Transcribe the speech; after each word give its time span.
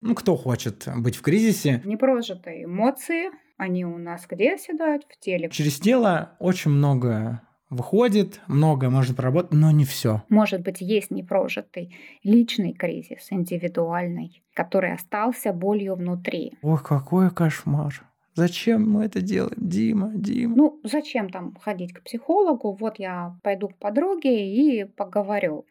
Ну, 0.00 0.14
кто 0.14 0.36
хочет 0.36 0.88
быть 0.96 1.16
в 1.16 1.22
кризисе? 1.22 1.82
Непрожитые 1.84 2.64
эмоции, 2.64 3.30
они 3.58 3.84
у 3.84 3.98
нас 3.98 4.26
где 4.28 4.54
оседают? 4.54 5.04
В 5.08 5.18
теле. 5.20 5.50
Через 5.50 5.78
тело 5.78 6.36
очень 6.38 6.70
много 6.70 7.42
выходит, 7.68 8.40
много 8.46 8.88
может 8.88 9.16
проработать, 9.16 9.52
но 9.52 9.70
не 9.70 9.84
все. 9.84 10.22
Может 10.30 10.62
быть, 10.62 10.80
есть 10.80 11.10
непрожитый 11.10 11.94
личный 12.24 12.72
кризис, 12.72 13.26
индивидуальный, 13.30 14.42
который 14.54 14.92
остался 14.94 15.52
болью 15.52 15.96
внутри. 15.96 16.54
Ой, 16.62 16.78
какой 16.82 17.30
кошмар. 17.30 18.02
Зачем 18.34 18.90
мы 18.90 19.04
это 19.04 19.20
делаем, 19.20 19.56
Дима, 19.56 20.12
Дима? 20.14 20.56
Ну, 20.56 20.80
зачем 20.84 21.28
там 21.30 21.56
ходить 21.60 21.92
к 21.92 22.02
психологу? 22.02 22.72
Вот 22.72 22.98
я 22.98 23.36
пойду 23.42 23.68
к 23.68 23.76
подруге 23.76 24.48
и 24.54 24.84
поговорю. 24.84 25.66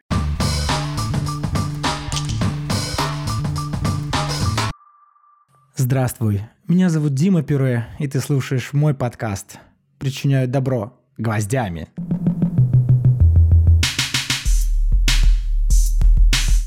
Здравствуй, 5.81 6.41
меня 6.67 6.89
зовут 6.89 7.13
Дима 7.13 7.41
Пюре, 7.41 7.85
и 7.99 8.07
ты 8.09 8.19
слушаешь 8.19 8.73
мой 8.73 8.93
подкаст 8.93 9.59
«Причиняю 9.97 10.45
добро 10.45 11.01
гвоздями». 11.17 11.87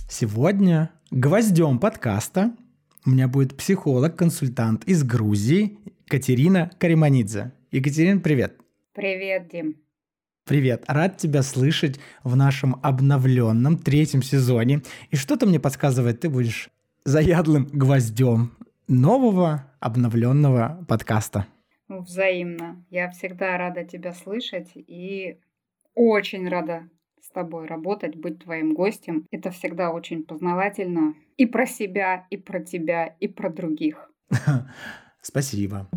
Сегодня 0.08 0.92
гвоздем 1.10 1.78
подкаста 1.78 2.54
у 3.04 3.10
меня 3.10 3.28
будет 3.28 3.54
психолог-консультант 3.54 4.84
из 4.84 5.04
Грузии 5.04 5.76
Катерина 6.06 6.70
Кариманидзе. 6.78 7.52
Екатерина, 7.70 8.18
привет. 8.18 8.56
Привет, 8.94 9.50
Дим. 9.52 9.76
Привет, 10.46 10.84
рад 10.86 11.18
тебя 11.18 11.42
слышать 11.42 12.00
в 12.24 12.34
нашем 12.34 12.80
обновленном 12.82 13.76
третьем 13.76 14.22
сезоне. 14.22 14.80
И 15.10 15.16
что-то 15.16 15.44
мне 15.44 15.60
подсказывает, 15.60 16.20
ты 16.20 16.30
будешь 16.30 16.70
заядлым 17.04 17.68
гвоздем 17.70 18.52
нового 18.88 19.70
обновленного 19.80 20.84
подкаста. 20.88 21.46
Взаимно. 21.88 22.84
Я 22.90 23.10
всегда 23.10 23.56
рада 23.58 23.84
тебя 23.84 24.12
слышать 24.12 24.70
и 24.74 25.38
очень 25.94 26.48
рада 26.48 26.88
с 27.20 27.30
тобой 27.30 27.66
работать, 27.66 28.16
быть 28.16 28.42
твоим 28.42 28.74
гостем. 28.74 29.26
Это 29.30 29.50
всегда 29.50 29.92
очень 29.92 30.24
познавательно 30.24 31.14
и 31.36 31.46
про 31.46 31.66
себя, 31.66 32.26
и 32.30 32.36
про 32.36 32.60
тебя, 32.60 33.06
и 33.06 33.28
про 33.28 33.50
других. 33.50 34.10
Спасибо. 35.20 35.88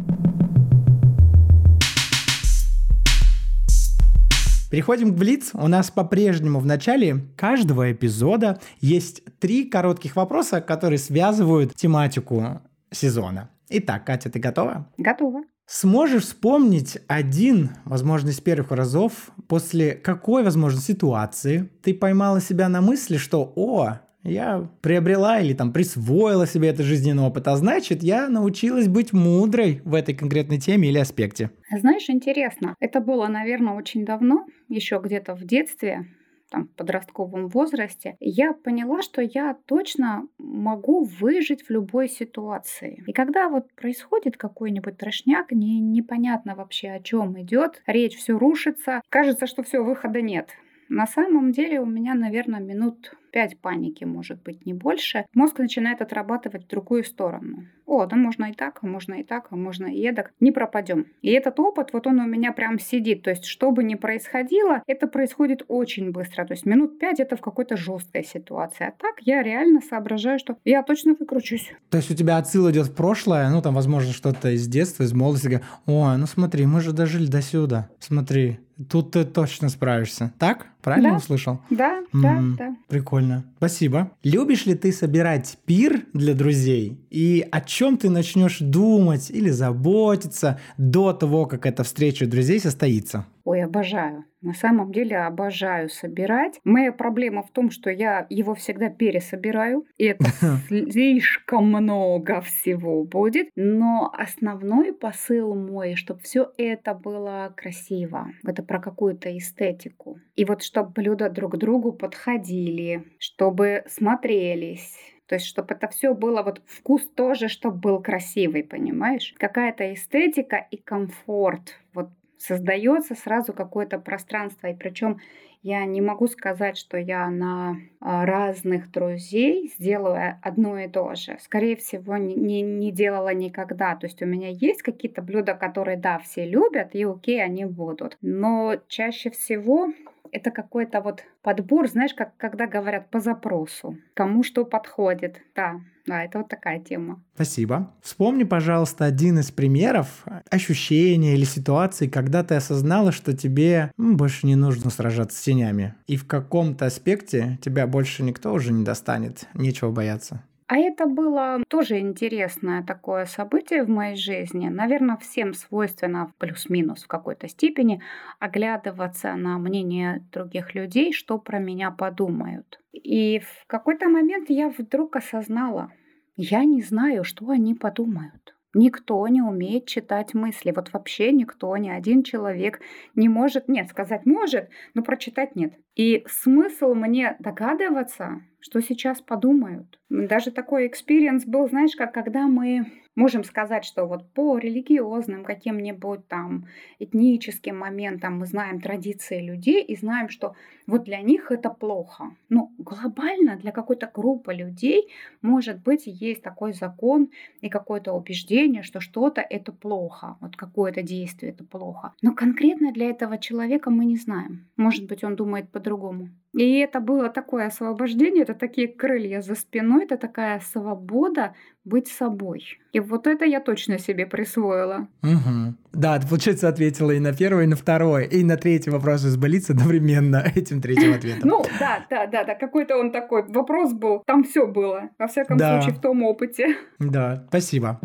Переходим 4.70 5.14
к 5.14 5.18
Блиц. 5.18 5.52
У 5.54 5.68
нас 5.68 5.90
по-прежнему 5.90 6.60
в 6.60 6.66
начале 6.66 7.22
каждого 7.38 7.92
эпизода 7.92 8.60
есть 8.82 9.24
три 9.40 9.64
коротких 9.70 10.16
вопроса, 10.16 10.60
которые 10.60 11.00
связывают 11.00 11.76
тематику 11.76 12.62
сезона. 12.96 13.50
Итак, 13.70 14.06
Катя, 14.06 14.30
ты 14.30 14.40
готова? 14.40 14.88
Готова. 14.98 15.44
Сможешь 15.68 16.24
вспомнить 16.24 17.00
один, 17.08 17.72
возможно, 17.86 18.30
из 18.30 18.40
первых 18.40 18.72
разов, 18.72 19.32
после 19.48 19.94
какой, 19.94 20.44
возможно, 20.44 20.80
ситуации 20.80 21.70
ты 21.82 21.96
поймала 21.96 22.40
себя 22.40 22.70
на 22.70 22.82
мысли, 22.82 23.18
что 23.18 23.52
«О, 23.56 24.00
я 24.22 24.70
приобрела 24.82 25.40
или 25.40 25.54
там 25.54 25.74
присвоила 25.74 26.46
себе 26.46 26.70
этот 26.70 26.86
жизненный 26.86 27.24
опыт, 27.24 27.48
а 27.48 27.56
значит, 27.58 28.04
я 28.04 28.30
научилась 28.30 28.88
быть 28.88 29.12
мудрой 29.12 29.82
в 29.86 29.96
этой 29.96 30.14
конкретной 30.14 30.60
теме 30.60 30.90
или 30.90 31.00
аспекте». 31.00 31.50
Знаешь, 31.76 32.10
интересно, 32.10 32.76
это 32.80 33.02
было, 33.02 33.28
наверное, 33.28 33.74
очень 33.74 34.06
давно, 34.06 34.46
еще 34.70 35.02
где-то 35.04 35.36
в 35.36 35.44
детстве, 35.44 36.06
там, 36.50 36.68
в 36.68 36.72
подростковом 36.76 37.48
возрасте, 37.48 38.18
я 38.20 38.54
поняла, 38.54 39.02
что 39.02 39.22
я 39.22 39.58
точно 39.66 40.28
могу 40.38 41.04
выжить 41.04 41.64
в 41.64 41.70
любой 41.70 42.08
ситуации. 42.08 43.04
И 43.08 43.14
когда 43.14 43.50
вот 43.50 43.72
происходит 43.74 44.38
какой-нибудь 44.38 44.98
трошняк, 44.98 45.52
не, 45.52 45.80
непонятно 45.80 46.56
вообще 46.56 46.90
о 46.90 47.02
чем 47.02 47.40
идет, 47.42 47.82
речь 47.88 48.16
все 48.16 48.38
рушится, 48.38 49.02
кажется, 49.10 49.48
что 49.48 49.64
все, 49.64 49.84
выхода 49.84 50.22
нет. 50.22 50.50
На 50.88 51.08
самом 51.08 51.52
деле 51.52 51.82
у 51.82 51.86
меня, 51.86 52.14
наверное, 52.14 52.60
минут 52.60 53.16
5 53.36 53.60
паники, 53.60 54.06
может 54.06 54.42
быть, 54.44 54.66
не 54.66 54.74
больше, 54.74 55.26
мозг 55.34 55.60
начинает 55.60 56.02
отрабатывать 56.02 56.64
в 56.64 56.68
другую 56.70 57.04
сторону. 57.04 57.66
О, 57.86 58.06
да 58.06 58.16
можно 58.16 58.46
и 58.46 58.54
так, 58.54 58.82
можно 58.82 59.16
и 59.16 59.24
так, 59.24 59.48
а 59.50 59.58
можно 59.58 59.88
и 59.88 60.02
эдак. 60.08 60.32
Не 60.40 60.54
пропадем. 60.54 61.08
И 61.22 61.32
этот 61.32 61.60
опыт, 61.60 61.90
вот 61.92 62.08
он 62.08 62.20
у 62.22 62.26
меня 62.26 62.54
прям 62.54 62.80
сидит. 62.80 63.24
То 63.24 63.32
есть, 63.32 63.44
что 63.44 63.72
бы 63.72 63.84
ни 63.84 63.96
происходило, 63.96 64.82
это 64.88 65.08
происходит 65.08 65.64
очень 65.68 66.12
быстро. 66.12 66.46
То 66.46 66.54
есть, 66.54 66.66
минут 66.66 66.98
5 66.98 67.20
это 67.20 67.36
в 67.36 67.42
какой-то 67.42 67.76
жесткой 67.76 68.24
ситуации. 68.24 68.88
А 68.88 68.94
так 68.98 69.16
я 69.20 69.44
реально 69.44 69.82
соображаю, 69.82 70.40
что 70.40 70.56
я 70.64 70.82
точно 70.82 71.14
выкручусь. 71.20 71.74
То 71.90 71.98
есть, 71.98 72.10
у 72.10 72.16
тебя 72.16 72.38
отсыл 72.38 72.72
идет 72.72 72.88
в 72.88 72.96
прошлое, 72.96 73.50
ну, 73.50 73.62
там, 73.62 73.76
возможно, 73.76 74.14
что-то 74.14 74.52
из 74.52 74.66
детства, 74.66 75.04
из 75.04 75.12
молодости. 75.12 75.60
Ой, 75.86 76.18
ну 76.18 76.26
смотри, 76.26 76.66
мы 76.66 76.80
же 76.80 76.94
дожили 76.94 77.28
до 77.28 77.42
сюда. 77.42 77.90
Смотри, 78.00 78.60
тут 78.90 79.12
ты 79.12 79.26
точно 79.26 79.68
справишься. 79.70 80.34
Так? 80.40 80.68
Правильно 80.82 81.12
да. 81.12 81.16
услышал? 81.16 81.60
Да, 81.72 82.00
mm-hmm. 82.14 82.22
да, 82.22 82.42
да. 82.58 82.76
Прикольно. 82.88 83.25
Спасибо. 83.58 84.12
Любишь 84.24 84.66
ли 84.66 84.76
ты 84.76 84.92
собирать 84.92 85.58
пир 85.66 86.06
для 86.14 86.34
друзей? 86.34 87.00
И 87.10 87.46
о 87.52 87.62
чем 87.62 87.98
ты 87.98 88.10
начнешь 88.10 88.58
думать 88.60 89.30
или 89.30 89.50
заботиться 89.50 90.60
до 90.78 91.14
того, 91.14 91.46
как 91.46 91.66
эта 91.66 91.84
встреча 91.84 92.26
друзей 92.26 92.60
состоится? 92.60 93.26
Ой, 93.46 93.62
обожаю. 93.62 94.26
На 94.42 94.54
самом 94.54 94.92
деле 94.92 95.18
обожаю 95.18 95.88
собирать. 95.90 96.60
Моя 96.64 96.92
проблема 96.92 97.44
в 97.44 97.52
том, 97.52 97.70
что 97.70 97.92
я 97.92 98.26
его 98.32 98.56
всегда 98.56 98.90
пересобираю. 98.90 99.86
И 99.98 100.06
это 100.06 100.26
слишком 100.68 101.68
много 101.68 102.42
всего 102.42 103.04
будет. 103.04 103.50
Но 103.56 104.12
основной 104.18 104.94
посыл 104.94 105.54
мой, 105.54 105.96
чтобы 105.96 106.22
все 106.22 106.52
это 106.58 106.96
было 106.96 107.54
красиво. 107.56 108.32
Это 108.44 108.64
про 108.64 108.80
какую-то 108.80 109.36
эстетику. 109.38 110.20
И 110.36 110.44
вот 110.44 110.64
чтобы 110.64 110.90
блюда 110.90 111.30
друг 111.30 111.54
к 111.54 111.58
другу 111.58 111.94
подходили, 111.94 113.06
чтобы 113.20 113.84
смотрелись 113.88 114.98
то 115.28 115.36
есть, 115.36 115.48
чтобы 115.48 115.74
это 115.74 115.88
все 115.88 116.14
было, 116.14 116.44
вот 116.44 116.62
вкус 116.68 117.02
тоже, 117.16 117.48
чтобы 117.48 117.78
был 117.78 118.00
красивый, 118.00 118.64
понимаешь? 118.64 119.34
Какая-то 119.40 119.92
эстетика 119.92 120.68
и 120.70 120.78
комфорт. 120.78 121.80
Вот 121.96 122.10
создается 122.38 123.16
сразу 123.16 123.54
какое-то 123.54 124.00
пространство. 124.00 124.68
И 124.68 124.76
причем 124.76 125.20
я 125.64 125.84
не 125.86 126.00
могу 126.00 126.28
сказать, 126.28 126.78
что 126.78 126.96
я 126.98 127.28
на 127.30 127.78
а, 128.00 128.26
разных 128.26 128.92
друзей 128.92 129.74
сделаю 129.76 130.40
одно 130.44 130.78
и 130.78 130.88
то 130.88 131.16
же. 131.16 131.38
Скорее 131.42 131.76
всего, 131.76 132.18
не, 132.18 132.36
не, 132.36 132.62
не 132.62 132.92
делала 132.92 133.34
никогда. 133.34 133.96
То 133.96 134.06
есть 134.06 134.22
у 134.22 134.28
меня 134.28 134.50
есть 134.50 134.84
какие-то 134.84 135.24
блюда, 135.24 135.56
которые, 135.56 135.98
да, 135.98 136.20
все 136.20 136.46
любят, 136.46 136.94
и 136.94 137.04
окей, 137.04 137.44
они 137.44 137.66
будут. 137.66 138.18
Но 138.22 138.76
чаще 138.88 139.32
всего 139.32 139.92
это 140.36 140.52
какой-то 140.52 141.02
вот 141.02 141.24
подбор, 141.42 141.88
знаешь, 141.88 142.14
как 142.14 142.36
когда 142.38 142.68
говорят 142.68 143.10
по 143.10 143.20
запросу, 143.20 143.98
кому 144.14 144.44
что 144.44 144.66
подходит. 144.66 145.42
Да, 145.56 145.80
да, 146.06 146.24
это 146.24 146.40
вот 146.40 146.50
такая 146.50 146.80
тема. 146.80 147.24
Спасибо. 147.36 147.92
Вспомни, 148.02 148.44
пожалуйста, 148.44 149.06
один 149.06 149.40
из 149.40 149.52
примеров 149.52 150.26
ощущения 150.52 151.34
или 151.34 151.46
ситуации, 151.46 152.08
когда 152.08 152.44
ты 152.44 152.56
осознала, 152.56 153.12
что 153.12 153.36
тебе 153.36 153.92
больше 153.98 154.46
не 154.46 154.56
нужно 154.56 154.90
сражаться 154.90 155.38
с 155.38 155.42
тенями. 155.42 155.96
И 156.06 156.18
в 156.18 156.28
каком-то 156.28 156.86
аспекте 156.86 157.58
тебя 157.62 157.88
больше 157.88 158.22
никто 158.22 158.54
уже 158.54 158.74
не 158.74 158.84
достанет. 158.84 159.48
Нечего 159.54 159.92
бояться. 159.92 160.44
А 160.68 160.78
это 160.78 161.06
было 161.06 161.64
тоже 161.68 162.00
интересное 162.00 162.84
такое 162.84 163.26
событие 163.26 163.84
в 163.84 163.90
моей 163.90 164.16
жизни. 164.16 164.68
Наверное, 164.68 165.18
всем 165.18 165.54
свойственно 165.54 166.34
плюс-минус 166.40 167.04
в 167.04 167.08
какой-то 167.08 167.48
степени 167.48 168.02
оглядываться 168.40 169.36
на 169.36 169.60
мнение 169.60 170.26
других 170.32 170.74
людей, 170.74 171.14
что 171.14 171.38
про 171.38 171.60
меня 171.60 171.92
подумают. 171.92 172.80
И 172.94 173.40
в 173.40 173.68
какой-то 173.68 174.10
момент 174.10 174.50
я 174.50 174.70
вдруг 174.70 175.16
осознала, 175.18 175.92
я 176.36 176.64
не 176.64 176.82
знаю, 176.82 177.24
что 177.24 177.50
они 177.50 177.76
подумают. 177.76 178.56
Никто 178.74 179.26
не 179.30 179.42
умеет 179.42 179.86
читать 179.86 180.34
мысли. 180.34 180.74
Вот 180.76 180.92
вообще 180.92 181.32
никто, 181.32 181.78
ни 181.78 181.88
один 181.88 182.24
человек 182.24 182.82
не 183.16 183.30
может, 183.30 183.70
нет, 183.70 183.88
сказать 183.88 184.26
может, 184.26 184.70
но 184.94 185.02
прочитать 185.02 185.56
нет. 185.56 185.76
И 185.96 186.26
смысл 186.28 186.94
мне 186.94 187.38
догадываться, 187.40 188.42
что 188.66 188.82
сейчас 188.82 189.22
подумают. 189.22 190.00
Даже 190.10 190.50
такой 190.50 190.88
experience 190.88 191.46
был, 191.46 191.70
знаешь, 191.70 191.96
как 191.96 192.12
когда 192.16 192.48
мы 192.48 192.88
можем 193.16 193.44
сказать, 193.44 193.86
что 193.86 194.06
вот 194.06 194.34
по 194.34 194.58
религиозным 194.58 195.44
каким-нибудь 195.44 196.28
там 196.28 196.66
этническим 196.98 197.78
моментам 197.78 198.40
мы 198.40 198.48
знаем 198.48 198.82
традиции 198.82 199.40
людей 199.40 199.84
и 199.84 199.96
знаем, 199.96 200.30
что 200.30 200.56
вот 200.88 201.04
для 201.04 201.22
них 201.22 201.52
это 201.52 201.70
плохо. 201.70 202.36
Но 202.50 202.72
глобально 202.80 203.56
для 203.56 203.72
какой-то 203.72 204.10
группы 204.12 204.52
людей, 204.52 205.12
может 205.44 205.84
быть, 205.84 206.08
есть 206.08 206.42
такой 206.42 206.74
закон 206.74 207.30
и 207.62 207.70
какое-то 207.70 208.14
убеждение, 208.14 208.82
что 208.82 209.00
что-то 209.00 209.42
это 209.42 209.72
плохо, 209.74 210.38
вот 210.42 210.56
какое-то 210.56 211.04
действие 211.04 211.52
это 211.52 211.64
плохо. 211.64 212.14
Но 212.24 212.34
конкретно 212.34 212.92
для 212.92 213.12
этого 213.12 213.38
человека 213.38 213.92
мы 213.92 214.06
не 214.06 214.18
знаем. 214.18 214.68
Может 214.76 215.06
быть, 215.06 215.24
он 215.24 215.36
думает 215.36 215.70
по-другому. 215.70 216.30
И 216.56 216.78
это 216.80 217.02
было 217.02 217.30
такое 217.30 217.68
освобождение, 217.68 218.44
это 218.44 218.54
такие 218.54 218.88
крылья 218.88 219.42
за 219.42 219.56
спиной, 219.56 220.06
это 220.06 220.16
такая 220.16 220.62
свобода 220.62 221.54
быть 221.84 222.08
собой. 222.08 222.80
И 222.94 223.02
вот 223.02 223.28
это 223.28 223.44
я 223.44 223.60
точно 223.60 224.00
себе 224.00 224.26
присвоила. 224.26 225.10
Угу. 225.22 225.76
Да, 225.92 226.18
ты, 226.18 226.28
получается, 226.28 226.70
ответила 226.70 227.12
и 227.12 227.20
на 227.20 227.34
первый, 227.34 227.66
и 227.66 227.68
на 227.68 227.76
второй, 227.76 228.26
и 228.28 228.44
на 228.44 228.56
третий 228.56 228.90
вопрос 228.90 229.26
изболиться 229.26 229.74
одновременно 229.74 230.38
этим 230.56 230.82
третьим 230.82 231.14
ответом. 231.14 231.50
Ну, 231.50 231.64
да, 231.78 232.06
да, 232.10 232.26
да, 232.26 232.46
да, 232.46 232.56
какой-то 232.56 232.96
он 232.96 233.12
такой 233.12 233.44
вопрос 233.50 233.92
был, 233.92 234.24
там 234.26 234.46
все 234.46 234.66
было, 234.66 235.10
во 235.20 235.28
всяком 235.28 235.60
случае, 235.60 235.94
в 235.94 236.00
том 236.00 236.24
опыте. 236.24 236.78
Да, 237.00 237.44
спасибо. 237.50 238.00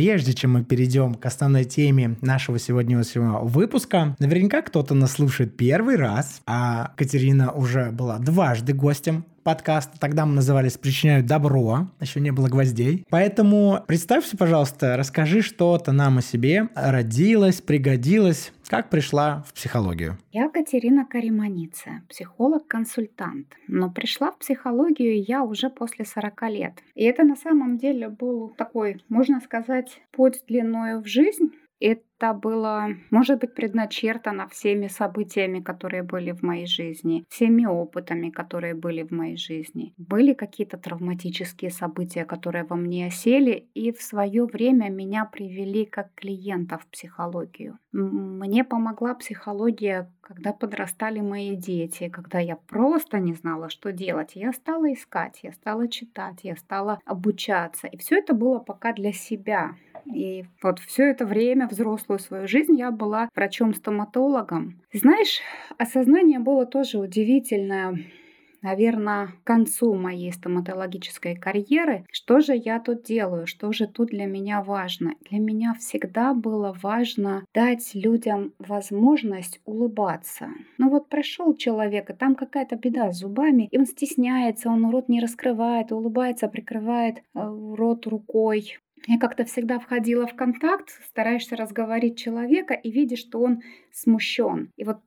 Прежде 0.00 0.32
чем 0.32 0.52
мы 0.52 0.64
перейдем 0.64 1.14
к 1.14 1.26
основной 1.26 1.64
теме 1.64 2.16
нашего 2.22 2.58
сегодняшнего 2.58 3.40
выпуска, 3.40 4.16
наверняка 4.18 4.62
кто-то 4.62 4.94
нас 4.94 5.12
слушает 5.12 5.58
первый 5.58 5.96
раз, 5.96 6.40
а 6.46 6.94
Катерина 6.96 7.52
уже 7.52 7.90
была 7.90 8.16
дважды 8.18 8.72
гостем 8.72 9.26
подкаста. 9.42 9.98
Тогда 9.98 10.26
мы 10.26 10.34
назывались 10.34 10.76
«Причиняют 10.76 11.26
добро», 11.26 11.88
еще 12.00 12.20
не 12.20 12.30
было 12.30 12.48
гвоздей. 12.48 13.04
Поэтому 13.10 13.82
представься, 13.86 14.36
пожалуйста, 14.36 14.96
расскажи 14.96 15.42
что-то 15.42 15.92
нам 15.92 16.18
о 16.18 16.22
себе. 16.22 16.68
Родилась, 16.74 17.60
пригодилась, 17.60 18.52
как 18.70 18.88
пришла 18.88 19.42
в 19.48 19.52
психологию? 19.52 20.16
Я 20.30 20.48
Катерина 20.48 21.04
Кариманица, 21.04 22.02
психолог-консультант. 22.08 23.48
Но 23.66 23.90
пришла 23.90 24.30
в 24.30 24.38
психологию 24.38 25.24
я 25.26 25.42
уже 25.42 25.70
после 25.70 26.04
40 26.04 26.42
лет. 26.50 26.74
И 26.94 27.02
это 27.02 27.24
на 27.24 27.34
самом 27.34 27.78
деле 27.78 28.08
был 28.08 28.54
такой, 28.56 29.02
можно 29.08 29.40
сказать, 29.40 30.00
путь 30.12 30.44
длиною 30.46 31.02
в 31.02 31.06
жизнь, 31.08 31.50
это 31.80 32.34
было, 32.34 32.88
может 33.10 33.40
быть, 33.40 33.54
предначертано 33.54 34.46
всеми 34.48 34.88
событиями, 34.88 35.60
которые 35.60 36.02
были 36.02 36.32
в 36.32 36.42
моей 36.42 36.66
жизни, 36.66 37.24
всеми 37.28 37.64
опытами, 37.64 38.30
которые 38.30 38.74
были 38.74 39.02
в 39.02 39.10
моей 39.10 39.36
жизни. 39.36 39.94
Были 39.96 40.34
какие-то 40.34 40.76
травматические 40.76 41.70
события, 41.70 42.24
которые 42.24 42.64
во 42.64 42.76
мне 42.76 43.06
осели, 43.06 43.68
и 43.74 43.92
в 43.92 44.02
свое 44.02 44.44
время 44.44 44.90
меня 44.90 45.24
привели 45.24 45.86
как 45.86 46.14
клиента 46.14 46.78
в 46.78 46.86
психологию. 46.86 47.78
Мне 47.92 48.64
помогла 48.64 49.14
психология, 49.14 50.12
когда 50.20 50.52
подрастали 50.52 51.20
мои 51.20 51.56
дети, 51.56 52.08
когда 52.08 52.38
я 52.38 52.56
просто 52.56 53.18
не 53.18 53.32
знала, 53.32 53.70
что 53.70 53.90
делать. 53.92 54.32
Я 54.34 54.52
стала 54.52 54.92
искать, 54.92 55.40
я 55.42 55.52
стала 55.52 55.88
читать, 55.88 56.40
я 56.42 56.56
стала 56.56 57.00
обучаться. 57.04 57.86
И 57.86 57.96
все 57.96 58.18
это 58.18 58.34
было 58.34 58.58
пока 58.58 58.92
для 58.92 59.12
себя. 59.12 59.74
И 60.06 60.44
вот 60.62 60.78
все 60.80 61.10
это 61.10 61.26
время, 61.26 61.68
взрослую 61.68 62.18
свою 62.18 62.46
жизнь, 62.46 62.76
я 62.78 62.90
была 62.90 63.28
врачом-стоматологом. 63.34 64.80
Знаешь, 64.92 65.40
осознание 65.78 66.38
было 66.38 66.66
тоже 66.66 66.98
удивительное 66.98 67.98
наверное, 68.62 69.28
к 69.28 69.44
концу 69.44 69.94
моей 69.94 70.32
стоматологической 70.32 71.36
карьеры, 71.36 72.04
что 72.10 72.40
же 72.40 72.54
я 72.54 72.80
тут 72.80 73.02
делаю, 73.02 73.46
что 73.46 73.72
же 73.72 73.86
тут 73.86 74.10
для 74.10 74.26
меня 74.26 74.62
важно. 74.62 75.14
Для 75.28 75.38
меня 75.38 75.74
всегда 75.74 76.34
было 76.34 76.76
важно 76.82 77.44
дать 77.54 77.90
людям 77.94 78.52
возможность 78.58 79.60
улыбаться. 79.64 80.48
Ну 80.78 80.90
вот 80.90 81.08
пришел 81.08 81.56
человек, 81.56 82.10
и 82.10 82.14
там 82.14 82.34
какая-то 82.34 82.76
беда 82.76 83.12
с 83.12 83.18
зубами, 83.18 83.68
и 83.70 83.78
он 83.78 83.86
стесняется, 83.86 84.68
он 84.68 84.90
рот 84.90 85.08
не 85.08 85.20
раскрывает, 85.20 85.92
улыбается, 85.92 86.48
прикрывает 86.48 87.18
э, 87.18 87.22
рот 87.34 88.06
рукой. 88.06 88.78
Я 89.06 89.18
как-то 89.18 89.44
всегда 89.44 89.78
входила 89.78 90.26
в 90.26 90.34
контакт, 90.34 90.90
стараешься 91.08 91.56
разговорить 91.56 92.18
человека 92.18 92.74
и 92.74 92.90
видишь, 92.90 93.20
что 93.20 93.40
он 93.40 93.62
смущен. 93.92 94.70
И 94.76 94.84
вот 94.84 94.98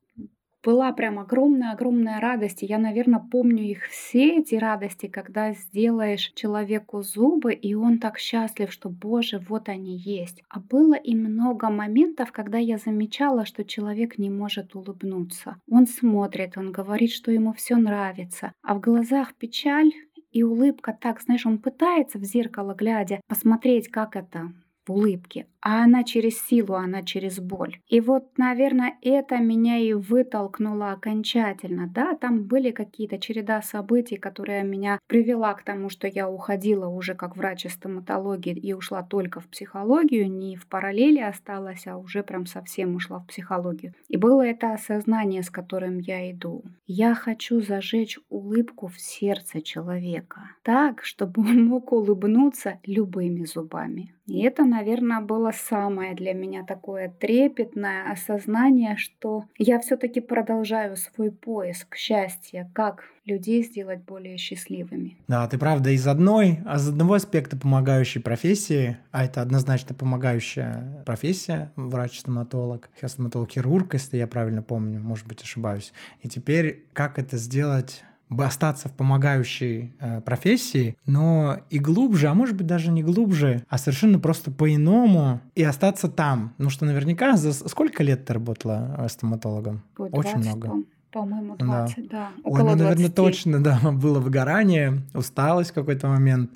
была 0.63 0.93
прям 0.93 1.19
огромная-огромная 1.19 2.19
радость. 2.19 2.63
И 2.63 2.65
я, 2.65 2.77
наверное, 2.77 3.19
помню 3.19 3.63
их 3.63 3.83
все 3.87 4.37
эти 4.37 4.55
радости, 4.55 5.07
когда 5.07 5.51
сделаешь 5.53 6.31
человеку 6.35 7.01
зубы, 7.01 7.53
и 7.53 7.73
он 7.73 7.99
так 7.99 8.17
счастлив, 8.17 8.71
что, 8.71 8.89
боже, 8.89 9.39
вот 9.49 9.67
они 9.67 9.97
есть. 9.97 10.41
А 10.49 10.59
было 10.59 10.95
и 10.95 11.15
много 11.15 11.69
моментов, 11.69 12.31
когда 12.31 12.57
я 12.57 12.77
замечала, 12.77 13.45
что 13.45 13.65
человек 13.65 14.17
не 14.17 14.29
может 14.29 14.75
улыбнуться. 14.75 15.57
Он 15.69 15.85
смотрит, 15.85 16.57
он 16.57 16.71
говорит, 16.71 17.11
что 17.11 17.31
ему 17.31 17.53
все 17.53 17.75
нравится, 17.75 18.53
а 18.61 18.75
в 18.75 18.79
глазах 18.79 19.33
печаль, 19.35 19.91
и 20.33 20.43
улыбка 20.43 20.97
так, 20.99 21.21
знаешь, 21.21 21.45
он 21.45 21.59
пытается 21.59 22.17
в 22.17 22.23
зеркало 22.23 22.73
глядя 22.73 23.21
посмотреть, 23.27 23.87
как 23.87 24.15
это 24.15 24.51
в 24.85 24.91
улыбке, 24.91 25.47
а 25.63 25.83
она 25.83 26.03
через 26.03 26.45
силу, 26.45 26.75
она 26.75 27.03
через 27.03 27.39
боль. 27.39 27.79
И 27.87 28.01
вот, 28.01 28.37
наверное, 28.37 28.97
это 29.01 29.37
меня 29.37 29.77
и 29.77 29.93
вытолкнуло 29.93 30.91
окончательно. 30.91 31.87
Да, 31.87 32.15
там 32.15 32.43
были 32.43 32.71
какие-то 32.71 33.17
череда 33.17 33.61
событий, 33.61 34.17
которая 34.17 34.63
меня 34.63 34.99
привела 35.07 35.53
к 35.53 35.63
тому, 35.63 35.87
что 35.87 36.05
я 36.05 36.29
уходила 36.29 36.87
уже 36.87 37.15
как 37.15 37.37
врач 37.37 37.65
из 37.65 37.75
стоматологии 37.75 38.53
и 38.53 38.73
ушла 38.73 39.03
только 39.03 39.39
в 39.39 39.47
психологию, 39.47 40.29
не 40.29 40.57
в 40.57 40.67
параллели 40.67 41.19
осталась, 41.19 41.87
а 41.87 41.95
уже 41.95 42.23
прям 42.23 42.45
совсем 42.45 42.95
ушла 42.95 43.19
в 43.19 43.27
психологию. 43.27 43.93
И 44.09 44.17
было 44.17 44.45
это 44.45 44.73
осознание, 44.73 45.43
с 45.43 45.49
которым 45.49 45.99
я 45.99 46.29
иду. 46.29 46.65
Я 46.87 47.15
хочу 47.15 47.61
зажечь 47.61 48.19
улыбку 48.27 48.87
в 48.87 48.99
сердце 48.99 49.61
человека 49.61 50.41
так, 50.61 51.05
чтобы 51.05 51.41
он 51.41 51.65
мог 51.65 51.93
улыбнуться 51.93 52.79
любыми 52.83 53.45
зубами. 53.45 54.13
И 54.25 54.43
это, 54.43 54.63
наверное, 54.63 55.21
было 55.21 55.52
самое 55.53 56.15
для 56.15 56.33
меня 56.33 56.63
такое 56.65 57.13
трепетное 57.19 58.11
осознание, 58.11 58.97
что 58.97 59.45
я 59.57 59.79
все-таки 59.79 60.19
продолжаю 60.19 60.97
свой 60.97 61.31
поиск 61.31 61.95
счастья, 61.95 62.69
как 62.73 63.05
людей 63.25 63.63
сделать 63.63 64.03
более 64.03 64.37
счастливыми. 64.37 65.17
Да, 65.27 65.47
ты 65.47 65.57
правда 65.57 65.91
из 65.91 66.05
одной, 66.07 66.59
а 66.65 66.75
из 66.75 66.89
одного 66.89 67.13
аспекта 67.13 67.55
помогающей 67.55 68.19
профессии, 68.19 68.97
а 69.11 69.23
это 69.25 69.41
однозначно 69.41 69.95
помогающая 69.95 71.03
профессия, 71.05 71.71
врач-стоматолог, 71.75 72.89
стоматолог-хирург, 73.05 73.93
если 73.93 74.17
я 74.17 74.27
правильно 74.27 74.61
помню, 74.61 74.99
может 74.99 75.27
быть, 75.27 75.41
ошибаюсь. 75.41 75.93
И 76.21 76.27
теперь 76.27 76.85
как 76.93 77.17
это 77.17 77.37
сделать 77.37 78.03
остаться 78.41 78.89
в 78.89 78.93
помогающей 78.93 79.93
э, 79.99 80.21
профессии, 80.21 80.97
но 81.05 81.59
и 81.69 81.79
глубже, 81.79 82.27
а 82.27 82.33
может 82.33 82.55
быть 82.55 82.67
даже 82.67 82.91
не 82.91 83.03
глубже, 83.03 83.63
а 83.69 83.77
совершенно 83.77 84.19
просто 84.19 84.51
по-иному 84.51 85.41
и 85.55 85.63
остаться 85.63 86.07
там. 86.07 86.53
Ну 86.57 86.69
что 86.69 86.85
наверняка 86.85 87.37
за 87.37 87.53
сколько 87.53 88.03
лет 88.03 88.25
ты 88.25 88.33
работала 88.33 88.95
э, 88.97 89.09
стоматологом? 89.09 89.83
Очень 89.97 90.39
много. 90.39 90.83
По-моему, 91.11 91.55
20, 91.57 92.09
да. 92.09 92.11
да. 92.11 92.29
Около 92.43 92.69
Ой, 92.69 92.71
ну, 92.71 92.77
наверное, 92.77 93.09
20. 93.09 93.15
точно, 93.15 93.63
да, 93.63 93.79
было 93.91 94.19
выгорание, 94.19 95.03
усталость 95.13 95.69
в 95.69 95.73
какой-то 95.73 96.07
момент. 96.07 96.49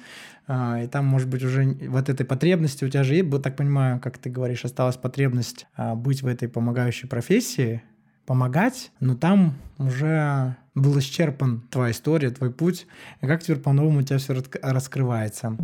А, 0.48 0.82
и 0.82 0.88
там, 0.88 1.06
может 1.06 1.28
быть, 1.28 1.44
уже 1.44 1.78
вот 1.88 2.10
этой 2.10 2.26
потребности 2.26 2.84
у 2.84 2.90
тебя 2.90 3.04
же 3.04 3.16
есть, 3.16 3.42
так 3.44 3.56
понимаю, 3.56 4.00
как 4.00 4.18
ты 4.18 4.30
говоришь, 4.30 4.66
осталась 4.66 4.98
потребность 4.98 5.68
а, 5.76 5.94
быть 5.94 6.24
в 6.24 6.28
этой 6.28 6.48
помогающей 6.48 7.08
профессии, 7.08 7.84
помогать, 8.26 8.92
но 9.00 9.16
там 9.16 9.56
уже 9.78 10.56
был 10.78 10.98
исчерпан 11.00 11.62
твоя 11.70 11.92
история, 11.92 12.30
твой 12.30 12.52
путь, 12.52 12.88
и 13.22 13.28
как 13.28 13.44
теперь 13.44 13.58
по-новому 13.58 14.00
у 14.00 14.02
тебя 14.04 14.20
все 14.20 14.36
раскрывается. 14.62 15.58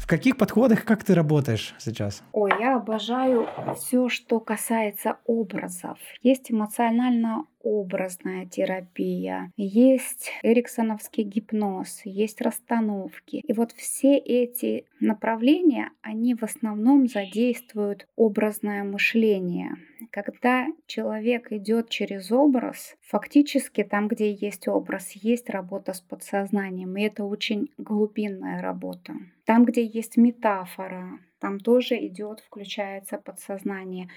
В 0.00 0.06
каких 0.06 0.38
подходах, 0.38 0.86
как 0.86 1.04
ты 1.04 1.14
работаешь 1.14 1.74
сейчас? 1.78 2.22
Ой, 2.32 2.50
я 2.58 2.76
обожаю 2.76 3.46
все, 3.76 4.08
что 4.08 4.40
касается 4.40 5.18
образов. 5.26 5.98
Есть 6.22 6.50
эмоционально 6.50 7.44
образная 7.62 8.46
терапия, 8.46 9.52
есть 9.56 10.30
эриксоновский 10.42 11.24
гипноз, 11.24 12.02
есть 12.04 12.40
расстановки. 12.40 13.42
И 13.46 13.52
вот 13.52 13.72
все 13.72 14.16
эти 14.16 14.86
направления, 15.00 15.90
они 16.02 16.34
в 16.34 16.42
основном 16.42 17.08
задействуют 17.08 18.06
образное 18.16 18.84
мышление. 18.84 19.76
Когда 20.10 20.66
человек 20.86 21.52
идет 21.52 21.90
через 21.90 22.30
образ, 22.30 22.96
фактически 23.00 23.82
там, 23.82 24.08
где 24.08 24.32
есть 24.32 24.68
образ, 24.68 25.12
есть 25.12 25.50
работа 25.50 25.92
с 25.92 26.00
подсознанием, 26.00 26.96
и 26.96 27.02
это 27.02 27.24
очень 27.24 27.70
глубинная 27.76 28.62
работа. 28.62 29.14
Там, 29.44 29.64
где 29.64 29.84
есть 29.84 30.16
метафора, 30.16 31.18
там 31.40 31.60
тоже 31.60 31.94
идет, 32.06 32.40
включается 32.40 33.18
подсознание. 33.18 34.08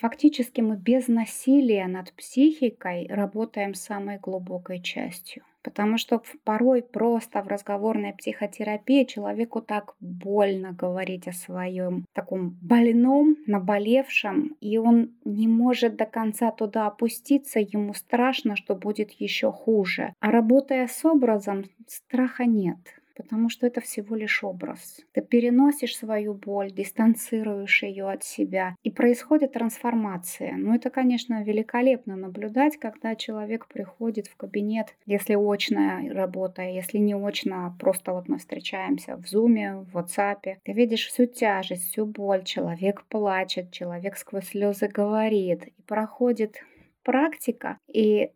Фактически 0.00 0.60
мы 0.60 0.76
без 0.76 1.08
насилия 1.08 1.86
над 1.86 2.12
психикой 2.12 3.06
работаем 3.08 3.72
с 3.74 3.80
самой 3.80 4.18
глубокой 4.18 4.80
частью. 4.80 5.42
Потому 5.62 5.98
что 5.98 6.22
порой 6.44 6.82
просто 6.82 7.42
в 7.42 7.48
разговорной 7.48 8.12
психотерапии 8.12 9.02
человеку 9.02 9.60
так 9.60 9.94
больно 9.98 10.72
говорить 10.72 11.26
о 11.26 11.32
своем 11.32 12.04
таком 12.12 12.50
больном, 12.62 13.36
наболевшем, 13.46 14.54
и 14.60 14.78
он 14.78 15.16
не 15.24 15.48
может 15.48 15.96
до 15.96 16.04
конца 16.04 16.52
туда 16.52 16.86
опуститься, 16.86 17.58
ему 17.58 17.94
страшно, 17.94 18.54
что 18.54 18.76
будет 18.76 19.10
еще 19.12 19.50
хуже. 19.50 20.12
А 20.20 20.30
работая 20.30 20.86
с 20.86 21.04
образом, 21.04 21.64
страха 21.88 22.44
нет 22.44 22.78
потому 23.16 23.48
что 23.48 23.66
это 23.66 23.80
всего 23.80 24.14
лишь 24.14 24.44
образ. 24.44 25.00
Ты 25.12 25.22
переносишь 25.22 25.96
свою 25.96 26.34
боль, 26.34 26.70
дистанцируешь 26.70 27.82
ее 27.82 28.10
от 28.10 28.22
себя, 28.22 28.76
и 28.82 28.90
происходит 28.90 29.52
трансформация. 29.52 30.54
Ну, 30.56 30.74
это, 30.74 30.90
конечно, 30.90 31.42
великолепно 31.42 32.16
наблюдать, 32.16 32.76
когда 32.76 33.14
человек 33.16 33.66
приходит 33.66 34.26
в 34.26 34.36
кабинет, 34.36 34.94
если 35.06 35.34
очная 35.34 36.12
работа, 36.12 36.62
если 36.62 36.98
не 36.98 37.14
очно, 37.14 37.74
просто 37.80 38.12
вот 38.12 38.28
мы 38.28 38.38
встречаемся 38.38 39.16
в 39.16 39.26
зуме, 39.26 39.76
в 39.76 39.96
WhatsApp. 39.96 40.56
Ты 40.62 40.72
видишь 40.72 41.06
всю 41.06 41.26
тяжесть, 41.26 41.90
всю 41.90 42.06
боль, 42.06 42.44
человек 42.44 43.04
плачет, 43.04 43.72
человек 43.72 44.16
сквозь 44.16 44.48
слезы 44.48 44.88
говорит, 44.88 45.66
и 45.66 45.82
проходит 45.86 46.56
практика, 47.02 47.78
и 47.86 48.30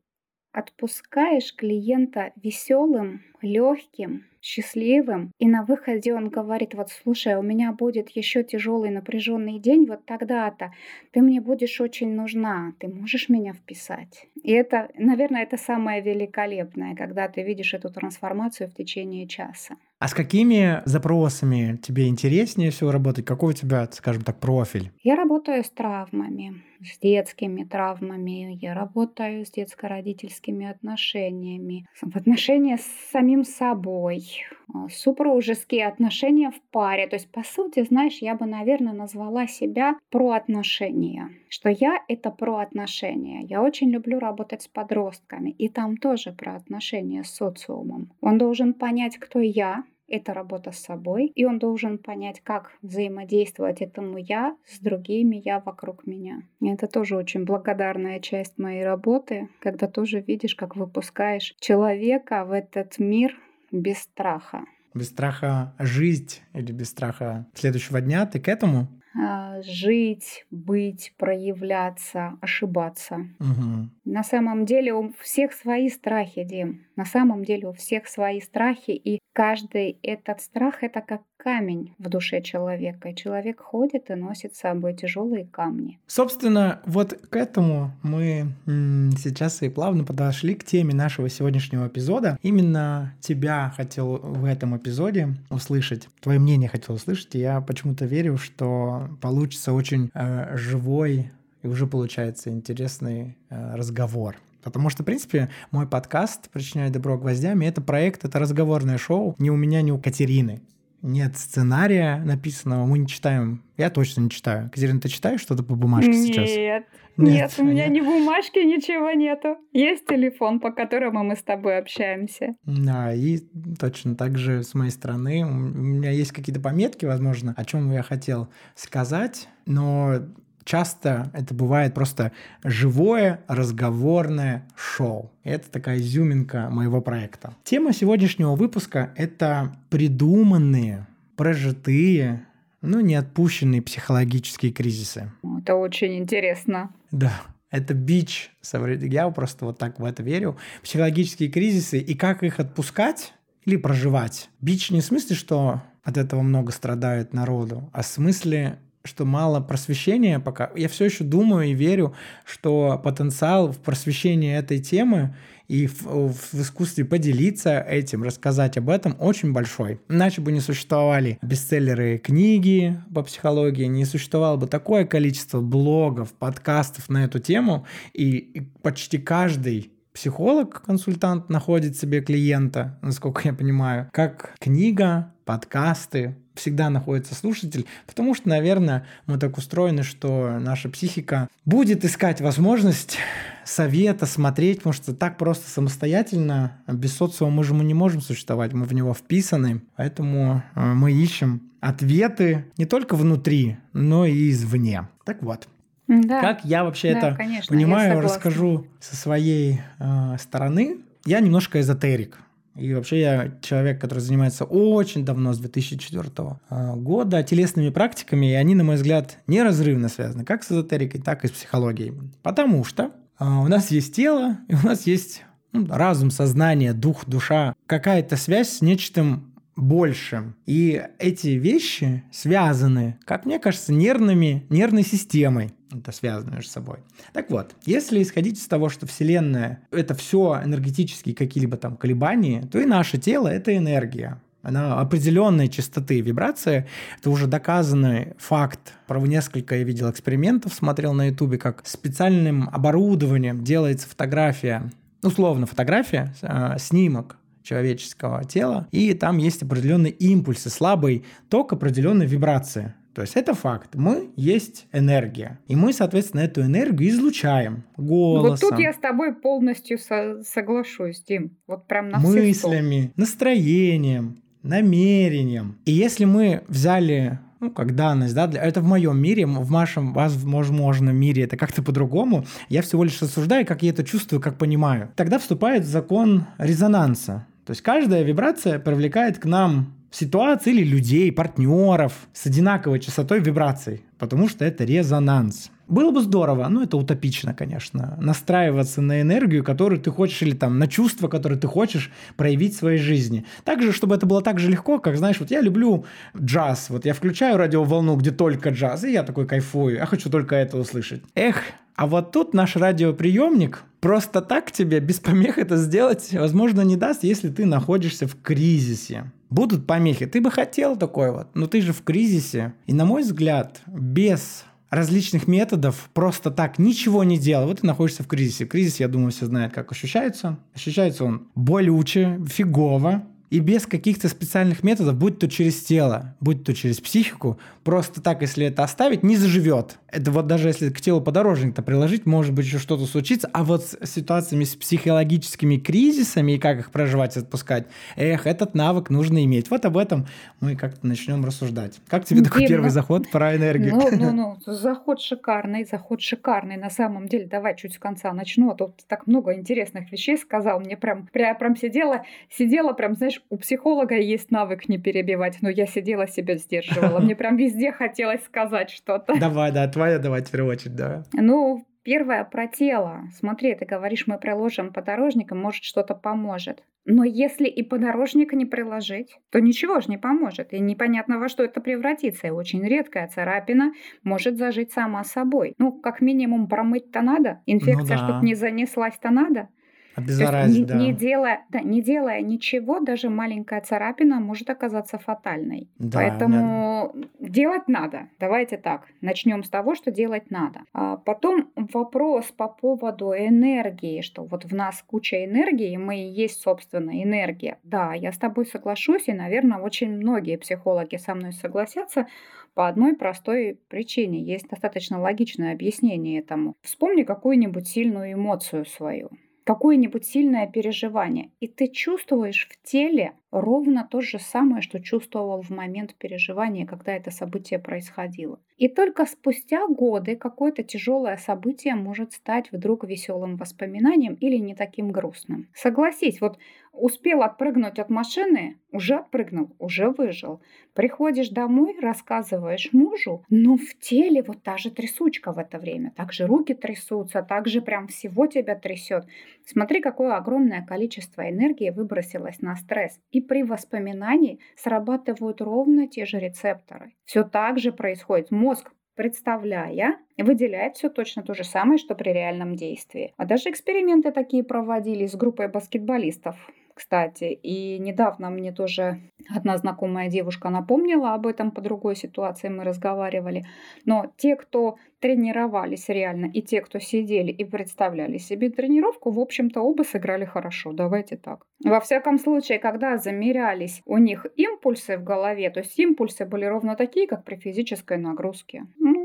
отпускаешь 0.53 1.55
клиента 1.55 2.33
веселым, 2.43 3.23
легким, 3.43 4.25
счастливым, 4.43 5.33
и 5.39 5.47
на 5.47 5.63
выходе 5.65 6.15
он 6.15 6.29
говорит, 6.29 6.75
вот 6.75 6.89
слушай, 6.91 7.37
у 7.37 7.43
меня 7.43 7.73
будет 7.73 8.11
еще 8.11 8.43
тяжелый 8.43 8.91
напряженный 8.91 9.59
день, 9.59 9.87
вот 9.87 10.05
тогда-то 10.07 10.73
ты 11.13 11.21
мне 11.21 11.41
будешь 11.41 11.81
очень 11.81 12.15
нужна, 12.15 12.73
ты 12.79 12.89
можешь 12.89 13.29
меня 13.29 13.53
вписать. 13.53 14.27
И 14.43 14.53
это, 14.53 14.89
наверное, 14.97 15.43
это 15.43 15.57
самое 15.57 16.01
великолепное, 16.01 16.95
когда 16.97 17.29
ты 17.29 17.43
видишь 17.43 17.75
эту 17.75 17.91
трансформацию 17.91 18.69
в 18.69 18.75
течение 18.75 19.27
часа. 19.29 19.77
А 19.99 20.09
с 20.09 20.15
какими 20.15 20.81
запросами 20.87 21.79
тебе 21.83 22.09
интереснее 22.09 22.71
всего 22.71 22.91
работать? 22.91 23.27
Какой 23.27 23.51
у 23.51 23.57
тебя, 23.57 23.87
скажем 23.93 24.23
так, 24.23 24.41
профиль? 24.41 24.91
Я 25.03 25.17
работаю 25.17 25.63
с 25.63 25.69
травмами, 25.69 26.63
с 26.83 26.99
детскими 26.99 27.65
травмами. 27.65 28.59
Я 28.61 28.75
работаю 28.75 29.45
с 29.45 29.51
детско-родительскими 29.51 30.67
отношениями, 30.67 31.87
в 32.01 32.17
отношения 32.17 32.79
с 32.79 32.87
самим 33.11 33.45
собой, 33.45 34.45
а, 34.73 34.89
супружеские 34.89 35.87
отношения 35.87 36.51
в 36.51 36.61
паре. 36.71 37.07
То 37.07 37.17
есть, 37.17 37.31
по 37.31 37.43
сути, 37.43 37.83
знаешь, 37.85 38.19
я 38.21 38.35
бы, 38.35 38.47
наверное, 38.47 38.93
назвала 38.93 39.47
себя 39.47 39.97
про 40.11 40.33
отношения. 40.33 41.31
Что 41.49 41.69
я— 41.69 42.03
это 42.09 42.31
про 42.31 42.59
отношения. 42.59 43.43
Я 43.43 43.63
очень 43.63 43.91
люблю 43.91 44.19
работать 44.19 44.63
с 44.63 44.69
подростками. 44.69 45.51
И 45.51 45.69
там 45.69 45.97
тоже 45.97 46.33
про 46.33 46.57
отношения 46.57 47.25
с 47.25 47.31
социумом. 47.31 48.13
Он 48.21 48.39
должен 48.39 48.75
понять, 48.75 49.19
кто 49.19 49.41
я, 49.41 49.85
это 50.11 50.35
работа 50.35 50.73
с 50.73 50.79
собой, 50.79 51.27
и 51.35 51.45
он 51.45 51.59
должен 51.59 51.99
понять, 51.99 52.41
как 52.41 52.73
взаимодействовать 52.83 53.81
этому 53.81 54.19
я 54.19 54.57
с 54.67 54.79
другими 54.81 55.41
я 55.43 55.61
вокруг 55.61 56.07
меня. 56.07 56.43
И 56.61 56.69
это 56.69 56.87
тоже 56.87 57.17
очень 57.17 57.45
благодарная 57.45 58.21
часть 58.21 58.59
моей 58.59 58.85
работы, 58.85 59.49
когда 59.61 59.87
тоже 59.87 60.21
видишь, 60.21 60.55
как 60.55 60.77
выпускаешь 60.77 61.55
человека 61.61 62.45
в 62.45 62.53
этот 62.53 62.99
мир 62.99 63.37
без 63.71 63.99
страха. 63.99 64.65
Без 64.93 65.09
страха 65.09 65.75
жить 65.79 66.43
или 66.53 66.73
без 66.73 66.91
страха 66.91 67.47
следующего 67.55 68.01
дня, 68.01 68.27
ты 68.27 68.41
к 68.41 68.49
этому? 68.49 68.89
А, 69.19 69.61
жить, 69.63 70.47
быть, 70.51 71.15
проявляться, 71.17 72.39
ошибаться. 72.41 73.27
Угу. 73.41 73.89
На 74.05 74.23
самом 74.23 74.65
деле 74.65 74.95
у 74.95 75.13
всех 75.21 75.53
свои 75.53 75.89
страхи, 75.89 76.45
Дим. 76.45 76.87
На 76.97 77.05
самом 77.05 77.45
деле 77.45 77.69
у 77.69 77.73
всех 77.73 78.07
свои 78.07 78.41
страхи, 78.41 78.93
и 78.93 79.19
каждый 79.33 79.99
этот 80.03 80.41
страх 80.41 80.83
это 80.83 81.01
как 81.01 81.23
камень 81.43 81.95
в 81.99 82.09
душе 82.09 82.43
человека. 82.43 83.09
И 83.09 83.17
человек 83.17 83.61
ходит 83.61 84.11
и 84.11 84.15
носит 84.15 84.55
с 84.55 84.61
собой 84.61 84.95
тяжелые 84.95 85.47
камни. 85.47 85.99
Собственно, 86.07 86.81
вот 86.85 87.15
к 87.31 87.37
этому 87.37 87.93
мы 88.03 88.53
сейчас 88.67 89.63
и 89.63 89.69
плавно 89.69 90.05
подошли 90.05 90.55
к 90.55 90.65
теме 90.65 90.95
нашего 90.95 91.29
сегодняшнего 91.29 91.89
эпизода. 91.89 92.39
Именно 92.43 93.15
тебя 93.21 93.73
хотел 93.77 94.19
в 94.19 94.45
этом 94.45 94.77
эпизоде 94.77 95.35
услышать. 95.49 96.09
Твое 96.21 96.39
мнение 96.39 96.69
хотел 96.69 96.95
услышать. 96.95 97.35
Я 97.35 97.61
почему-то 97.61 98.05
верю, 98.05 98.37
что 98.37 99.09
получится 99.21 99.73
очень 99.73 100.11
э, 100.13 100.57
живой 100.57 101.31
и 101.63 101.69
уже 101.69 101.87
получается 101.87 102.51
интересный 102.51 103.37
э, 103.49 103.75
разговор. 103.75 104.37
Потому 104.63 104.91
что, 104.91 105.03
в 105.03 105.07
принципе, 105.07 105.49
мой 105.71 105.87
подкаст 105.87 106.51
«Причиняю 106.51 106.93
добро 106.93 107.17
гвоздями»— 107.17 107.65
это 107.67 107.81
проект, 107.81 108.25
это 108.25 108.39
разговорное 108.39 108.99
шоу 108.99 109.35
ни 109.39 109.49
у 109.49 109.57
меня, 109.57 109.81
ни 109.81 109.91
у 109.91 109.99
Катерины. 109.99 110.61
Нет 111.03 111.37
сценария 111.37 112.17
написанного, 112.17 112.85
мы 112.87 112.99
не 112.99 113.07
читаем. 113.07 113.63
Я 113.77 113.91
точно 113.91 114.23
не 114.23 114.31
читаю. 114.31 114.71
Катерина, 114.71 115.01
ты 115.01 115.09
читаешь 115.09 115.41
что-то 115.41 115.63
по 115.63 115.75
бумажке 115.75 116.11
нет, 116.11 116.27
сейчас? 116.27 116.51
Нет, 116.51 116.87
нет, 117.17 117.55
у 117.59 117.65
меня 117.65 117.89
ни 117.89 118.01
бумажки, 118.01 118.59
ничего 118.59 119.11
нету. 119.13 119.57
Есть 119.73 120.07
телефон, 120.07 120.61
по 120.61 120.71
которому 120.73 121.25
мы 121.25 121.37
с 121.37 121.43
тобой 121.43 121.79
общаемся. 121.79 122.55
Да, 122.65 123.15
и 123.15 123.39
точно 123.79 124.15
так 124.15 124.37
же 124.37 124.63
с 124.63 124.75
моей 124.75 124.91
стороны. 124.91 125.45
У 125.45 125.51
меня 125.51 126.11
есть 126.11 126.33
какие-то 126.33 126.61
пометки, 126.61 127.07
возможно, 127.07 127.55
о 127.57 127.65
чем 127.65 127.91
я 127.93 128.03
хотел 128.03 128.49
сказать, 128.75 129.49
но 129.67 130.21
часто 130.65 131.31
это 131.33 131.55
бывает 131.55 131.95
просто 131.95 132.33
живое 132.65 133.41
разговорное 133.49 134.67
шоу. 134.77 135.31
Это 135.45 135.71
такая 135.71 135.99
изюминка 135.99 136.69
моего 136.71 137.01
проекта. 137.01 137.55
Тема 137.65 137.93
сегодняшнего 137.93 138.55
выпуска— 138.55 139.13
это 139.17 139.77
придуманные, 139.89 141.07
прожитые, 141.37 142.47
но 142.83 143.01
не 143.01 143.15
отпущенные 143.15 143.83
психологические 143.83 144.73
кризисы. 144.73 145.33
Это 145.59 145.75
очень 145.75 146.19
интересно. 146.19 146.91
Да, 147.11 147.33
это 147.71 147.95
бич. 147.95 148.51
Я 148.73 149.29
просто 149.31 149.65
вот 149.65 149.79
так 149.79 150.01
в 150.01 150.05
это 150.05 150.23
верю. 150.23 150.57
Психологические 150.83 151.51
кризисы 151.51 151.99
и 151.99 152.15
как 152.15 152.43
их 152.43 152.59
отпускать 152.59 153.35
или 153.65 153.77
проживать. 153.77 154.51
Бич 154.61 154.91
не 154.91 155.01
в 155.01 155.05
смысле, 155.05 155.37
что 155.37 155.83
от 156.03 156.17
этого 156.17 156.43
много 156.43 156.73
страдает 156.73 157.35
народу, 157.35 157.89
а 157.93 158.03
в 158.03 158.07
смысле 158.07 158.79
что 159.05 159.25
мало 159.25 159.61
просвещения 159.61 160.39
пока. 160.41 160.71
Я 160.77 160.89
все 160.89 161.07
еще 161.07 161.25
думаю 161.25 161.69
и 161.69 161.75
верю, 161.75 162.15
что 162.45 163.01
потенциал 163.03 163.73
в 163.73 163.79
просвещении 163.79 164.55
этой 164.55 164.79
темы 164.79 165.35
и 165.69 165.87
в, 165.87 166.33
в 166.33 166.55
искусстве 166.61 167.05
поделиться 167.05 167.81
этим, 167.81 168.25
рассказать 168.25 168.77
об 168.77 168.91
этом 168.91 169.15
очень 169.21 169.53
большой. 169.53 170.01
Иначе 170.09 170.41
бы 170.41 170.51
не 170.51 170.61
существовали 170.61 171.39
бестселлеры 171.43 172.19
книги 172.19 173.01
по 173.15 173.23
психологии, 173.23 173.85
не 173.85 174.05
существовало 174.05 174.57
бы 174.57 174.67
такое 174.67 175.05
количество 175.05 175.61
блогов, 175.61 176.33
подкастов 176.33 177.09
на 177.09 177.25
эту 177.25 177.39
тему, 177.39 177.87
и, 178.13 178.37
и 178.37 178.61
почти 178.83 179.19
каждый 179.19 179.93
психолог, 180.13 180.83
консультант 180.83 181.49
находит 181.49 181.97
себе 181.97 182.21
клиента, 182.21 182.99
насколько 183.01 183.43
я 183.45 183.55
понимаю, 183.55 184.09
как 184.13 184.55
книга, 184.59 185.33
подкасты, 185.45 186.37
всегда 186.61 186.91
находится 186.91 187.35
слушатель, 187.35 187.87
потому 188.07 188.35
что, 188.35 188.49
наверное, 188.49 189.07
мы 189.27 189.39
так 189.39 189.57
устроены, 189.59 190.03
что 190.03 190.59
наша 190.61 190.89
психика 190.89 191.49
будет 191.65 192.05
искать 192.05 192.41
возможность 192.41 193.19
совета, 193.65 194.27
смотреть, 194.27 194.79
потому 194.79 194.93
что 194.93 195.15
так 195.15 195.39
просто 195.39 195.69
самостоятельно, 195.71 196.79
без 196.87 197.17
социума 197.17 197.57
мы 197.57 197.65
же 197.65 197.75
мы 197.75 197.85
не 197.85 197.95
можем 197.95 198.21
существовать, 198.21 198.73
мы 198.73 198.85
в 198.85 198.93
него 198.93 199.15
вписаны, 199.15 199.83
поэтому 199.97 200.63
э, 200.75 200.81
мы 200.81 201.13
ищем 201.13 201.63
ответы 201.81 202.67
не 202.77 202.85
только 202.85 203.17
внутри, 203.17 203.79
но 203.93 204.27
и 204.27 204.51
извне. 204.51 205.09
Так 205.25 205.43
вот, 205.43 205.67
да. 206.09 206.41
Как 206.41 206.65
я 206.65 206.83
вообще 206.83 207.13
да, 207.13 207.19
это 207.19 207.37
конечно, 207.37 207.75
понимаю, 207.75 208.21
расскажу 208.21 208.87
со 208.99 209.15
своей 209.15 209.81
э, 209.99 210.37
стороны. 210.41 210.99
Я 211.25 211.39
немножко 211.41 211.81
эзотерик. 211.81 212.39
И 212.81 212.95
вообще 212.95 213.21
я 213.21 213.53
человек, 213.61 214.01
который 214.01 214.21
занимается 214.21 214.65
очень 214.65 215.25
давно, 215.25 215.53
с 215.53 215.59
2004 215.59 216.31
а, 216.69 216.97
года, 216.97 217.43
телесными 217.43 217.91
практиками, 217.91 218.51
и 218.51 218.55
они, 218.55 218.75
на 218.75 218.85
мой 218.85 218.97
взгляд, 218.97 219.39
неразрывно 219.47 220.09
связаны 220.09 220.45
как 220.45 220.65
с 220.65 220.73
эзотерикой, 220.73 221.21
так 221.21 221.45
и 221.45 221.49
с 221.49 221.51
психологией. 221.51 222.15
Потому 222.43 222.85
что 222.85 223.11
а, 223.39 223.61
у 223.61 223.69
нас 223.69 223.91
есть 223.91 224.15
тело, 224.15 224.59
и 224.69 224.75
у 224.75 224.87
нас 224.87 225.07
есть 225.07 225.43
ну, 225.73 225.87
разум, 225.89 226.31
сознание, 226.31 226.93
дух, 226.93 227.27
душа, 227.27 227.75
какая-то 227.87 228.37
связь 228.37 228.71
с 228.71 228.81
нечтом 228.81 229.53
большим. 229.77 230.57
И 230.67 231.03
эти 231.19 231.49
вещи 231.49 232.25
связаны, 232.33 233.19
как 233.25 233.45
мне 233.45 233.59
кажется, 233.59 233.93
нервными, 233.93 234.67
нервной 234.69 235.05
системой 235.05 235.75
это 235.93 236.13
связано 236.13 236.57
между 236.57 236.71
собой. 236.71 236.99
Так 237.33 237.51
вот, 237.51 237.75
если 237.85 238.23
исходить 238.23 238.59
из 238.59 238.67
того, 238.67 238.89
что 238.89 239.07
Вселенная— 239.07 239.81
это 239.91 240.15
все 240.15 240.61
энергетические 240.65 241.35
какие-либо 241.35 241.77
там 241.77 241.97
колебания, 241.97 242.63
то 242.71 242.79
и 242.79 242.87
наше 242.87 243.19
тело— 243.19 243.49
это 243.49 243.77
энергия. 243.77 244.41
Она 244.63 245.01
определенной 245.01 245.69
частоты 245.69 246.21
вибрации. 246.21 246.87
Это 247.19 247.31
уже 247.31 247.47
доказанный 247.47 248.35
факт. 248.37 248.93
Про 249.07 249.21
несколько 249.21 249.77
я 249.77 249.85
видел 249.85 250.11
экспериментов, 250.11 250.75
смотрел 250.75 251.15
на 251.15 251.29
ютубе, 251.29 251.57
как 251.57 251.87
специальным 251.87 252.69
оборудованием 252.71 253.65
делается 253.65 254.07
фотография, 254.09 254.91
условно 255.23 255.67
фотография, 255.67 256.35
э, 256.43 256.77
снимок 256.79 257.37
человеческого 257.63 258.45
тела, 258.45 258.87
и 258.91 259.15
там 259.15 259.39
есть 259.39 259.63
определенные 259.63 260.13
импульсы, 260.13 260.71
слабый 260.71 261.25
ток 261.49 261.73
определенной 261.73 262.27
вибрации. 262.27 262.95
То 263.15 263.23
есть 263.23 263.37
это 263.37 263.55
факт. 263.55 263.95
Мы 263.95 264.31
есть 264.37 264.87
энергия. 264.93 265.59
И 265.67 265.75
мы, 265.75 265.93
соответственно, 265.93 266.43
эту 266.43 266.63
энергию 266.63 267.11
излучаем 267.11 267.85
голосом. 267.97 268.51
Вот 268.51 268.61
тут 268.61 268.79
я 268.79 268.93
с 268.93 268.99
тобой 268.99 269.35
полностью 269.35 269.99
со- 269.99 270.43
соглашусь, 270.43 271.23
Дим. 271.25 271.57
Вот 271.67 271.87
прям 271.87 272.11
на 272.11 272.19
Мыслями, 272.19 273.13
настроением, 273.17 274.43
намерением. 274.63 275.79
И 275.85 275.93
если 275.93 276.25
мы 276.25 276.63
взяли 276.69 277.39
ну, 277.61 277.71
как 277.71 277.95
данность, 277.95 278.35
да, 278.35 278.47
для, 278.47 278.63
это 278.63 278.81
в 278.81 278.87
моем 278.87 279.21
мире, 279.21 279.47
в 279.47 279.69
вашем, 279.69 280.15
возможно, 280.15 281.11
мире 281.11 281.43
это 281.43 281.57
как-то 281.57 281.83
по-другому, 281.83 282.47
я 282.69 282.81
всего 282.81 283.05
лишь 283.05 283.21
рассуждаю, 283.21 283.67
как 283.67 283.83
я 283.83 283.91
это 283.91 284.03
чувствую, 284.03 284.41
как 284.41 284.57
понимаю. 284.57 285.11
Тогда 285.15 285.39
вступает 285.39 285.85
закон 285.85 286.47
резонанса. 286.59 287.47
То 287.67 287.73
есть 287.73 287.83
каждая 287.83 288.23
вибрация 288.23 288.79
привлекает 288.79 289.39
к 289.39 289.45
нам 289.45 289.95
ситуации 290.11 290.73
или 290.73 290.85
людей, 290.85 291.33
партнеров 291.33 292.13
с 292.33 292.47
одинаковой 292.47 293.01
частотой 293.01 293.41
вибраций, 293.41 294.05
потому 294.19 294.49
что 294.49 294.65
это 294.65 294.85
резонанс. 294.85 295.71
Было 295.91 296.13
бы 296.13 296.21
здорово, 296.21 296.69
но 296.69 296.85
это 296.85 296.97
утопично, 296.97 297.53
конечно, 297.53 298.17
настраиваться 298.21 299.03
на 299.03 299.23
энергию, 299.23 299.65
которую 299.65 300.01
ты 300.01 300.13
хочешь, 300.13 300.41
или 300.43 300.55
там 300.55 300.79
на 300.79 300.87
чувства, 300.87 301.27
которые 301.27 301.59
ты 301.59 301.67
хочешь 301.67 302.13
проявить 302.37 302.75
в 302.75 302.79
своей 302.79 302.99
жизни. 302.99 303.45
Также, 303.65 303.93
чтобы 303.93 304.15
это 304.15 304.25
было 304.25 304.41
так 304.41 304.61
же 304.61 304.71
легко, 304.71 305.01
как, 305.01 305.17
знаешь, 305.17 305.41
вот 305.41 305.51
я 305.51 305.61
люблю 305.61 306.05
джаз, 306.41 306.91
вот 306.91 307.07
я 307.07 307.13
включаю 307.13 307.57
радиоволну, 307.57 308.15
где 308.15 308.31
только 308.31 308.69
джаз, 308.71 309.03
и 309.03 309.11
я 309.11 309.25
такой 309.25 309.49
кайфую, 309.49 309.97
я 309.97 310.07
хочу 310.07 310.31
только 310.31 310.55
это 310.55 310.77
услышать. 310.79 311.23
Эх, 311.35 311.65
а 312.01 312.07
вот 312.07 312.33
тут 312.33 312.55
наш 312.55 312.77
радиоприемник 312.77 313.83
просто 314.01 314.41
так 314.41 314.73
тебе 314.73 315.01
без 315.01 315.21
помех 315.21 315.59
это 315.59 315.77
сделать, 315.77 316.31
возможно, 316.33 316.81
не 316.81 316.97
даст, 316.97 317.25
если 317.25 317.51
ты 317.51 317.67
находишься 317.67 318.27
в 318.27 318.41
кризисе. 318.41 319.31
Будут 319.51 319.87
помехи. 319.87 320.25
Ты 320.25 320.41
бы 320.41 320.51
хотел 320.51 320.97
такой 320.97 321.31
вот, 321.31 321.49
но 321.53 321.67
ты 321.67 321.83
же 321.83 321.93
в 321.93 322.03
кризисе. 322.03 322.73
И 322.87 322.95
на 322.95 323.05
мой 323.05 323.21
взгляд, 323.21 323.83
без 323.87 324.65
различных 324.89 325.47
методов, 325.47 326.09
просто 326.15 326.51
так 326.51 326.79
ничего 326.79 327.23
не 327.23 327.37
делая. 327.37 327.67
Вот 327.67 327.83
ты 327.83 327.87
находишься 327.87 328.23
в 328.23 328.29
кризисе. 328.29 328.65
Кризис, 328.65 328.99
я 328.99 329.07
думаю, 329.07 329.31
все 329.31 329.45
знают, 329.45 329.75
как 329.75 329.93
ощущается. 329.93 330.57
Ощущается 330.75 331.27
он 331.27 331.49
болюче, 331.55 332.41
фигово, 332.49 333.25
и 333.51 333.59
без 333.59 333.85
каких-то 333.85 334.29
специальных 334.29 334.85
методов, 334.85 335.17
будь 335.17 335.39
то 335.39 335.49
через 335.49 335.83
тело, 335.83 336.37
будь 336.41 336.65
то 336.65 336.73
через 336.73 337.01
психику, 337.01 337.59
просто 337.83 338.23
так, 338.23 338.43
если 338.43 338.67
это 338.67 338.85
оставить, 338.85 339.25
не 339.25 339.37
заживет. 339.37 339.99
Это 340.13 340.31
вот 340.31 340.47
даже 340.47 340.69
если 340.69 340.91
к 340.91 341.01
телу 341.01 341.21
подорожник-то 341.21 341.83
приложить, 341.83 342.27
может 342.27 342.53
быть 342.53 342.67
еще 342.67 342.79
что-то 342.79 343.07
случится. 343.07 343.49
А 343.53 343.65
вот 343.65 343.85
с 343.85 344.07
ситуациями 344.07 344.65
с 344.65 344.75
психологическими 344.75 345.77
кризисами 345.77 346.53
и 346.53 346.59
как 346.59 346.79
их 346.79 346.91
проживать 346.91 347.37
и 347.37 347.41
отпускать, 347.41 347.87
эх, 348.17 348.47
этот 348.47 348.75
навык 348.75 349.11
нужно 349.11 349.45
иметь. 349.45 349.71
Вот 349.71 349.85
об 349.85 349.97
этом 349.97 350.27
мы 350.61 350.77
как-то 350.77 351.07
начнем 351.07 351.45
рассуждать. 351.45 352.01
Как 352.09 352.25
тебе 352.25 352.41
Дим, 352.41 352.47
такой 352.47 352.67
первый 352.67 352.87
ну, 352.87 352.91
заход 352.91 353.31
про 353.31 353.57
энергию? 353.57 353.95
Ну, 353.95 354.09
ну, 354.13 354.33
ну, 354.67 354.73
заход 354.73 355.21
шикарный, 355.21 355.85
заход 355.85 356.21
шикарный. 356.21 356.77
На 356.77 356.91
самом 356.91 357.29
деле, 357.29 357.47
давай 357.47 357.77
чуть 357.77 357.95
с 357.95 357.99
конца 357.99 358.33
начну, 358.33 358.71
а 358.71 358.75
тут 358.75 358.97
так 359.07 359.27
много 359.27 359.55
интересных 359.55 360.11
вещей 360.11 360.37
сказал. 360.37 360.81
Мне 360.81 360.97
прям, 360.97 361.29
прям, 361.33 361.57
прям 361.57 361.77
сидела, 361.77 362.25
сидела 362.51 362.93
прям, 362.93 363.15
знаешь, 363.15 363.43
у 363.51 363.57
психолога 363.57 364.17
есть 364.17 364.51
навык 364.51 364.89
не 364.89 364.99
перебивать, 364.99 365.59
но 365.61 365.69
я 365.69 365.87
сидела 365.87 366.27
себя 366.27 366.57
сдерживала. 366.57 367.21
Мне 367.21 367.37
прям 367.37 367.57
везде 367.57 367.93
хотелось 367.93 368.45
сказать 368.45 368.91
что-то. 368.91 369.39
Давай, 369.39 369.73
да, 369.73 369.87
твоя 370.01 370.19
давай 370.19 370.43
первую 370.43 370.73
очередь, 370.73 370.97
да. 370.97 371.25
Ну, 371.33 371.85
Первое 372.03 372.45
про 372.45 372.67
тело. 372.67 373.29
Смотри, 373.39 373.75
ты 373.75 373.85
говоришь, 373.85 374.27
мы 374.27 374.39
приложим 374.39 374.91
подорожником, 374.91 375.59
может 375.59 375.85
что-то 375.85 376.15
поможет. 376.15 376.83
Но 377.05 377.25
если 377.25 377.67
и 377.67 377.83
подорожник 377.83 378.55
не 378.55 378.65
приложить, 378.65 379.39
то 379.51 379.61
ничего 379.61 380.01
же 380.01 380.09
не 380.09 380.17
поможет. 380.17 380.73
И 380.73 380.81
непонятно 380.81 381.39
во 381.39 381.51
что 381.51 381.63
это 381.63 381.83
превратится. 381.83 382.47
И 382.47 382.51
очень 382.51 382.83
редкая 382.87 383.29
царапина 383.29 383.93
может 384.23 384.57
зажить 384.57 384.93
сама 384.93 385.25
собой. 385.25 385.75
Ну, 385.77 385.93
как 385.93 386.23
минимум 386.23 386.69
промыть-то 386.69 387.21
надо. 387.21 387.61
Инфекция, 387.67 388.17
ну, 388.17 388.23
да. 388.23 388.29
чтобы 388.29 388.47
не 388.47 388.55
занеслась-то 388.55 389.31
надо. 389.31 389.69
Обеззаразить, 390.17 390.81
не, 390.81 390.85
да. 390.85 390.95
Не 390.97 391.13
делая, 391.13 391.65
да, 391.71 391.81
не 391.81 392.03
делая 392.03 392.41
ничего, 392.41 393.01
даже 393.01 393.31
маленькая 393.31 393.81
царапина 393.81 394.41
может 394.41 394.69
оказаться 394.71 395.19
фатальной. 395.19 395.89
Да, 395.99 396.19
Поэтому 396.19 397.13
да. 397.15 397.49
делать 397.49 397.89
надо. 397.89 398.29
Давайте 398.39 398.77
так. 398.77 399.07
Начнем 399.21 399.63
с 399.63 399.71
того, 399.71 399.95
что 399.95 400.11
делать 400.11 400.51
надо. 400.51 400.81
А 400.93 401.17
потом 401.17 401.71
вопрос 401.77 402.47
по 402.47 402.69
поводу 402.69 403.33
энергии, 403.33 404.21
что 404.21 404.45
вот 404.45 404.65
в 404.65 404.75
нас 404.75 405.03
куча 405.07 405.45
энергии, 405.45 405.97
мы 405.97 406.19
и 406.19 406.29
есть, 406.29 406.61
собственно, 406.61 407.23
энергия. 407.23 407.79
Да, 407.85 408.15
я 408.15 408.33
с 408.33 408.39
тобой 408.39 408.67
соглашусь, 408.67 409.29
и, 409.29 409.33
наверное, 409.33 409.79
очень 409.79 410.11
многие 410.11 410.57
психологи 410.57 411.17
со 411.17 411.35
мной 411.35 411.53
согласятся 411.53 412.27
по 412.75 412.89
одной 412.89 413.17
простой 413.17 413.79
причине. 413.89 414.43
Есть 414.43 414.69
достаточно 414.69 415.21
логичное 415.21 415.73
объяснение 415.73 416.41
этому. 416.41 416.75
Вспомни 416.83 417.23
какую-нибудь 417.23 417.87
сильную 417.87 418.33
эмоцию 418.33 418.85
свою 418.85 419.31
какое-нибудь 419.65 420.25
сильное 420.25 420.67
переживание, 420.67 421.51
и 421.61 421.69
ты 421.69 421.89
чувствуешь 421.89 422.69
в 422.71 422.83
теле 422.89 423.35
ровно 423.51 424.07
то 424.09 424.21
же 424.21 424.39
самое, 424.39 424.83
что 424.83 425.01
чувствовал 425.01 425.63
в 425.63 425.71
момент 425.71 426.15
переживания, 426.15 426.87
когда 426.87 427.13
это 427.13 427.31
событие 427.31 427.79
происходило. 427.79 428.61
И 428.77 428.89
только 428.89 429.27
спустя 429.27 429.87
годы 429.87 430.37
какое-то 430.37 430.83
тяжелое 430.83 431.37
событие 431.37 431.95
может 431.95 432.33
стать 432.33 432.71
вдруг 432.73 433.05
веселым 433.05 433.57
воспоминанием 433.57 434.35
или 434.35 434.57
не 434.57 434.75
таким 434.75 435.11
грустным. 435.11 435.69
Согласись, 435.75 436.41
вот 436.41 436.59
успел 436.93 437.43
отпрыгнуть 437.43 437.99
от 437.99 438.11
машины, 438.11 438.79
уже 438.93 439.17
отпрыгнул, 439.17 439.75
уже 439.79 440.11
выжил. 440.11 440.61
Приходишь 440.95 441.49
домой, 441.49 441.97
рассказываешь 442.01 442.91
мужу, 442.93 443.45
но 443.49 443.77
в 443.77 443.99
теле 444.01 444.43
вот 444.43 444.63
та 444.63 444.77
же 444.77 444.91
трясучка 444.91 445.53
в 445.53 445.59
это 445.59 445.79
время. 445.79 446.13
Так 446.17 446.33
же 446.33 446.47
руки 446.47 446.75
трясутся, 446.75 447.43
так 447.43 447.69
же 447.69 447.81
прям 447.81 448.09
всего 448.09 448.47
тебя 448.47 448.75
трясет. 448.75 449.27
Смотри, 449.65 450.01
какое 450.01 450.37
огромное 450.37 450.85
количество 450.85 451.49
энергии 451.49 451.91
выбросилось 451.91 452.61
на 452.61 452.77
стресс. 452.77 453.19
И 453.31 453.41
при 453.41 453.63
воспоминании 453.63 454.61
срабатывают 454.77 455.61
ровно 455.61 456.09
те 456.09 456.27
же 456.27 456.39
рецепторы. 456.39 457.15
Все 457.25 457.45
так 457.45 457.79
же 457.79 457.93
происходит. 457.93 458.51
Мозг 458.51 458.93
представляя, 459.17 460.17
выделяет 460.39 460.97
все 460.97 461.11
точно 461.11 461.43
то 461.43 461.53
же 461.53 461.63
самое, 461.63 461.99
что 461.99 462.15
при 462.15 462.31
реальном 462.31 462.75
действии. 462.75 463.35
А 463.37 463.45
даже 463.45 463.69
эксперименты 463.69 464.33
такие 464.33 464.65
проводили 464.65 465.27
с 465.27 465.35
группой 465.35 465.69
баскетболистов 465.69 466.57
кстати. 467.01 467.45
И 467.45 467.99
недавно 467.99 468.51
мне 468.51 468.73
тоже 468.73 469.21
одна 469.57 469.79
знакомая 469.79 470.29
девушка 470.29 470.71
напомнила 470.71 471.35
об 471.35 471.47
этом 471.47 471.71
по 471.71 471.81
другой 471.81 472.15
ситуации, 472.15 472.69
мы 472.69 472.85
разговаривали. 472.85 473.65
Но 474.05 474.27
те, 474.37 474.55
кто 474.57 474.97
тренировались 475.21 476.09
реально, 476.09 476.47
и 476.47 476.63
те, 476.63 476.81
кто 476.81 476.99
сидели 476.99 477.51
и 477.51 477.65
представляли 477.65 478.39
себе 478.39 478.71
тренировку, 478.71 479.31
в 479.31 479.39
общем-то, 479.39 479.81
оба 479.81 480.03
сыграли 480.03 480.45
хорошо. 480.45 480.93
Давайте 480.93 481.37
так. 481.37 481.67
Во 481.85 482.01
всяком 482.01 482.39
случае, 482.39 482.79
когда 482.79 483.17
замерялись 483.17 484.03
у 484.07 484.19
них 484.19 484.47
импульсы 484.57 485.17
в 485.17 485.25
голове, 485.25 485.71
то 485.71 485.81
есть 485.81 485.99
импульсы 485.99 486.45
были 486.45 486.67
ровно 486.67 486.97
такие, 486.97 487.27
как 487.27 487.45
при 487.45 487.57
физической 487.57 488.19
нагрузке. 488.19 488.87
Ну, 488.99 489.20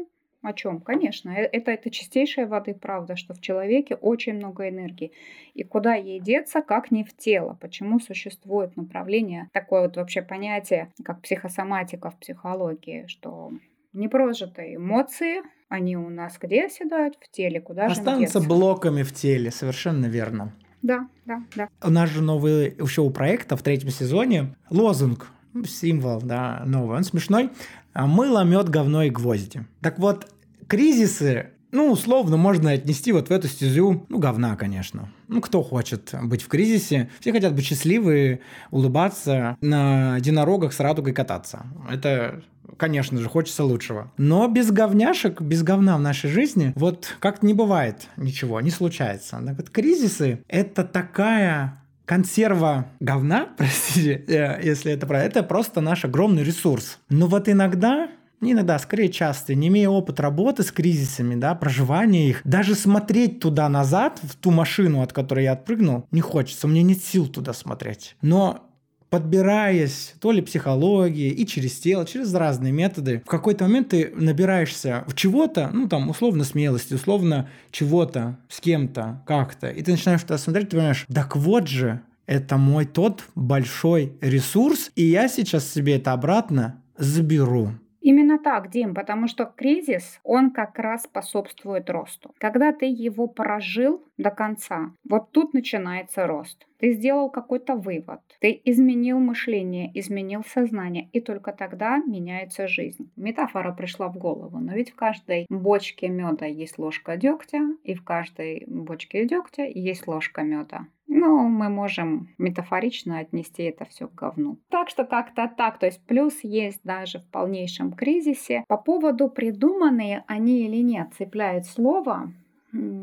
о 0.46 0.54
чем? 0.54 0.80
Конечно, 0.82 1.30
э, 1.32 1.50
это, 1.52 1.72
это 1.72 1.90
чистейшая 1.90 2.48
воды 2.48 2.74
правда, 2.74 3.16
что 3.16 3.34
в 3.34 3.42
человеке 3.42 3.96
очень 3.96 4.34
много 4.34 4.70
энергии. 4.70 5.12
И 5.54 5.64
куда 5.64 5.96
ей 5.96 6.20
деться, 6.20 6.62
как 6.62 6.92
не 6.92 7.04
в 7.04 7.16
тело. 7.16 7.58
Почему 7.60 8.00
существует 8.00 8.76
направление, 8.78 9.50
такое 9.54 9.84
вот 9.84 9.98
вообще 9.98 10.22
понятие, 10.22 10.94
как 11.04 11.22
психосоматика 11.22 12.10
в 12.12 12.20
психологии, 12.20 13.06
что 13.08 13.52
непрожитые 13.94 14.76
эмоции, 14.76 15.42
они 15.70 15.98
у 15.98 16.10
нас 16.10 16.38
где 16.40 16.66
оседают? 16.66 17.16
В 17.20 17.30
теле. 17.32 17.60
Куда 17.62 17.88
Останутся 17.88 18.40
же 18.40 18.48
блоками 18.48 19.04
в 19.04 19.14
теле, 19.14 19.52
совершенно 19.52 20.06
верно. 20.06 20.54
Да, 20.82 21.08
да, 21.26 21.42
да. 21.56 21.70
У 21.84 21.90
нас 21.90 22.10
же 22.12 22.22
новый 22.22 22.68
еще 22.68 23.02
у 23.02 23.10
проекта 23.10 23.58
в 23.58 23.64
третьем 23.64 23.90
сезоне 23.90 24.56
лозунг, 24.70 25.32
символ, 25.66 26.22
да, 26.22 26.62
новый, 26.66 26.98
он 26.98 27.04
смешной. 27.04 27.50
Мыло, 27.96 28.44
мед, 28.44 28.70
говно 28.70 29.04
и 29.04 29.10
гвозди. 29.10 29.64
Так 29.82 29.98
вот, 30.00 30.28
кризисы, 30.68 31.52
ну, 31.72 31.92
условно, 31.92 32.38
можно 32.38 32.72
отнести 32.72 33.12
вот 33.12 33.30
в 33.30 33.32
эту 33.32 33.48
стезю, 33.48 34.06
ну, 34.08 34.18
говна, 34.18 34.56
конечно. 34.56 35.12
Ну, 35.28 35.42
кто 35.42 35.62
хочет 35.62 36.14
быть 36.24 36.42
в 36.42 36.48
кризисе? 36.48 37.10
Все 37.20 37.32
хотят 37.34 37.54
быть 37.54 37.66
счастливы, 37.66 38.40
улыбаться, 38.72 39.58
на 39.62 40.18
единорогах 40.18 40.72
с 40.74 40.80
радугой 40.80 41.14
кататься. 41.14 41.66
Это 41.92 42.44
конечно 42.78 43.20
же, 43.20 43.30
хочется 43.30 43.64
лучшего. 43.64 44.12
Но 44.18 44.48
без 44.48 44.72
говняшек, 44.72 45.42
без 45.42 45.64
говна 45.64 45.98
в 45.98 46.02
нашей 46.02 46.30
жизни, 46.30 46.74
вот 46.76 47.16
как-то 47.20 47.46
не 47.46 47.54
бывает 47.54 48.08
ничего, 48.18 48.60
не 48.62 48.72
случается. 48.72 49.42
Так 49.46 49.58
вот, 49.58 49.70
кризисы— 49.70 50.44
это 50.48 50.84
такая 50.84 51.82
консерва 52.06 52.88
говна, 53.00 53.50
простите, 53.58 54.24
э, 54.28 54.60
если 54.64 54.92
это 54.92 55.08
про 55.08 55.24
это 55.24 55.44
просто 55.44 55.82
наш 55.82 56.06
огромный 56.06 56.44
ресурс. 56.44 57.00
Но 57.10 57.28
вот 57.28 57.50
иногда 57.50 58.10
иногда, 58.42 58.78
скорее 58.80 59.10
часто, 59.10 59.56
не 59.56 59.68
имея 59.68 59.90
опыт 59.90 60.20
работы 60.20 60.64
с 60.64 60.72
кризисами, 60.72 61.36
да, 61.36 61.56
проживания 61.56 62.30
их, 62.30 62.42
даже 62.44 62.76
смотреть 62.76 63.40
туда 63.40 63.70
назад, 63.70 64.20
в 64.24 64.36
ту 64.36 64.52
машину, 64.52 65.02
от 65.02 65.14
которой 65.14 65.46
я 65.46 65.54
отпрыгнул, 65.54 66.06
не 66.12 66.22
хочется, 66.22 66.68
мне 66.68 66.84
нет 66.84 67.04
сил 67.04 67.28
туда 67.28 67.54
смотреть. 67.54 68.16
Но 68.22 68.66
подбираясь 69.10 70.14
то 70.20 70.32
ли 70.32 70.42
психологии 70.42 71.30
и 71.30 71.46
через 71.46 71.80
тело, 71.80 72.06
через 72.06 72.34
разные 72.34 72.74
методы, 72.74 73.22
в 73.26 73.30
какой-то 73.30 73.64
момент 73.66 73.90
ты 73.90 74.12
набираешься 74.16 75.06
в 75.08 75.16
чего-то, 75.16 75.70
ну 75.72 75.88
там 75.88 76.10
условно 76.10 76.44
смелости, 76.44 76.96
условно 76.96 77.50
чего-то 77.72 78.38
с 78.50 78.60
кем-то, 78.60 79.24
как-то, 79.26 79.70
и 79.70 79.82
ты 79.82 79.92
начинаешь 79.92 80.22
туда 80.22 80.38
смотреть, 80.38 80.70
ты 80.70 80.78
понимаешь, 80.78 81.06
так 81.14 81.36
вот 81.36 81.68
же, 81.68 82.02
это 82.26 82.58
мой 82.58 82.86
тот 82.86 83.24
большой 83.36 84.18
ресурс, 84.20 84.92
и 84.96 85.06
я 85.06 85.28
сейчас 85.28 85.72
себе 85.72 85.96
это 85.96 86.12
обратно 86.12 86.82
заберу. 86.98 87.72
Именно 88.06 88.38
так, 88.38 88.70
Дим, 88.70 88.94
потому 88.94 89.28
что 89.28 89.46
кризис, 89.46 90.20
он 90.24 90.52
как 90.52 90.78
раз 90.78 91.06
способствует 91.06 91.90
росту. 91.90 92.36
Когда 92.38 92.72
ты 92.72 92.86
его 92.86 93.26
прожил 93.26 94.05
до 94.18 94.32
конца, 94.32 94.92
вот 95.08 95.32
тут 95.32 95.54
начинается 95.54 96.28
рост. 96.28 96.66
Ты 96.80 96.92
сделал 96.92 97.30
какой-то 97.30 97.76
вывод, 97.76 98.22
ты 98.40 98.62
изменил 98.66 99.20
мышление, 99.20 99.92
изменил 99.98 100.44
сознание, 100.46 101.10
и 101.14 101.22
только 101.22 101.52
тогда 101.52 101.98
меняется 101.98 102.68
жизнь. 102.68 103.12
Метафора 103.16 103.72
пришла 103.74 104.10
в 104.10 104.18
голову, 104.18 104.60
но 104.60 104.74
ведь 104.74 104.92
в 104.92 104.96
каждой 104.96 105.46
бочке 105.50 106.10
меда 106.10 106.46
есть 106.46 106.78
ложка 106.78 107.18
дегтя, 107.18 107.62
и 107.84 107.94
в 107.94 108.04
каждой 108.04 108.66
бочке 108.68 109.26
дегтя 109.26 109.64
есть 109.64 110.08
ложка 110.08 110.44
меда. 110.44 110.88
Ну, 111.08 111.48
мы 111.48 111.70
можем 111.70 112.30
метафорично 112.38 113.20
отнести 113.20 113.64
это 113.64 113.86
все 113.86 114.08
к 114.08 114.16
говну. 114.16 114.58
Так 114.70 114.90
что 114.90 115.06
как-то 115.06 115.50
так. 115.56 115.78
То 115.78 115.86
есть 115.86 116.06
плюс 116.06 116.44
есть 116.44 116.82
даже 116.84 117.20
в 117.20 117.30
полнейшем 117.30 117.94
кризисе. 117.94 118.66
По 118.68 118.78
поводу 118.78 119.30
придуманные 119.30 120.24
они 120.28 120.66
или 120.66 120.82
нет, 120.82 121.14
цепляет 121.18 121.68
слово. 121.68 122.34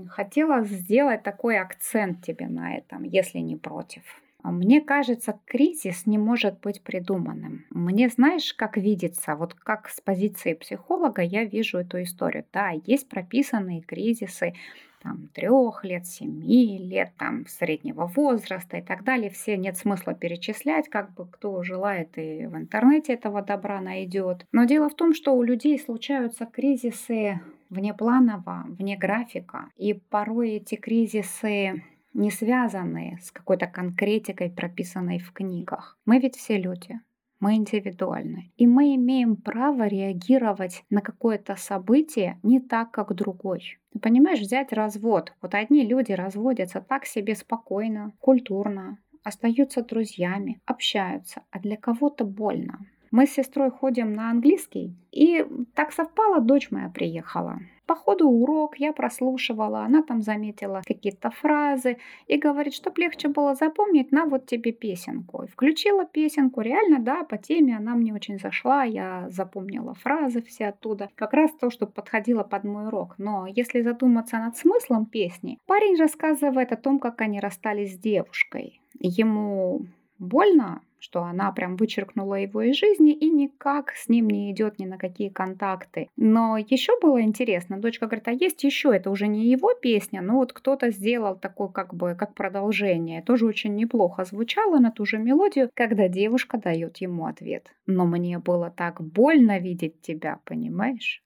Хотела 0.09 0.65
сделать 0.65 1.23
такой 1.23 1.59
акцент 1.59 2.25
тебе 2.25 2.47
на 2.47 2.77
этом, 2.77 3.05
если 3.05 3.39
не 3.39 3.57
против. 3.57 4.03
Мне 4.51 4.81
кажется, 4.81 5.39
кризис 5.47 6.07
не 6.07 6.19
может 6.19 6.61
быть 6.61 6.83
придуманным. 6.83 7.65
Мне, 7.71 8.09
знаешь, 8.09 8.53
как 8.55 8.77
видится, 8.77 9.37
вот 9.37 9.55
как 9.55 9.89
с 9.89 10.01
позиции 10.01 10.55
психолога 10.55 11.23
я 11.23 11.45
вижу 11.45 11.79
эту 11.79 12.03
историю. 12.03 12.45
Да, 12.53 12.71
есть 12.87 13.09
прописанные 13.09 13.83
кризисы, 13.83 14.55
там, 15.03 15.29
трех 15.35 15.85
лет, 15.85 16.07
семи 16.07 16.79
лет, 16.79 17.13
там, 17.19 17.47
среднего 17.47 18.07
возраста 18.07 18.79
и 18.79 18.83
так 18.83 19.05
далее. 19.05 19.31
Все 19.31 19.57
нет 19.57 19.77
смысла 19.77 20.15
перечислять, 20.15 20.89
как 20.89 21.13
бы 21.15 21.27
кто 21.27 21.63
желает 21.63 22.17
и 22.17 22.47
в 22.47 22.57
интернете 22.57 23.15
этого 23.15 23.43
добра 23.43 23.81
найдет. 23.81 24.47
Но 24.53 24.65
дело 24.65 24.89
в 24.89 24.95
том, 24.95 25.15
что 25.15 25.35
у 25.35 25.43
людей 25.43 25.79
случаются 25.79 26.47
кризисы 26.47 27.41
внепланово, 27.69 28.65
вне 28.69 28.97
графика. 28.97 29.71
И 29.77 29.95
порой 29.95 30.53
эти 30.53 30.77
кризисы 30.77 31.83
не 32.15 32.31
связаны 32.31 33.19
с 33.23 33.31
какой-то 33.31 33.67
конкретикой, 33.67 34.51
прописанной 34.51 35.19
в 35.19 35.33
книгах. 35.33 35.99
Мы 36.05 36.19
ведь 36.19 36.37
все 36.37 36.59
люди 36.59 37.01
мы 37.43 37.57
индивидуальны. 37.57 38.53
И 38.57 38.69
мы 38.69 38.95
имеем 38.95 39.35
право 39.35 39.89
реагировать 39.89 40.85
на 40.91 41.01
какое-то 41.01 41.57
событие 41.57 42.39
не 42.45 42.61
так, 42.61 42.93
как 42.93 43.13
другой. 43.17 43.81
Ты 43.93 43.99
понимаешь, 43.99 44.39
взять 44.39 44.73
развод. 44.73 45.33
Вот 45.43 45.57
одни 45.57 45.85
люди 45.85 46.13
разводятся 46.13 46.81
так 46.81 47.05
себе 47.05 47.35
спокойно, 47.35 48.13
культурно, 48.21 48.99
остаются 49.25 49.83
друзьями, 49.83 50.61
общаются, 50.67 51.43
а 51.51 51.59
для 51.59 51.77
кого-то 51.77 52.25
больно. 52.25 52.79
Мы 53.13 53.27
с 53.27 53.33
сестрой 53.33 53.71
ходим 53.71 54.15
на 54.15 54.31
английский, 54.31 54.95
и 55.13 55.47
так 55.75 55.93
совпало, 55.93 56.41
дочь 56.41 56.71
моя 56.71 56.89
приехала. 56.89 57.59
По 57.87 57.95
ходу 57.95 58.27
урок 58.27 58.79
я 58.79 58.95
прослушивала, 58.95 59.81
она 59.81 60.03
там 60.03 60.23
заметила 60.23 60.81
какие-то 60.87 61.31
фразы 61.31 61.99
и 62.27 62.39
говорит, 62.39 62.73
чтобы 62.73 63.03
легче 63.03 63.29
было 63.29 63.55
запомнить, 63.55 64.13
на 64.13 64.25
вот 64.25 64.47
тебе 64.47 64.73
песенку. 64.73 65.43
И 65.43 65.47
включила 65.47 66.07
песенку, 66.07 66.63
реально, 66.63 67.01
да, 67.01 67.23
по 67.25 67.37
теме 67.37 67.77
она 67.77 67.95
мне 67.95 68.15
очень 68.15 68.39
зашла, 68.39 68.85
я 68.85 69.27
запомнила 69.29 69.93
фразы 69.93 70.41
все 70.41 70.69
оттуда. 70.69 71.11
Как 71.15 71.35
раз 71.35 71.51
то, 71.61 71.69
что 71.69 71.87
подходило 71.87 72.45
под 72.45 72.65
мой 72.65 72.87
урок. 72.87 73.17
Но 73.19 73.47
если 73.47 73.83
задуматься 73.83 74.39
над 74.39 74.57
смыслом 74.57 75.05
песни, 75.05 75.59
парень 75.67 75.97
рассказывает 75.97 76.73
о 76.73 76.77
том, 76.77 76.99
как 76.99 77.21
они 77.21 77.41
расстались 77.41 77.93
с 77.93 77.99
девушкой. 77.99 78.81
Ему 79.01 79.83
больно, 80.23 80.81
что 80.99 81.25
она 81.25 81.51
прям 81.51 81.77
вычеркнула 81.77 82.37
его 82.37 82.63
из 82.63 82.77
жизни 82.77 83.13
и 83.13 83.29
никак 83.29 83.91
с 83.91 84.09
ним 84.09 84.29
не 84.29 84.53
идет 84.53 84.79
ни 84.79 84.87
на 84.87 84.99
какие 84.99 85.29
контакты. 85.29 86.09
Но 86.17 86.57
еще 86.57 86.93
было 87.01 87.21
интересно, 87.21 87.81
дочка 87.81 88.07
говорит, 88.07 88.29
а 88.29 88.33
есть 88.33 88.63
еще, 88.63 88.95
это 88.95 89.11
уже 89.11 89.27
не 89.27 89.51
его 89.51 89.75
песня, 89.75 90.23
но 90.23 90.37
вот 90.37 90.53
кто-то 90.53 90.91
сделал 90.91 91.37
такое 91.37 91.69
как 91.69 91.93
бы 91.95 92.15
как 92.15 92.35
продолжение. 92.35 93.23
Тоже 93.23 93.47
очень 93.47 93.75
неплохо 93.75 94.25
звучало 94.25 94.79
на 94.79 94.93
ту 94.93 95.05
же 95.05 95.19
мелодию, 95.19 95.71
когда 95.75 96.09
девушка 96.09 96.57
дает 96.57 96.99
ему 96.99 97.27
ответ. 97.27 97.75
Но 97.87 98.07
мне 98.07 98.39
было 98.39 98.71
так 98.71 99.01
больно 99.01 99.59
видеть 99.59 100.01
тебя, 100.03 100.39
понимаешь? 100.45 101.23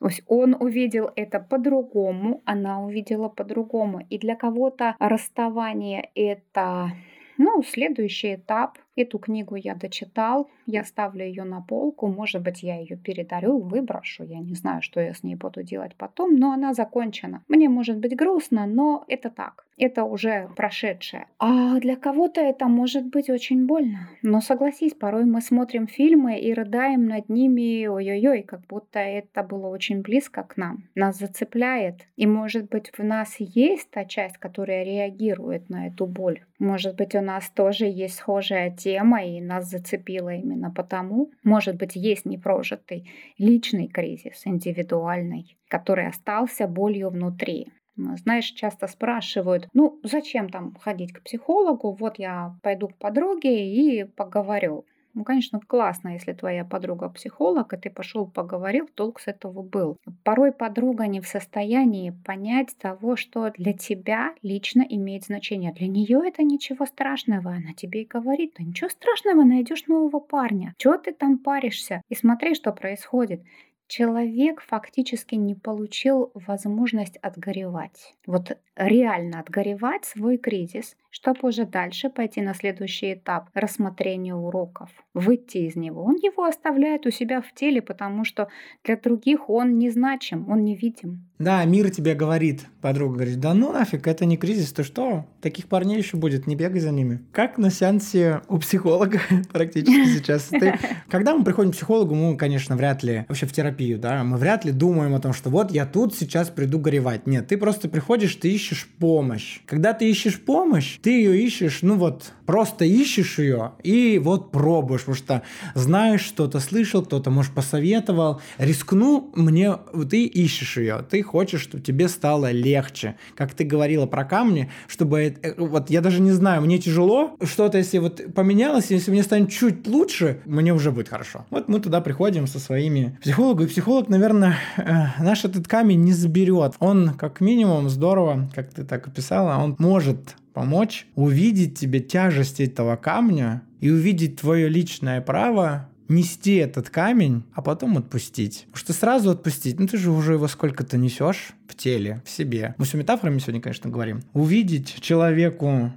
То 0.00 0.06
есть 0.06 0.22
он 0.26 0.56
увидел 0.58 1.10
это 1.16 1.40
по-другому, 1.40 2.42
она 2.44 2.84
увидела 2.84 3.28
по-другому. 3.28 4.00
И 4.10 4.18
для 4.18 4.36
кого-то 4.36 4.94
расставание 4.98 6.10
это 6.14 6.92
ну, 7.38 7.62
следующий 7.62 8.34
этап 8.34 8.78
Эту 8.98 9.20
книгу 9.20 9.54
я 9.54 9.76
дочитал, 9.76 10.50
я 10.66 10.82
ставлю 10.82 11.24
ее 11.24 11.44
на 11.44 11.60
полку, 11.60 12.08
может 12.08 12.42
быть, 12.42 12.64
я 12.64 12.80
ее 12.80 12.96
передарю, 12.96 13.58
выброшу, 13.58 14.24
я 14.24 14.40
не 14.40 14.54
знаю, 14.54 14.82
что 14.82 15.00
я 15.00 15.14
с 15.14 15.22
ней 15.22 15.36
буду 15.36 15.62
делать 15.62 15.94
потом, 15.96 16.34
но 16.34 16.50
она 16.50 16.74
закончена. 16.74 17.44
Мне 17.46 17.68
может 17.68 17.98
быть 17.98 18.16
грустно, 18.16 18.66
но 18.66 19.04
это 19.06 19.30
так. 19.30 19.66
Это 19.76 20.02
уже 20.02 20.50
прошедшее. 20.56 21.26
А 21.38 21.78
для 21.78 21.94
кого-то 21.94 22.40
это 22.40 22.66
может 22.66 23.06
быть 23.06 23.30
очень 23.30 23.66
больно. 23.66 24.08
Но 24.22 24.40
согласись, 24.40 24.94
порой 24.94 25.24
мы 25.24 25.40
смотрим 25.40 25.86
фильмы 25.86 26.40
и 26.40 26.52
рыдаем 26.52 27.06
над 27.06 27.28
ними, 27.28 27.86
ой-ой-ой, 27.86 28.42
как 28.42 28.66
будто 28.66 28.98
это 28.98 29.44
было 29.44 29.68
очень 29.68 30.02
близко 30.02 30.42
к 30.42 30.56
нам. 30.56 30.88
Нас 30.96 31.18
зацепляет. 31.18 32.08
И 32.16 32.26
может 32.26 32.68
быть 32.68 32.90
в 32.98 33.04
нас 33.04 33.36
есть 33.38 33.88
та 33.92 34.04
часть, 34.04 34.38
которая 34.38 34.82
реагирует 34.82 35.70
на 35.70 35.86
эту 35.86 36.06
боль. 36.06 36.40
Может 36.58 36.96
быть 36.96 37.14
у 37.14 37.20
нас 37.20 37.48
тоже 37.50 37.84
есть 37.84 38.16
схожая 38.16 38.72
тема 38.72 38.87
тема 38.88 39.22
и 39.22 39.40
нас 39.40 39.68
зацепила 39.68 40.34
именно 40.34 40.70
потому. 40.70 41.30
Может 41.44 41.76
быть, 41.76 41.94
есть 41.94 42.24
непрожитый 42.24 43.10
личный 43.38 43.88
кризис, 43.88 44.42
индивидуальный, 44.46 45.58
который 45.68 46.06
остался 46.06 46.66
болью 46.66 47.10
внутри. 47.10 47.68
Знаешь, 47.96 48.46
часто 48.46 48.86
спрашивают, 48.86 49.68
ну 49.74 50.00
зачем 50.04 50.48
там 50.48 50.74
ходить 50.80 51.12
к 51.12 51.22
психологу, 51.22 51.92
вот 51.92 52.18
я 52.18 52.56
пойду 52.62 52.88
к 52.88 52.96
подруге 52.96 53.54
и 53.74 54.04
поговорю. 54.04 54.84
Ну, 55.14 55.24
конечно, 55.24 55.60
классно, 55.60 56.10
если 56.10 56.32
твоя 56.32 56.64
подруга 56.64 57.08
психолог, 57.08 57.72
и 57.72 57.76
ты 57.76 57.90
пошел 57.90 58.26
поговорил, 58.26 58.88
толк 58.94 59.20
с 59.20 59.26
этого 59.26 59.62
был. 59.62 59.96
Порой 60.22 60.52
подруга 60.52 61.06
не 61.06 61.20
в 61.20 61.26
состоянии 61.26 62.14
понять 62.24 62.76
того, 62.78 63.16
что 63.16 63.50
для 63.50 63.72
тебя 63.72 64.34
лично 64.42 64.82
имеет 64.88 65.24
значение. 65.24 65.72
Для 65.72 65.88
нее 65.88 66.20
это 66.24 66.42
ничего 66.42 66.86
страшного. 66.86 67.52
Она 67.52 67.72
тебе 67.74 68.02
и 68.02 68.06
говорит, 68.06 68.54
да 68.58 68.64
ничего 68.64 68.90
страшного, 68.90 69.44
найдешь 69.44 69.86
нового 69.86 70.20
парня. 70.20 70.74
Чего 70.78 70.96
ты 70.96 71.12
там 71.12 71.38
паришься? 71.38 72.02
И 72.08 72.14
смотри, 72.14 72.54
что 72.54 72.72
происходит 72.72 73.42
человек 73.88 74.62
фактически 74.68 75.34
не 75.34 75.54
получил 75.54 76.30
возможность 76.34 77.16
отгоревать. 77.16 78.14
Вот 78.26 78.56
реально 78.76 79.40
отгоревать 79.40 80.04
свой 80.04 80.36
кризис, 80.36 80.96
чтобы 81.10 81.48
уже 81.48 81.64
дальше 81.64 82.10
пойти 82.10 82.40
на 82.40 82.54
следующий 82.54 83.14
этап 83.14 83.48
рассмотрения 83.54 84.34
уроков, 84.34 84.90
выйти 85.14 85.58
из 85.58 85.74
него. 85.74 86.04
Он 86.04 86.14
его 86.16 86.44
оставляет 86.44 87.06
у 87.06 87.10
себя 87.10 87.40
в 87.40 87.52
теле, 87.54 87.82
потому 87.82 88.24
что 88.24 88.48
для 88.84 88.96
других 88.96 89.50
он 89.50 89.78
незначим, 89.78 90.48
он 90.48 90.64
невидим. 90.64 91.28
Да, 91.38 91.64
мир 91.64 91.90
тебе 91.90 92.14
говорит, 92.14 92.66
подруга 92.80 93.14
говорит, 93.14 93.40
да 93.40 93.54
ну 93.54 93.72
нафиг, 93.72 94.06
это 94.06 94.26
не 94.26 94.36
кризис, 94.36 94.72
ты 94.72 94.82
что? 94.82 95.24
Таких 95.40 95.68
парней 95.68 95.98
еще 95.98 96.16
будет, 96.16 96.46
не 96.46 96.56
бегай 96.56 96.80
за 96.80 96.90
ними. 96.90 97.24
Как 97.32 97.58
на 97.58 97.70
сеансе 97.70 98.42
у 98.48 98.58
психолога 98.58 99.20
практически 99.52 100.18
сейчас. 100.18 100.50
Когда 101.08 101.36
мы 101.36 101.44
приходим 101.44 101.70
к 101.70 101.74
психологу, 101.74 102.14
мы, 102.14 102.36
конечно, 102.36 102.76
вряд 102.76 103.02
ли, 103.02 103.24
вообще 103.28 103.46
в 103.46 103.52
терапию, 103.78 103.98
да, 103.98 104.24
мы 104.24 104.36
вряд 104.36 104.64
ли 104.64 104.72
думаем 104.72 105.14
о 105.14 105.20
том, 105.20 105.32
что 105.32 105.50
вот 105.50 105.70
я 105.70 105.86
тут 105.86 106.14
сейчас 106.14 106.48
приду 106.48 106.78
горевать. 106.78 107.26
Нет, 107.26 107.48
ты 107.48 107.56
просто 107.56 107.88
приходишь, 107.88 108.34
ты 108.34 108.50
ищешь 108.50 108.88
помощь. 108.98 109.60
Когда 109.66 109.94
ты 109.94 110.10
ищешь 110.10 110.40
помощь, 110.40 110.98
ты 111.00 111.10
ее 111.10 111.40
ищешь, 111.40 111.80
ну 111.82 111.96
вот, 111.96 112.32
просто 112.48 112.86
ищешь 112.86 113.38
ее 113.38 113.72
и 113.82 114.18
вот 114.18 114.50
пробуешь, 114.50 115.02
потому 115.02 115.16
что 115.16 115.42
знаешь, 115.74 116.22
что-то 116.22 116.60
слышал, 116.60 117.02
кто-то, 117.02 117.30
может, 117.30 117.52
посоветовал. 117.52 118.40
Рискну, 118.56 119.30
мне, 119.34 119.76
ты 120.08 120.24
ищешь 120.24 120.78
ее, 120.78 121.04
ты 121.10 121.22
хочешь, 121.22 121.60
чтобы 121.60 121.84
тебе 121.84 122.08
стало 122.08 122.50
легче. 122.50 123.16
Как 123.36 123.52
ты 123.52 123.64
говорила 123.64 124.06
про 124.06 124.24
камни, 124.24 124.70
чтобы, 124.86 125.36
э, 125.42 125.54
вот 125.58 125.90
я 125.90 126.00
даже 126.00 126.22
не 126.22 126.30
знаю, 126.30 126.62
мне 126.62 126.78
тяжело, 126.78 127.36
что-то 127.42 127.76
если 127.76 127.98
вот 127.98 128.32
поменялось, 128.34 128.90
если 128.90 129.10
мне 129.10 129.22
станет 129.22 129.50
чуть 129.50 129.86
лучше, 129.86 130.40
мне 130.46 130.72
уже 130.72 130.90
будет 130.90 131.10
хорошо. 131.10 131.44
Вот 131.50 131.68
мы 131.68 131.80
туда 131.80 132.00
приходим 132.00 132.46
со 132.46 132.58
своими 132.58 133.18
психологами, 133.20 133.66
и 133.66 133.68
психолог, 133.68 134.08
наверное, 134.08 134.56
э, 134.78 135.22
наш 135.22 135.44
этот 135.44 135.68
камень 135.68 136.00
не 136.00 136.14
заберет. 136.14 136.76
Он, 136.78 137.10
как 137.10 137.42
минимум, 137.42 137.90
здорово, 137.90 138.48
как 138.54 138.72
ты 138.72 138.84
так 138.84 139.06
описала, 139.06 139.62
он 139.62 139.76
может 139.78 140.34
помочь 140.58 141.06
увидеть 141.14 141.78
тебе 141.78 142.00
тяжесть 142.00 142.58
этого 142.58 142.96
камня 142.96 143.62
и 143.78 143.90
увидеть 143.90 144.40
твое 144.40 144.68
личное 144.68 145.20
право 145.20 145.88
нести 146.08 146.56
этот 146.56 146.90
камень, 146.90 147.44
а 147.52 147.62
потом 147.62 147.96
отпустить. 147.96 148.64
Потому 148.66 148.76
что 148.76 148.92
сразу 148.92 149.30
отпустить, 149.30 149.78
ну 149.78 149.86
ты 149.86 149.96
же 149.98 150.10
уже 150.10 150.32
его 150.32 150.48
сколько-то 150.48 150.96
несешь 150.96 151.50
в 151.68 151.76
теле, 151.76 152.24
в 152.24 152.30
себе. 152.30 152.74
Мы 152.76 152.86
все 152.86 152.98
метафорами 152.98 153.38
сегодня, 153.38 153.60
конечно, 153.60 153.88
говорим. 153.88 154.22
Увидеть 154.32 155.00
человеку 155.00 155.92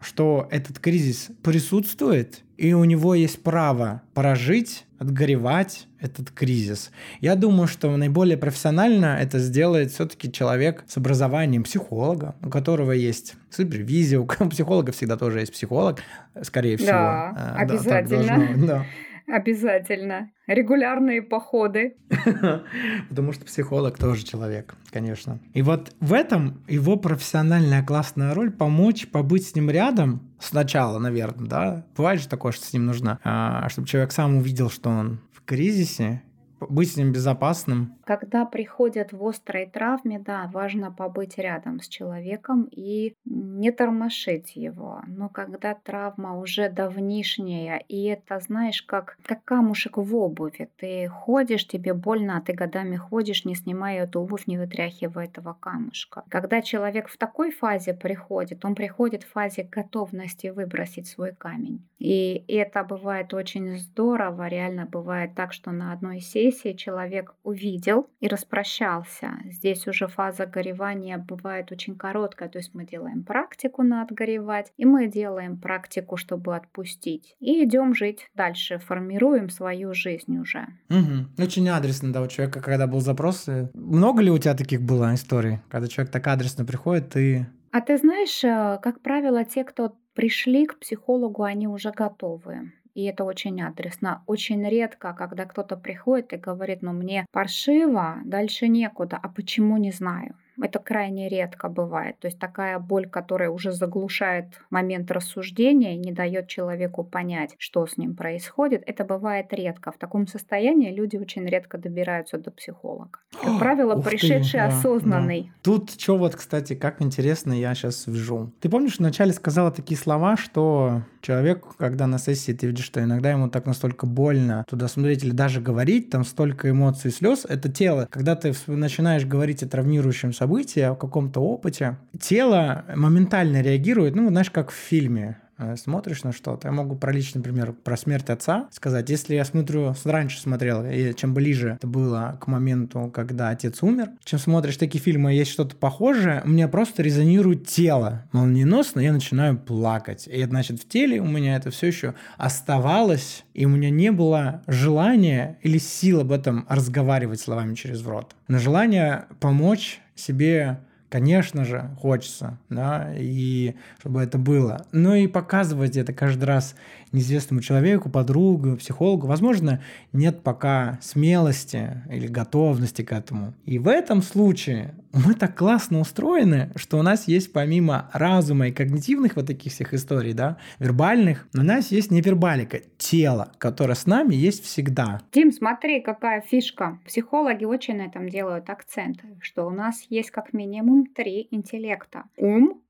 что 0.00 0.48
этот 0.50 0.78
кризис 0.78 1.28
присутствует, 1.42 2.42
и 2.60 2.74
у 2.74 2.84
него 2.84 3.14
есть 3.14 3.42
право 3.42 4.02
прожить, 4.12 4.84
отгоревать 4.98 5.86
этот 5.98 6.30
кризис. 6.30 6.90
Я 7.22 7.34
думаю, 7.34 7.66
что 7.66 7.96
наиболее 7.96 8.36
профессионально 8.36 9.16
это 9.18 9.38
сделает 9.38 9.92
все-таки 9.92 10.30
человек 10.30 10.84
с 10.86 10.98
образованием 10.98 11.62
психолога, 11.62 12.34
у 12.42 12.50
которого 12.50 12.92
есть 12.92 13.36
супервизия, 13.48 14.20
у 14.20 14.26
психолога 14.50 14.92
всегда 14.92 15.16
тоже 15.16 15.40
есть 15.40 15.52
психолог, 15.52 16.00
скорее 16.42 16.76
всего. 16.76 16.90
Да, 16.90 17.54
обязательно. 17.56 18.24
Да, 18.24 18.36
должно, 18.36 18.66
да. 18.66 18.86
Обязательно. 19.30 20.30
Регулярные 20.46 21.22
походы. 21.22 21.96
Потому 23.08 23.32
что 23.32 23.44
психолог 23.44 23.96
тоже 23.96 24.24
человек, 24.24 24.74
конечно. 24.90 25.38
И 25.54 25.62
вот 25.62 25.94
в 26.00 26.12
этом 26.12 26.64
его 26.66 26.96
профессиональная 26.96 27.84
классная 27.84 28.34
роль 28.34 28.50
помочь 28.50 29.06
побыть 29.08 29.48
с 29.48 29.54
ним 29.54 29.70
рядом 29.70 30.20
сначала, 30.40 30.98
наверное, 30.98 31.48
да. 31.48 31.86
Бывает 31.96 32.20
же 32.20 32.28
такое, 32.28 32.50
что 32.50 32.64
с 32.64 32.72
ним 32.72 32.86
нужно, 32.86 33.20
а, 33.22 33.68
чтобы 33.68 33.86
человек 33.86 34.10
сам 34.10 34.36
увидел, 34.36 34.68
что 34.68 34.90
он 34.90 35.20
в 35.32 35.44
кризисе, 35.44 36.22
быть 36.68 36.92
с 36.92 36.96
ним 36.96 37.12
безопасным. 37.12 37.96
Когда 38.04 38.44
приходят 38.44 39.12
в 39.12 39.26
острой 39.26 39.66
травме, 39.66 40.18
да, 40.18 40.50
важно 40.52 40.92
побыть 40.92 41.38
рядом 41.38 41.80
с 41.80 41.88
человеком 41.88 42.68
и 42.70 43.14
не 43.24 43.70
тормошить 43.70 44.56
его. 44.56 45.02
Но 45.06 45.28
когда 45.28 45.74
травма 45.74 46.38
уже 46.38 46.68
давнишняя, 46.68 47.78
и 47.88 48.04
это, 48.04 48.40
знаешь, 48.40 48.82
как, 48.82 49.16
как 49.24 49.44
камушек 49.44 49.96
в 49.96 50.16
обуви. 50.16 50.68
Ты 50.76 51.08
ходишь, 51.08 51.66
тебе 51.66 51.94
больно, 51.94 52.36
а 52.36 52.40
ты 52.40 52.52
годами 52.52 52.96
ходишь, 52.96 53.44
не 53.44 53.54
снимая 53.54 54.04
эту 54.04 54.20
обувь, 54.20 54.46
не 54.46 54.58
вытряхивая 54.58 55.26
этого 55.26 55.56
камушка. 55.58 56.24
Когда 56.28 56.62
человек 56.62 57.08
в 57.08 57.16
такой 57.16 57.50
фазе 57.50 57.94
приходит, 57.94 58.64
он 58.64 58.74
приходит 58.74 59.22
в 59.22 59.32
фазе 59.32 59.62
готовности 59.62 60.48
выбросить 60.48 61.06
свой 61.06 61.32
камень. 61.32 61.86
И 61.98 62.44
это 62.48 62.82
бывает 62.84 63.32
очень 63.34 63.78
здорово. 63.78 64.48
Реально 64.48 64.86
бывает 64.86 65.34
так, 65.34 65.52
что 65.52 65.70
на 65.70 65.92
одной 65.92 66.20
сессии 66.20 66.49
сессии 66.50 66.72
человек 66.72 67.34
увидел 67.42 68.08
и 68.20 68.28
распрощался. 68.28 69.38
Здесь 69.44 69.86
уже 69.86 70.08
фаза 70.08 70.46
горевания 70.46 71.18
бывает 71.18 71.72
очень 71.72 71.96
короткая, 71.96 72.48
то 72.48 72.58
есть 72.58 72.74
мы 72.74 72.84
делаем 72.84 73.24
практику 73.24 73.82
на 73.82 74.02
отгоревать, 74.02 74.72
и 74.76 74.84
мы 74.84 75.06
делаем 75.06 75.58
практику, 75.58 76.16
чтобы 76.16 76.56
отпустить. 76.56 77.36
И 77.40 77.64
идем 77.64 77.94
жить 77.94 78.28
дальше, 78.34 78.78
формируем 78.78 79.48
свою 79.48 79.94
жизнь 79.94 80.38
уже. 80.38 80.66
Угу. 80.88 81.42
Очень 81.42 81.68
адресно, 81.68 82.12
да, 82.12 82.22
у 82.22 82.26
человека, 82.26 82.60
когда 82.60 82.86
был 82.86 83.00
запрос. 83.00 83.48
Много 83.74 84.22
ли 84.22 84.30
у 84.30 84.38
тебя 84.38 84.54
таких 84.54 84.82
было 84.82 85.14
историй, 85.14 85.58
когда 85.68 85.88
человек 85.88 86.12
так 86.12 86.26
адресно 86.26 86.64
приходит 86.64 87.16
и... 87.16 87.46
А 87.72 87.80
ты 87.80 87.96
знаешь, 87.98 88.42
э, 88.42 88.80
как 88.82 89.00
правило, 89.00 89.44
те, 89.44 89.62
кто 89.62 89.94
пришли 90.14 90.66
к 90.66 90.80
психологу, 90.80 91.44
они 91.44 91.68
уже 91.68 91.92
готовы 91.92 92.72
и 93.00 93.04
это 93.04 93.24
очень 93.24 93.62
адресно. 93.62 94.22
Очень 94.26 94.68
редко, 94.68 95.14
когда 95.14 95.46
кто-то 95.46 95.76
приходит 95.76 96.32
и 96.32 96.36
говорит, 96.36 96.82
ну 96.82 96.92
мне 96.92 97.24
паршиво, 97.32 98.18
дальше 98.24 98.68
некуда, 98.68 99.18
а 99.22 99.28
почему 99.28 99.78
не 99.78 99.90
знаю. 99.90 100.34
Это 100.62 100.78
крайне 100.78 101.28
редко 101.28 101.68
бывает. 101.68 102.18
То 102.18 102.26
есть 102.26 102.38
такая 102.38 102.78
боль, 102.78 103.08
которая 103.08 103.50
уже 103.50 103.72
заглушает 103.72 104.46
момент 104.70 105.10
рассуждения 105.10 105.94
и 105.94 105.98
не 105.98 106.12
дает 106.12 106.48
человеку 106.48 107.04
понять, 107.04 107.54
что 107.58 107.86
с 107.86 107.96
ним 107.96 108.14
происходит, 108.14 108.82
это 108.86 109.04
бывает 109.04 109.46
редко. 109.52 109.92
В 109.92 109.98
таком 109.98 110.26
состоянии 110.26 110.92
люди 110.92 111.16
очень 111.16 111.46
редко 111.46 111.78
добираются 111.78 112.38
до 112.38 112.50
психолога. 112.50 113.20
Как 113.42 113.58
правило, 113.58 114.00
пришедший 114.00 114.60
ты, 114.60 114.66
осознанный. 114.66 115.42
Да. 115.42 115.50
Тут 115.62 115.90
что 115.92 116.16
вот, 116.16 116.36
кстати, 116.36 116.74
как 116.74 117.00
интересно 117.02 117.52
я 117.52 117.74
сейчас 117.74 118.06
вижу. 118.06 118.52
Ты 118.60 118.68
помнишь, 118.68 118.98
вначале 118.98 119.32
сказала 119.32 119.70
такие 119.70 119.98
слова, 119.98 120.36
что 120.36 121.02
человек, 121.20 121.64
когда 121.78 122.06
на 122.06 122.18
сессии 122.18 122.52
ты 122.52 122.66
видишь, 122.66 122.84
что 122.84 123.02
иногда 123.02 123.30
ему 123.30 123.48
так 123.48 123.66
настолько 123.66 124.06
больно 124.06 124.64
туда 124.68 124.88
смотреть 124.88 125.24
или 125.24 125.30
даже 125.30 125.60
говорить, 125.60 126.10
там 126.10 126.24
столько 126.24 126.70
эмоций, 126.70 127.10
слез, 127.10 127.46
это 127.48 127.70
тело. 127.70 128.06
Когда 128.10 128.36
ты 128.36 128.52
начинаешь 128.66 129.24
говорить 129.24 129.62
о 129.62 129.68
травмирующем 129.68 130.32
событии, 130.32 130.49
события, 130.50 130.88
о 130.88 130.96
каком-то 130.96 131.40
опыте, 131.40 131.96
тело 132.18 132.84
моментально 132.96 133.62
реагирует, 133.62 134.16
ну, 134.16 134.28
знаешь, 134.30 134.50
как 134.50 134.72
в 134.72 134.74
фильме 134.74 135.38
э, 135.58 135.76
смотришь 135.76 136.24
на 136.24 136.32
что-то. 136.32 136.66
Я 136.66 136.72
могу 136.72 136.96
про 136.96 137.12
личный 137.12 137.40
пример, 137.40 137.72
про 137.72 137.96
смерть 137.96 138.30
отца 138.30 138.66
сказать. 138.72 139.08
Если 139.10 139.36
я 139.36 139.44
смотрю, 139.44 139.94
раньше 140.04 140.40
смотрел, 140.40 140.84
и 140.84 141.14
чем 141.14 141.34
ближе 141.34 141.74
это 141.76 141.86
было 141.86 142.36
к 142.40 142.48
моменту, 142.48 143.12
когда 143.14 143.50
отец 143.50 143.80
умер, 143.82 144.10
чем 144.24 144.40
смотришь 144.40 144.76
такие 144.76 145.00
фильмы, 145.00 145.32
есть 145.34 145.52
что-то 145.52 145.76
похожее, 145.76 146.42
у 146.44 146.48
меня 146.48 146.66
просто 146.66 147.04
резонирует 147.04 147.68
тело 147.68 148.24
молниеносно, 148.32 148.98
я 148.98 149.12
начинаю 149.12 149.56
плакать. 149.56 150.26
И, 150.26 150.42
значит, 150.42 150.80
в 150.80 150.88
теле 150.88 151.20
у 151.20 151.26
меня 151.26 151.54
это 151.54 151.70
все 151.70 151.86
еще 151.86 152.14
оставалось, 152.38 153.44
и 153.54 153.66
у 153.66 153.68
меня 153.68 153.90
не 153.90 154.10
было 154.10 154.62
желания 154.66 155.58
или 155.62 155.78
сил 155.78 156.22
об 156.22 156.32
этом 156.32 156.66
разговаривать 156.68 157.40
словами 157.40 157.76
через 157.76 158.04
рот. 158.04 158.34
Но 158.48 158.58
желание 158.58 159.26
помочь 159.38 159.99
себе, 160.20 160.80
конечно 161.08 161.64
же, 161.64 161.90
хочется, 161.98 162.58
да, 162.68 163.12
и 163.16 163.74
чтобы 163.98 164.22
это 164.22 164.38
было. 164.38 164.86
Но 164.92 165.14
и 165.14 165.26
показывать 165.26 165.96
это 165.96 166.12
каждый 166.12 166.44
раз 166.44 166.74
неизвестному 167.12 167.60
человеку, 167.60 168.10
подругу, 168.10 168.76
психологу, 168.76 169.26
возможно, 169.26 169.82
нет 170.12 170.42
пока 170.42 170.98
смелости 171.02 172.02
или 172.10 172.26
готовности 172.26 173.02
к 173.02 173.12
этому. 173.12 173.54
И 173.64 173.78
в 173.78 173.88
этом 173.88 174.22
случае 174.22 174.94
мы 175.12 175.34
так 175.34 175.56
классно 175.56 176.00
устроены, 176.00 176.70
что 176.76 176.98
у 176.98 177.02
нас 177.02 177.26
есть 177.26 177.52
помимо 177.52 178.08
разума 178.12 178.68
и 178.68 178.72
когнитивных 178.72 179.36
вот 179.36 179.46
таких 179.46 179.72
всех 179.72 179.92
историй, 179.94 180.32
да, 180.32 180.56
вербальных, 180.78 181.48
у 181.54 181.62
нас 181.62 181.90
есть 181.90 182.10
невербалика, 182.10 182.80
тело, 182.96 183.52
которое 183.58 183.94
с 183.94 184.06
нами 184.06 184.34
есть 184.34 184.64
всегда. 184.64 185.20
Дим, 185.32 185.52
смотри, 185.52 186.00
какая 186.00 186.40
фишка. 186.42 186.98
Психологи 187.04 187.64
очень 187.64 187.96
на 187.96 188.02
этом 188.02 188.28
делают 188.28 188.70
акцент, 188.70 189.20
что 189.40 189.66
у 189.66 189.70
нас 189.70 190.06
есть 190.08 190.30
как 190.30 190.52
минимум 190.52 191.06
три 191.06 191.48
интеллекта. 191.50 192.24
Ум, 192.36 192.80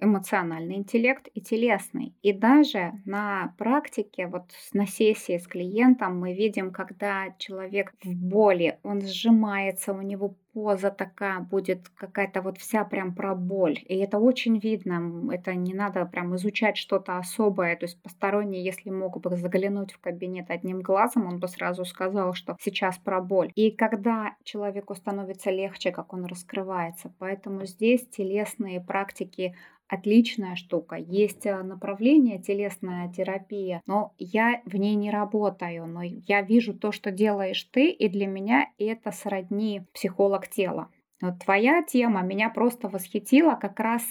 эмоциональный 0.00 0.76
интеллект 0.76 1.28
и 1.34 1.40
телесный. 1.40 2.14
И 2.22 2.32
даже 2.32 2.92
на 3.04 3.54
практике, 3.58 4.26
вот 4.26 4.50
на 4.72 4.86
сессии 4.86 5.38
с 5.38 5.46
клиентом 5.46 6.18
мы 6.18 6.34
видим, 6.34 6.72
когда 6.72 7.34
человек 7.38 7.92
в 8.02 8.14
боли, 8.14 8.78
он 8.82 9.02
сжимается, 9.02 9.92
у 9.92 10.02
него 10.02 10.34
поза 10.52 10.90
такая 10.90 11.40
будет 11.40 11.88
какая-то 11.90 12.42
вот 12.42 12.58
вся 12.58 12.84
прям 12.84 13.14
про 13.14 13.34
боль. 13.34 13.78
И 13.86 13.96
это 13.96 14.18
очень 14.18 14.58
видно. 14.58 15.32
Это 15.32 15.54
не 15.54 15.74
надо 15.74 16.04
прям 16.06 16.36
изучать 16.36 16.76
что-то 16.76 17.18
особое. 17.18 17.76
То 17.76 17.84
есть 17.84 18.00
посторонний, 18.02 18.62
если 18.62 18.90
мог 18.90 19.20
бы 19.20 19.36
заглянуть 19.36 19.92
в 19.92 20.00
кабинет 20.00 20.50
одним 20.50 20.80
глазом, 20.80 21.26
он 21.26 21.38
бы 21.38 21.48
сразу 21.48 21.84
сказал, 21.84 22.34
что 22.34 22.56
сейчас 22.60 22.98
про 22.98 23.20
боль. 23.20 23.52
И 23.54 23.70
когда 23.70 24.34
человеку 24.44 24.94
становится 24.94 25.50
легче, 25.50 25.92
как 25.92 26.12
он 26.12 26.24
раскрывается. 26.26 27.12
Поэтому 27.18 27.66
здесь 27.66 28.06
телесные 28.08 28.80
практики 28.80 29.54
отличная 29.90 30.54
штука. 30.54 30.96
Есть 30.96 31.46
э, 31.46 31.62
направление 31.62 32.38
телесная 32.38 33.12
терапия, 33.12 33.82
но 33.86 34.14
я 34.18 34.62
в 34.64 34.76
ней 34.76 34.94
не 34.94 35.10
работаю, 35.10 35.86
но 35.86 36.02
я 36.02 36.42
вижу 36.42 36.74
то, 36.74 36.92
что 36.92 37.10
делаешь 37.10 37.62
ты, 37.72 37.90
и 37.90 38.08
для 38.08 38.26
меня 38.26 38.68
это 38.78 39.10
сродни 39.10 39.82
психолог 39.92 40.39
тела. 40.48 40.88
Вот 41.20 41.38
твоя 41.44 41.82
тема 41.82 42.22
меня 42.22 42.48
просто 42.48 42.88
восхитила 42.88 43.54
как 43.54 43.78
раз 43.78 44.02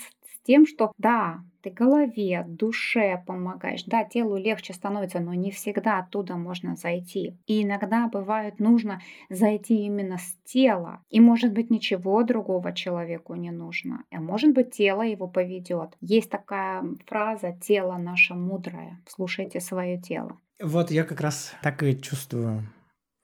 тем, 0.50 0.66
что 0.66 0.92
да, 0.98 1.42
ты 1.62 1.70
голове, 1.70 2.44
душе 2.48 3.24
помогаешь, 3.28 3.84
да, 3.84 4.04
телу 4.04 4.36
легче 4.36 4.74
становится, 4.74 5.20
но 5.20 5.36
не 5.36 5.52
всегда 5.52 6.00
оттуда 6.00 6.38
можно 6.38 6.76
зайти. 6.76 7.38
И 7.46 7.62
иногда 7.64 8.08
бывает 8.08 8.60
нужно 8.60 9.00
зайти 9.30 9.86
именно 9.86 10.18
с 10.18 10.36
тела. 10.46 11.04
И 11.12 11.20
может 11.20 11.54
быть 11.54 11.70
ничего 11.70 12.24
другого 12.24 12.74
человеку 12.74 13.36
не 13.36 13.52
нужно, 13.52 14.06
а 14.12 14.20
может 14.20 14.56
быть 14.56 14.72
тело 14.72 15.04
его 15.04 15.28
поведет. 15.28 15.96
Есть 16.02 16.32
такая 16.32 16.84
фраза 17.06 17.56
«тело 17.62 17.98
наше 17.98 18.34
мудрое». 18.34 19.00
Слушайте 19.08 19.60
свое 19.60 20.02
тело. 20.02 20.40
Вот 20.60 20.90
я 20.90 21.04
как 21.04 21.22
раз 21.22 21.54
так 21.62 21.84
и 21.84 21.96
чувствую 21.96 22.64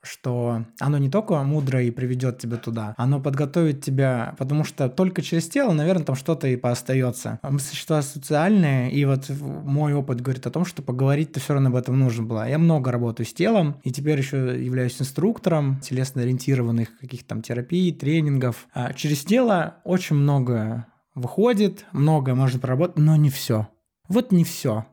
что 0.06 0.64
оно 0.80 0.98
не 0.98 1.10
только 1.10 1.42
мудро 1.42 1.82
и 1.82 1.90
приведет 1.90 2.38
тебя 2.38 2.56
туда, 2.56 2.94
оно 2.96 3.20
подготовит 3.20 3.82
тебя, 3.82 4.34
потому 4.38 4.64
что 4.64 4.88
только 4.88 5.22
через 5.22 5.48
тело, 5.48 5.72
наверное, 5.72 6.04
там 6.04 6.16
что-то 6.16 6.48
и 6.48 6.56
поостается. 6.56 7.38
Мы 7.42 7.58
существа 7.58 8.02
социальные, 8.02 8.92
и 8.92 9.04
вот 9.04 9.28
мой 9.28 9.94
опыт 9.94 10.20
говорит 10.20 10.46
о 10.46 10.50
том, 10.50 10.64
что 10.64 10.82
поговорить-то 10.82 11.40
все 11.40 11.54
равно 11.54 11.70
об 11.70 11.76
этом 11.76 11.98
нужно 11.98 12.24
было. 12.24 12.48
Я 12.48 12.58
много 12.58 12.90
работаю 12.90 13.26
с 13.26 13.32
телом, 13.32 13.80
и 13.82 13.90
теперь 13.90 14.18
еще 14.18 14.36
являюсь 14.62 15.00
инструктором 15.00 15.80
телесно-ориентированных 15.80 16.98
каких-то 16.98 17.28
там 17.28 17.42
терапий, 17.42 17.92
тренингов. 17.92 18.68
А 18.72 18.92
через 18.92 19.24
тело 19.24 19.76
очень 19.84 20.16
много 20.16 20.86
выходит, 21.14 21.86
многое 21.92 22.34
можно 22.34 22.60
проработать, 22.60 22.98
но 22.98 23.16
не 23.16 23.30
все. 23.30 23.68
Вот 24.08 24.32
не 24.32 24.44
все. 24.44 24.86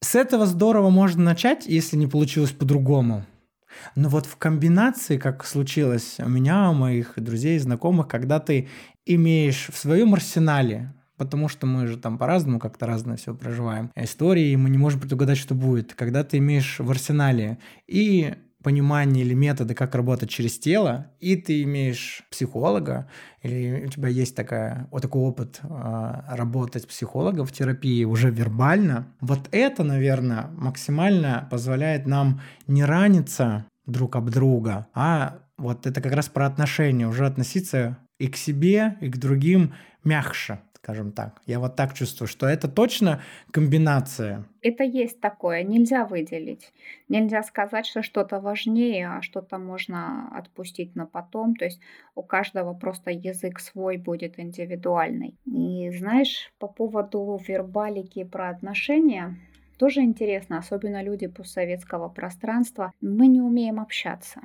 С 0.00 0.14
этого 0.14 0.46
здорово 0.46 0.90
можно 0.90 1.22
начать, 1.24 1.66
если 1.66 1.96
не 1.96 2.06
получилось 2.06 2.52
по-другому. 2.52 3.24
Но 3.94 4.08
вот 4.08 4.26
в 4.26 4.36
комбинации, 4.36 5.18
как 5.18 5.44
случилось 5.44 6.16
у 6.18 6.28
меня, 6.28 6.70
у 6.70 6.74
моих 6.74 7.14
друзей, 7.16 7.58
знакомых, 7.58 8.08
когда 8.08 8.40
ты 8.40 8.68
имеешь 9.06 9.68
в 9.72 9.76
своем 9.76 10.14
арсенале 10.14 10.92
потому 11.18 11.48
что 11.48 11.66
мы 11.66 11.88
же 11.88 11.98
там 11.98 12.16
по-разному 12.16 12.60
как-то 12.60 12.86
разное 12.86 13.16
все 13.16 13.34
проживаем. 13.34 13.90
Истории, 13.96 14.54
мы 14.54 14.70
не 14.70 14.78
можем 14.78 15.00
предугадать, 15.00 15.36
что 15.36 15.54
будет. 15.54 15.92
Когда 15.94 16.22
ты 16.22 16.38
имеешь 16.38 16.78
в 16.78 16.88
арсенале 16.88 17.58
и 17.88 18.36
понимание 18.62 19.24
или 19.24 19.34
методы, 19.34 19.74
как 19.74 19.94
работать 19.94 20.30
через 20.30 20.58
тело, 20.58 21.06
и 21.20 21.36
ты 21.36 21.62
имеешь 21.62 22.22
психолога, 22.30 23.08
или 23.42 23.84
у 23.86 23.88
тебя 23.88 24.08
есть 24.08 24.34
такая, 24.34 24.88
вот 24.90 25.02
такой 25.02 25.22
опыт 25.22 25.60
э, 25.62 26.20
работать 26.30 26.82
с 26.82 26.86
психологом 26.86 27.46
в 27.46 27.52
терапии 27.52 28.04
уже 28.04 28.30
вербально, 28.30 29.14
вот 29.20 29.48
это, 29.52 29.84
наверное, 29.84 30.48
максимально 30.52 31.46
позволяет 31.50 32.06
нам 32.06 32.40
не 32.66 32.84
раниться 32.84 33.64
друг 33.86 34.16
об 34.16 34.30
друга, 34.30 34.88
а 34.92 35.38
вот 35.56 35.86
это 35.86 36.00
как 36.00 36.12
раз 36.12 36.28
про 36.28 36.46
отношения, 36.46 37.06
уже 37.06 37.26
относиться 37.26 37.98
и 38.18 38.28
к 38.28 38.36
себе, 38.36 38.96
и 39.00 39.08
к 39.08 39.16
другим 39.18 39.74
мягче 40.04 40.60
скажем 40.82 41.12
так. 41.12 41.40
Я 41.46 41.58
вот 41.58 41.76
так 41.76 41.94
чувствую, 41.94 42.28
что 42.28 42.46
это 42.46 42.68
точно 42.68 43.20
комбинация. 43.50 44.44
Это 44.62 44.84
есть 44.84 45.20
такое, 45.20 45.62
нельзя 45.62 46.04
выделить. 46.04 46.72
Нельзя 47.08 47.42
сказать, 47.42 47.86
что 47.86 48.02
что-то 48.02 48.40
важнее, 48.40 49.08
а 49.08 49.22
что-то 49.22 49.58
можно 49.58 50.28
отпустить 50.36 50.94
на 50.96 51.06
потом. 51.06 51.54
То 51.54 51.64
есть 51.64 51.80
у 52.14 52.22
каждого 52.22 52.74
просто 52.74 53.10
язык 53.10 53.60
свой 53.60 53.96
будет 53.96 54.38
индивидуальный. 54.38 55.36
И 55.44 55.90
знаешь, 55.90 56.52
по 56.58 56.68
поводу 56.68 57.40
вербалики 57.46 58.24
про 58.24 58.50
отношения, 58.50 59.36
тоже 59.78 60.00
интересно, 60.00 60.58
особенно 60.58 61.02
люди 61.02 61.26
постсоветского 61.26 62.08
пространства, 62.08 62.92
мы 63.00 63.26
не 63.28 63.40
умеем 63.40 63.78
общаться 63.80 64.40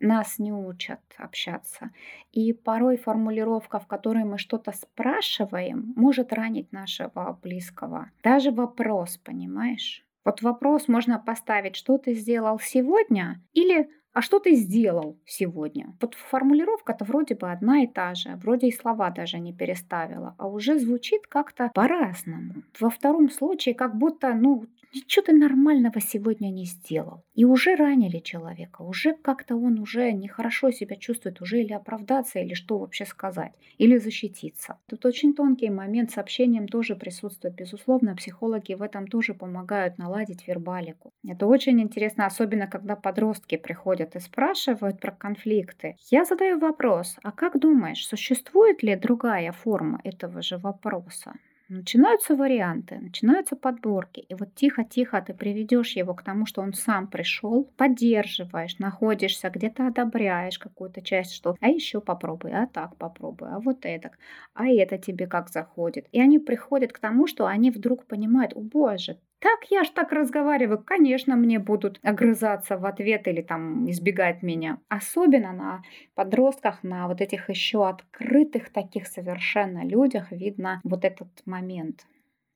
нас 0.00 0.38
не 0.38 0.52
учат 0.52 1.00
общаться. 1.16 1.90
И 2.32 2.52
порой 2.52 2.96
формулировка, 2.96 3.78
в 3.78 3.86
которой 3.86 4.24
мы 4.24 4.38
что-то 4.38 4.72
спрашиваем, 4.72 5.92
может 5.96 6.32
ранить 6.32 6.72
нашего 6.72 7.38
близкого. 7.42 8.10
Даже 8.22 8.50
вопрос, 8.50 9.18
понимаешь? 9.18 10.04
Вот 10.24 10.42
вопрос 10.42 10.88
можно 10.88 11.18
поставить, 11.18 11.76
что 11.76 11.96
ты 11.98 12.14
сделал 12.14 12.60
сегодня, 12.60 13.42
или 13.54 13.88
а 14.12 14.20
что 14.20 14.40
ты 14.40 14.54
сделал 14.54 15.16
сегодня? 15.24 15.94
Вот 16.00 16.14
формулировка-то 16.14 17.04
вроде 17.04 17.34
бы 17.36 17.52
одна 17.52 17.84
и 17.84 17.86
та 17.86 18.14
же, 18.14 18.34
вроде 18.42 18.66
и 18.66 18.72
слова 18.72 19.10
даже 19.10 19.38
не 19.38 19.52
переставила, 19.52 20.34
а 20.38 20.48
уже 20.48 20.78
звучит 20.78 21.26
как-то 21.28 21.70
по-разному. 21.72 22.64
Во 22.80 22.90
втором 22.90 23.30
случае 23.30 23.74
как 23.74 23.96
будто, 23.96 24.34
ну, 24.34 24.66
ничего 24.94 25.24
ты 25.26 25.32
нормального 25.32 26.00
сегодня 26.00 26.50
не 26.50 26.64
сделал. 26.66 27.24
И 27.34 27.44
уже 27.44 27.76
ранили 27.76 28.18
человека, 28.18 28.82
уже 28.82 29.14
как-то 29.14 29.56
он 29.56 29.78
уже 29.78 30.12
нехорошо 30.12 30.70
себя 30.70 30.96
чувствует, 30.96 31.40
уже 31.40 31.60
или 31.62 31.72
оправдаться, 31.72 32.38
или 32.38 32.54
что 32.54 32.78
вообще 32.78 33.04
сказать, 33.06 33.52
или 33.78 33.96
защититься. 33.98 34.78
Тут 34.86 35.04
очень 35.06 35.34
тонкий 35.34 35.70
момент 35.70 36.10
с 36.10 36.18
общением 36.18 36.68
тоже 36.68 36.96
присутствует. 36.96 37.54
Безусловно, 37.54 38.16
психологи 38.16 38.74
в 38.74 38.82
этом 38.82 39.06
тоже 39.06 39.34
помогают 39.34 39.98
наладить 39.98 40.46
вербалику. 40.48 41.12
Это 41.26 41.46
очень 41.46 41.80
интересно, 41.80 42.26
особенно 42.26 42.66
когда 42.66 42.96
подростки 42.96 43.56
приходят 43.56 44.16
и 44.16 44.20
спрашивают 44.20 45.00
про 45.00 45.12
конфликты. 45.12 45.96
Я 46.10 46.24
задаю 46.24 46.58
вопрос, 46.58 47.16
а 47.22 47.32
как 47.32 47.58
думаешь, 47.58 48.06
существует 48.06 48.82
ли 48.82 48.96
другая 48.96 49.52
форма 49.52 50.00
этого 50.04 50.42
же 50.42 50.58
вопроса? 50.58 51.34
Начинаются 51.70 52.34
варианты, 52.34 52.98
начинаются 52.98 53.54
подборки. 53.54 54.20
И 54.20 54.34
вот 54.34 54.54
тихо-тихо 54.54 55.20
ты 55.20 55.34
приведешь 55.34 55.96
его 55.96 56.14
к 56.14 56.22
тому, 56.22 56.46
что 56.46 56.62
он 56.62 56.72
сам 56.72 57.08
пришел, 57.08 57.64
поддерживаешь, 57.76 58.78
находишься, 58.78 59.50
где-то 59.50 59.86
одобряешь 59.88 60.58
какую-то 60.58 61.02
часть, 61.02 61.32
что 61.34 61.56
а 61.60 61.68
еще 61.68 62.00
попробуй, 62.00 62.52
а 62.52 62.66
так 62.66 62.96
попробуй, 62.96 63.48
а 63.50 63.60
вот 63.60 63.80
это, 63.84 64.12
а 64.54 64.66
это 64.68 64.96
тебе 64.96 65.26
как 65.26 65.50
заходит. 65.50 66.06
И 66.12 66.20
они 66.22 66.38
приходят 66.38 66.92
к 66.92 66.98
тому, 67.00 67.26
что 67.26 67.46
они 67.46 67.70
вдруг 67.70 68.06
понимают, 68.06 68.54
о 68.54 68.60
боже, 68.60 69.18
так 69.40 69.60
я 69.70 69.84
ж 69.84 69.90
так 69.90 70.12
разговариваю, 70.12 70.82
конечно, 70.82 71.36
мне 71.36 71.58
будут 71.58 71.98
огрызаться 72.02 72.76
в 72.76 72.86
ответ 72.86 73.28
или 73.28 73.42
там 73.42 73.88
избегать 73.90 74.42
меня. 74.42 74.78
Особенно 74.88 75.52
на 75.52 75.82
подростках, 76.14 76.82
на 76.82 77.08
вот 77.08 77.20
этих 77.20 77.48
еще 77.48 77.88
открытых 77.88 78.70
таких 78.70 79.06
совершенно 79.06 79.84
людях 79.84 80.32
видно 80.32 80.80
вот 80.84 81.04
этот 81.04 81.28
момент 81.46 82.06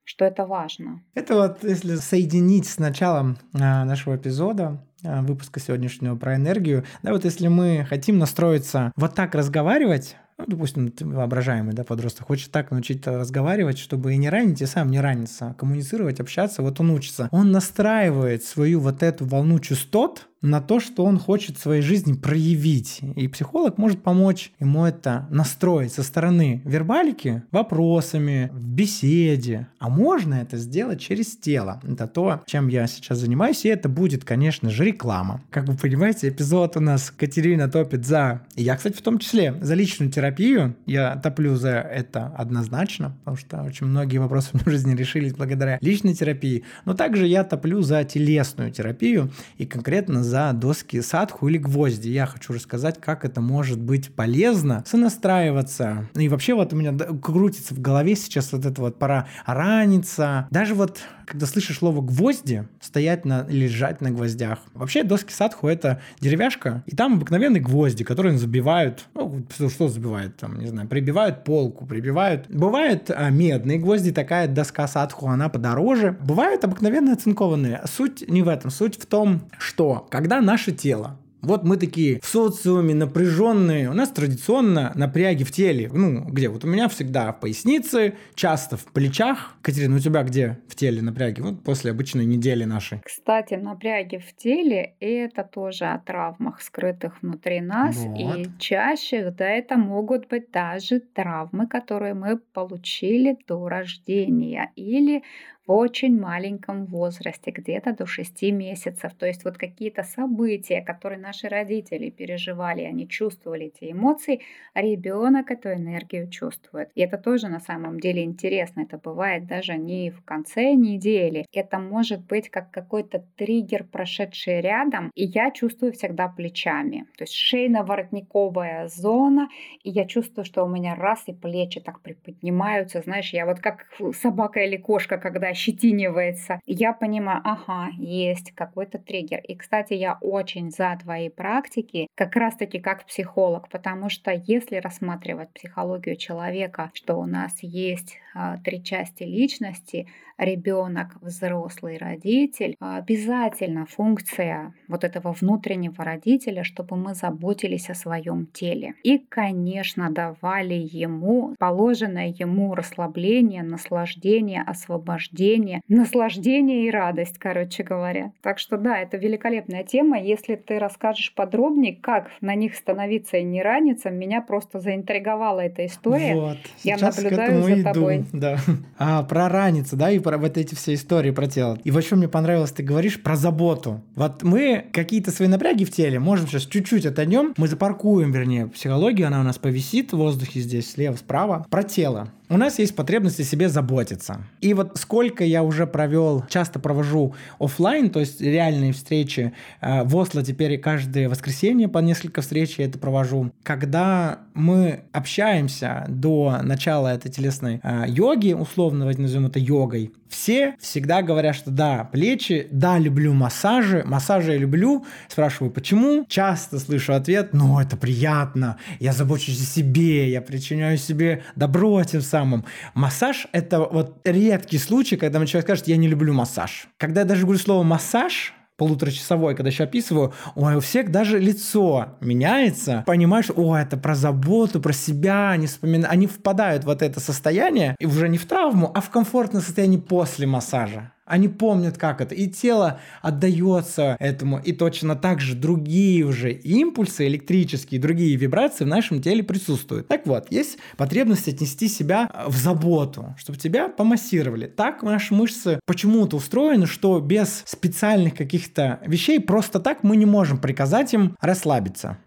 что 0.04 0.24
это 0.24 0.46
важно. 0.46 1.02
Это 1.14 1.34
вот 1.36 1.64
если 1.64 1.94
соединить 1.94 2.66
с 2.66 2.78
началом 2.78 3.38
а, 3.54 3.84
нашего 3.84 4.16
эпизода, 4.16 4.84
а, 5.04 5.22
выпуска 5.22 5.60
сегодняшнего 5.60 6.16
про 6.16 6.36
энергию, 6.36 6.84
да, 7.02 7.12
вот 7.12 7.24
если 7.24 7.48
мы 7.48 7.86
хотим 7.88 8.18
настроиться 8.18 8.92
вот 8.96 9.14
так 9.14 9.34
разговаривать, 9.34 10.16
ну, 10.42 10.56
допустим, 10.56 10.92
воображаемый 11.00 11.74
да, 11.74 11.84
подросток 11.84 12.26
хочет 12.26 12.50
так 12.50 12.70
научить 12.70 13.06
разговаривать, 13.06 13.78
чтобы 13.78 14.14
и 14.14 14.16
не 14.16 14.28
ранить, 14.28 14.60
и 14.60 14.66
сам 14.66 14.90
не 14.90 15.00
раниться, 15.00 15.50
а 15.50 15.54
коммуницировать, 15.54 16.20
общаться, 16.20 16.62
вот 16.62 16.80
он 16.80 16.90
учится. 16.90 17.28
Он 17.30 17.52
настраивает 17.52 18.44
свою 18.44 18.80
вот 18.80 19.02
эту 19.02 19.24
волну 19.24 19.58
частот, 19.58 20.28
на 20.42 20.60
то, 20.60 20.80
что 20.80 21.04
он 21.04 21.18
хочет 21.18 21.56
в 21.56 21.62
своей 21.62 21.82
жизни 21.82 22.12
проявить. 22.12 23.00
И 23.16 23.28
психолог 23.28 23.78
может 23.78 24.02
помочь 24.02 24.52
ему 24.58 24.84
это 24.84 25.26
настроить 25.30 25.92
со 25.92 26.02
стороны 26.02 26.60
вербалики, 26.64 27.44
вопросами, 27.50 28.50
в 28.52 28.66
беседе. 28.66 29.68
А 29.78 29.88
можно 29.88 30.34
это 30.34 30.56
сделать 30.56 31.00
через 31.00 31.36
тело. 31.36 31.80
Это 31.84 32.06
то, 32.06 32.42
чем 32.46 32.68
я 32.68 32.86
сейчас 32.86 33.18
занимаюсь, 33.18 33.64
и 33.64 33.68
это 33.68 33.88
будет, 33.88 34.24
конечно 34.24 34.68
же, 34.70 34.84
реклама. 34.84 35.42
Как 35.50 35.66
вы 35.66 35.76
понимаете, 35.76 36.28
эпизод 36.28 36.76
у 36.76 36.80
нас 36.80 37.10
Катерина 37.10 37.68
топит 37.68 38.04
за, 38.04 38.42
и 38.56 38.62
я, 38.62 38.76
кстати, 38.76 38.96
в 38.96 39.02
том 39.02 39.18
числе, 39.18 39.54
за 39.60 39.74
личную 39.74 40.10
терапию. 40.10 40.76
Я 40.86 41.16
топлю 41.16 41.54
за 41.54 41.70
это 41.70 42.26
однозначно, 42.36 43.16
потому 43.20 43.36
что 43.36 43.62
очень 43.62 43.86
многие 43.86 44.18
вопросы 44.18 44.50
в 44.52 44.68
жизни 44.68 44.96
решились 44.96 45.34
благодаря 45.34 45.78
личной 45.80 46.14
терапии. 46.14 46.64
Но 46.84 46.94
также 46.94 47.26
я 47.26 47.44
топлю 47.44 47.82
за 47.82 48.02
телесную 48.04 48.72
терапию 48.72 49.30
и 49.58 49.66
конкретно 49.66 50.24
доски 50.52 51.00
садху 51.00 51.48
или 51.48 51.58
гвозди. 51.58 52.08
Я 52.08 52.26
хочу 52.26 52.52
рассказать, 52.52 53.00
как 53.00 53.24
это 53.24 53.40
может 53.40 53.80
быть 53.80 54.14
полезно 54.14 54.82
сонастраиваться. 54.86 56.08
И 56.14 56.28
вообще 56.28 56.54
вот 56.54 56.72
у 56.72 56.76
меня 56.76 56.92
крутится 56.92 57.74
в 57.74 57.80
голове 57.80 58.16
сейчас 58.16 58.52
вот 58.52 58.64
это 58.64 58.80
вот 58.80 58.98
пора 58.98 59.26
раниться. 59.46 60.48
Даже 60.50 60.74
вот 60.74 61.00
когда 61.32 61.46
слышишь 61.46 61.78
слово 61.78 62.02
гвозди, 62.02 62.68
стоять 62.78 63.24
на, 63.24 63.46
лежать 63.48 64.02
на 64.02 64.10
гвоздях. 64.10 64.58
Вообще 64.74 65.02
доски 65.02 65.32
садху 65.32 65.66
это 65.66 66.02
деревяшка, 66.20 66.84
и 66.84 66.94
там 66.94 67.14
обыкновенные 67.14 67.62
гвозди, 67.62 68.04
которые 68.04 68.36
забивают, 68.36 69.06
ну, 69.14 69.42
что 69.50 69.88
забивают, 69.88 70.36
там, 70.36 70.58
не 70.58 70.66
знаю, 70.66 70.88
прибивают 70.88 71.44
полку, 71.44 71.86
прибивают. 71.86 72.48
Бывают 72.50 73.10
а, 73.10 73.30
медные 73.30 73.78
гвозди, 73.78 74.12
такая 74.12 74.46
доска 74.46 74.86
садху, 74.86 75.26
она 75.26 75.48
подороже. 75.48 76.18
Бывают 76.20 76.64
обыкновенные 76.64 77.14
оцинкованные. 77.14 77.80
Суть 77.86 78.28
не 78.28 78.42
в 78.42 78.48
этом, 78.48 78.70
суть 78.70 79.00
в 79.00 79.06
том, 79.06 79.40
что 79.58 80.06
когда 80.10 80.42
наше 80.42 80.70
тело 80.72 81.18
вот 81.42 81.64
мы 81.64 81.76
такие 81.76 82.20
в 82.20 82.26
социуме 82.26 82.94
напряженные. 82.94 83.90
У 83.90 83.92
нас 83.92 84.10
традиционно 84.10 84.92
напряги 84.94 85.42
в 85.44 85.50
теле. 85.50 85.90
Ну, 85.92 86.24
где? 86.24 86.48
Вот 86.48 86.64
у 86.64 86.68
меня 86.68 86.88
всегда 86.88 87.32
в 87.32 87.40
пояснице, 87.40 88.14
часто 88.34 88.76
в 88.76 88.84
плечах. 88.86 89.54
Катерина, 89.60 89.96
у 89.96 89.98
тебя 89.98 90.22
где 90.22 90.58
в 90.68 90.76
теле 90.76 91.02
напряги? 91.02 91.40
Вот 91.40 91.62
после 91.64 91.90
обычной 91.90 92.24
недели 92.24 92.64
нашей. 92.64 93.00
Кстати, 93.04 93.54
напряги 93.54 94.18
в 94.18 94.36
теле– 94.36 94.94
это 95.00 95.42
тоже 95.42 95.86
о 95.86 95.98
травмах, 95.98 96.62
скрытых 96.62 97.20
внутри 97.22 97.60
нас. 97.60 97.96
Вот. 97.96 98.18
И 98.18 98.46
чаще, 98.58 99.34
да, 99.36 99.48
это 99.48 99.76
могут 99.76 100.28
быть 100.28 100.50
даже 100.52 101.00
травмы, 101.00 101.66
которые 101.66 102.14
мы 102.14 102.38
получили 102.38 103.36
до 103.48 103.68
рождения. 103.68 104.70
Или 104.76 105.22
в 105.66 105.72
очень 105.72 106.18
маленьком 106.18 106.86
возрасте, 106.86 107.50
где-то 107.50 107.92
до 107.92 108.06
6 108.06 108.42
месяцев. 108.52 109.12
То 109.14 109.26
есть 109.26 109.44
вот 109.44 109.58
какие-то 109.58 110.02
события, 110.02 110.82
которые 110.82 111.20
наши 111.20 111.48
родители 111.48 112.10
переживали, 112.10 112.82
они 112.82 113.08
чувствовали 113.08 113.66
эти 113.66 113.92
эмоции, 113.92 114.40
а 114.74 114.82
ребенок 114.82 115.50
эту 115.50 115.72
энергию 115.72 116.28
чувствует. 116.28 116.90
И 116.94 117.00
это 117.00 117.16
тоже 117.18 117.48
на 117.48 117.60
самом 117.60 118.00
деле 118.00 118.24
интересно. 118.24 118.82
Это 118.82 118.98
бывает 118.98 119.46
даже 119.46 119.76
не 119.76 120.10
в 120.10 120.24
конце 120.24 120.72
недели. 120.74 121.46
Это 121.52 121.78
может 121.78 122.26
быть 122.26 122.48
как 122.48 122.70
какой-то 122.70 123.24
триггер, 123.36 123.84
прошедший 123.84 124.60
рядом, 124.60 125.10
и 125.14 125.24
я 125.24 125.50
чувствую 125.50 125.92
всегда 125.92 126.28
плечами. 126.28 127.06
То 127.16 127.24
есть 127.24 127.34
шейно-воротниковая 127.34 128.88
зона, 128.88 129.48
и 129.84 129.90
я 129.90 130.06
чувствую, 130.06 130.44
что 130.44 130.64
у 130.64 130.68
меня 130.68 130.94
раз 130.94 131.24
и 131.26 131.32
плечи 131.32 131.80
так 131.80 132.00
приподнимаются. 132.00 133.02
Знаешь, 133.02 133.32
я 133.32 133.46
вот 133.46 133.60
как 133.60 133.86
собака 134.14 134.60
или 134.60 134.76
кошка, 134.76 135.18
когда 135.18 135.51
ощетинивается. 135.52 136.60
Я 136.66 136.92
понимаю, 136.92 137.40
ага, 137.44 137.90
есть 137.98 138.52
какой-то 138.52 138.98
триггер. 138.98 139.40
И, 139.40 139.54
кстати, 139.54 139.94
я 139.94 140.18
очень 140.20 140.70
за 140.70 140.98
твои 141.02 141.28
практики, 141.28 142.08
как 142.14 142.36
раз-таки 142.36 142.80
как 142.80 143.06
психолог, 143.06 143.68
потому 143.68 144.08
что 144.10 144.32
если 144.32 144.76
рассматривать 144.76 145.52
психологию 145.52 146.16
человека, 146.16 146.90
что 146.94 147.16
у 147.16 147.26
нас 147.26 147.52
есть 147.62 148.18
а, 148.34 148.56
три 148.58 148.82
части 148.82 149.24
личности, 149.24 150.06
ребенок, 150.38 151.16
взрослый 151.20 151.98
родитель, 151.98 152.76
обязательно 152.80 153.86
функция 153.86 154.74
вот 154.88 155.04
этого 155.04 155.32
внутреннего 155.32 156.04
родителя, 156.04 156.64
чтобы 156.64 156.96
мы 156.96 157.14
заботились 157.14 157.90
о 157.90 157.94
своем 157.94 158.46
теле. 158.46 158.94
И, 159.02 159.18
конечно, 159.18 160.10
давали 160.10 160.74
ему 160.74 161.54
положенное 161.58 162.28
ему 162.28 162.74
расслабление, 162.74 163.62
наслаждение, 163.62 164.62
освобождение, 164.62 165.41
наслаждение 165.88 166.86
и 166.86 166.90
радость, 166.90 167.38
короче 167.38 167.82
говоря. 167.82 168.32
Так 168.42 168.58
что 168.58 168.76
да, 168.76 168.98
это 168.98 169.16
великолепная 169.16 169.84
тема. 169.84 170.20
Если 170.20 170.56
ты 170.56 170.78
расскажешь 170.78 171.32
подробнее, 171.34 171.96
как 172.00 172.30
на 172.40 172.54
них 172.54 172.74
становиться 172.74 173.38
и 173.38 173.42
не 173.42 173.62
раниться, 173.62 174.10
меня 174.10 174.40
просто 174.40 174.80
заинтриговала 174.80 175.60
эта 175.60 175.86
история. 175.86 176.34
Вот. 176.34 176.58
Я 176.82 176.96
наблюдаю 176.98 177.62
за 177.62 177.82
тобой. 177.82 178.24
Да. 178.32 178.58
А, 178.98 179.22
про 179.22 179.48
раниться, 179.48 179.96
да, 179.96 180.10
и 180.10 180.18
про 180.18 180.38
вот 180.38 180.56
эти 180.56 180.74
все 180.74 180.94
истории 180.94 181.30
про 181.30 181.46
тело. 181.46 181.78
И 181.84 181.90
что 182.02 182.16
мне 182.16 182.28
понравилось, 182.28 182.72
ты 182.72 182.82
говоришь 182.82 183.22
про 183.22 183.36
заботу. 183.36 184.00
Вот 184.16 184.42
мы 184.42 184.86
какие-то 184.92 185.30
свои 185.30 185.48
напряги 185.48 185.84
в 185.84 185.90
теле 185.90 186.18
можем 186.18 186.46
сейчас 186.46 186.66
чуть-чуть 186.66 187.06
отойдем, 187.06 187.54
мы 187.56 187.68
запаркуем, 187.68 188.32
вернее, 188.32 188.66
психологию, 188.66 189.26
она 189.26 189.40
у 189.40 189.44
нас 189.44 189.58
повисит 189.58 190.12
в 190.12 190.16
воздухе 190.16 190.60
здесь, 190.60 190.90
слева, 190.90 191.16
справа, 191.16 191.66
про 191.70 191.82
тело 191.82 192.28
у 192.52 192.58
нас 192.58 192.78
есть 192.78 192.94
потребность 192.94 193.40
о 193.40 193.44
себе 193.44 193.70
заботиться. 193.70 194.42
И 194.60 194.74
вот 194.74 194.98
сколько 194.98 195.42
я 195.42 195.62
уже 195.62 195.86
провел, 195.86 196.44
часто 196.50 196.78
провожу 196.78 197.34
офлайн, 197.58 198.10
то 198.10 198.20
есть 198.20 198.42
реальные 198.42 198.92
встречи 198.92 199.54
э, 199.80 200.04
в 200.04 200.14
Осло 200.16 200.42
теперь 200.42 200.78
каждое 200.78 201.30
воскресенье 201.30 201.88
по 201.88 201.98
несколько 201.98 202.42
встреч 202.42 202.74
я 202.78 202.84
это 202.84 202.98
провожу. 202.98 203.52
Когда 203.62 204.40
мы 204.52 205.04
общаемся 205.12 206.04
до 206.08 206.58
начала 206.62 207.08
этой 207.08 207.30
телесной 207.30 207.80
э, 207.82 208.04
йоги, 208.08 208.52
условно 208.52 209.06
назовем 209.06 209.46
это 209.46 209.58
йогой, 209.58 210.12
все 210.32 210.74
всегда 210.80 211.22
говорят, 211.22 211.54
что 211.54 211.70
да, 211.70 212.04
плечи, 212.04 212.66
да, 212.70 212.98
люблю 212.98 213.32
массажи, 213.32 214.02
массажи 214.04 214.52
я 214.52 214.58
люблю. 214.58 215.04
Спрашиваю, 215.28 215.70
почему? 215.70 216.24
Часто 216.28 216.78
слышу 216.78 217.12
ответ, 217.12 217.50
ну, 217.52 217.78
это 217.78 217.96
приятно, 217.96 218.78
я 218.98 219.12
забочусь 219.12 219.60
о 219.60 219.64
себе, 219.64 220.30
я 220.30 220.40
причиняю 220.40 220.98
себе 220.98 221.44
добро 221.54 222.02
тем 222.04 222.22
самым. 222.22 222.64
Массаж– 222.94 223.46
это 223.52 223.80
вот 223.80 224.20
редкий 224.24 224.78
случай, 224.78 225.16
когда 225.16 225.44
человек 225.46 225.66
скажет, 225.66 225.88
я 225.88 225.96
не 225.96 226.08
люблю 226.08 226.32
массаж. 226.32 226.88
Когда 226.96 227.20
я 227.20 227.26
даже 227.26 227.42
говорю 227.42 227.58
слово 227.58 227.82
«массаж», 227.82 228.54
полуторачасовой, 228.82 229.54
когда 229.54 229.70
еще 229.70 229.84
описываю, 229.84 230.32
ой, 230.56 230.74
у 230.74 230.80
всех 230.80 231.12
даже 231.12 231.38
лицо 231.38 232.16
меняется, 232.20 233.04
понимаешь, 233.06 233.48
о, 233.54 233.76
это 233.76 233.96
про 233.96 234.16
заботу, 234.16 234.80
про 234.80 234.92
себя, 234.92 235.50
они 235.50 235.68
вспоминают, 235.68 236.12
они 236.12 236.26
впадают 236.26 236.82
в 236.82 236.86
вот 236.86 237.00
это 237.00 237.20
состояние, 237.20 237.94
и 238.00 238.06
уже 238.06 238.28
не 238.28 238.38
в 238.38 238.46
травму, 238.46 238.90
а 238.92 239.00
в 239.00 239.08
комфортное 239.10 239.62
состояние 239.62 240.00
после 240.00 240.48
массажа. 240.48 241.12
Они 241.24 241.48
помнят, 241.48 241.98
как 241.98 242.20
это. 242.20 242.34
И 242.34 242.48
тело 242.48 243.00
отдается 243.20 244.16
этому. 244.18 244.58
И 244.58 244.72
точно 244.72 245.14
так 245.14 245.40
же 245.40 245.54
другие 245.54 246.24
уже 246.24 246.52
импульсы 246.52 247.26
электрические, 247.26 248.00
другие 248.00 248.36
вибрации 248.36 248.84
в 248.84 248.88
нашем 248.88 249.22
теле 249.22 249.42
присутствуют. 249.42 250.08
Так 250.08 250.26
вот, 250.26 250.50
есть 250.50 250.78
потребность 250.96 251.48
отнести 251.48 251.88
себя 251.88 252.28
в 252.46 252.56
заботу, 252.56 253.34
чтобы 253.38 253.58
тебя 253.58 253.88
помассировали. 253.88 254.66
Так 254.66 255.02
наши 255.02 255.32
мышцы 255.32 255.78
почему-то 255.86 256.36
устроены, 256.36 256.86
что 256.86 257.20
без 257.20 257.62
специальных 257.66 258.34
каких-то 258.34 259.00
вещей 259.06 259.40
просто 259.40 259.78
так 259.80 260.02
мы 260.02 260.16
не 260.16 260.26
можем 260.26 260.58
приказать 260.58 261.14
им 261.14 261.36
расслабиться. 261.40 262.18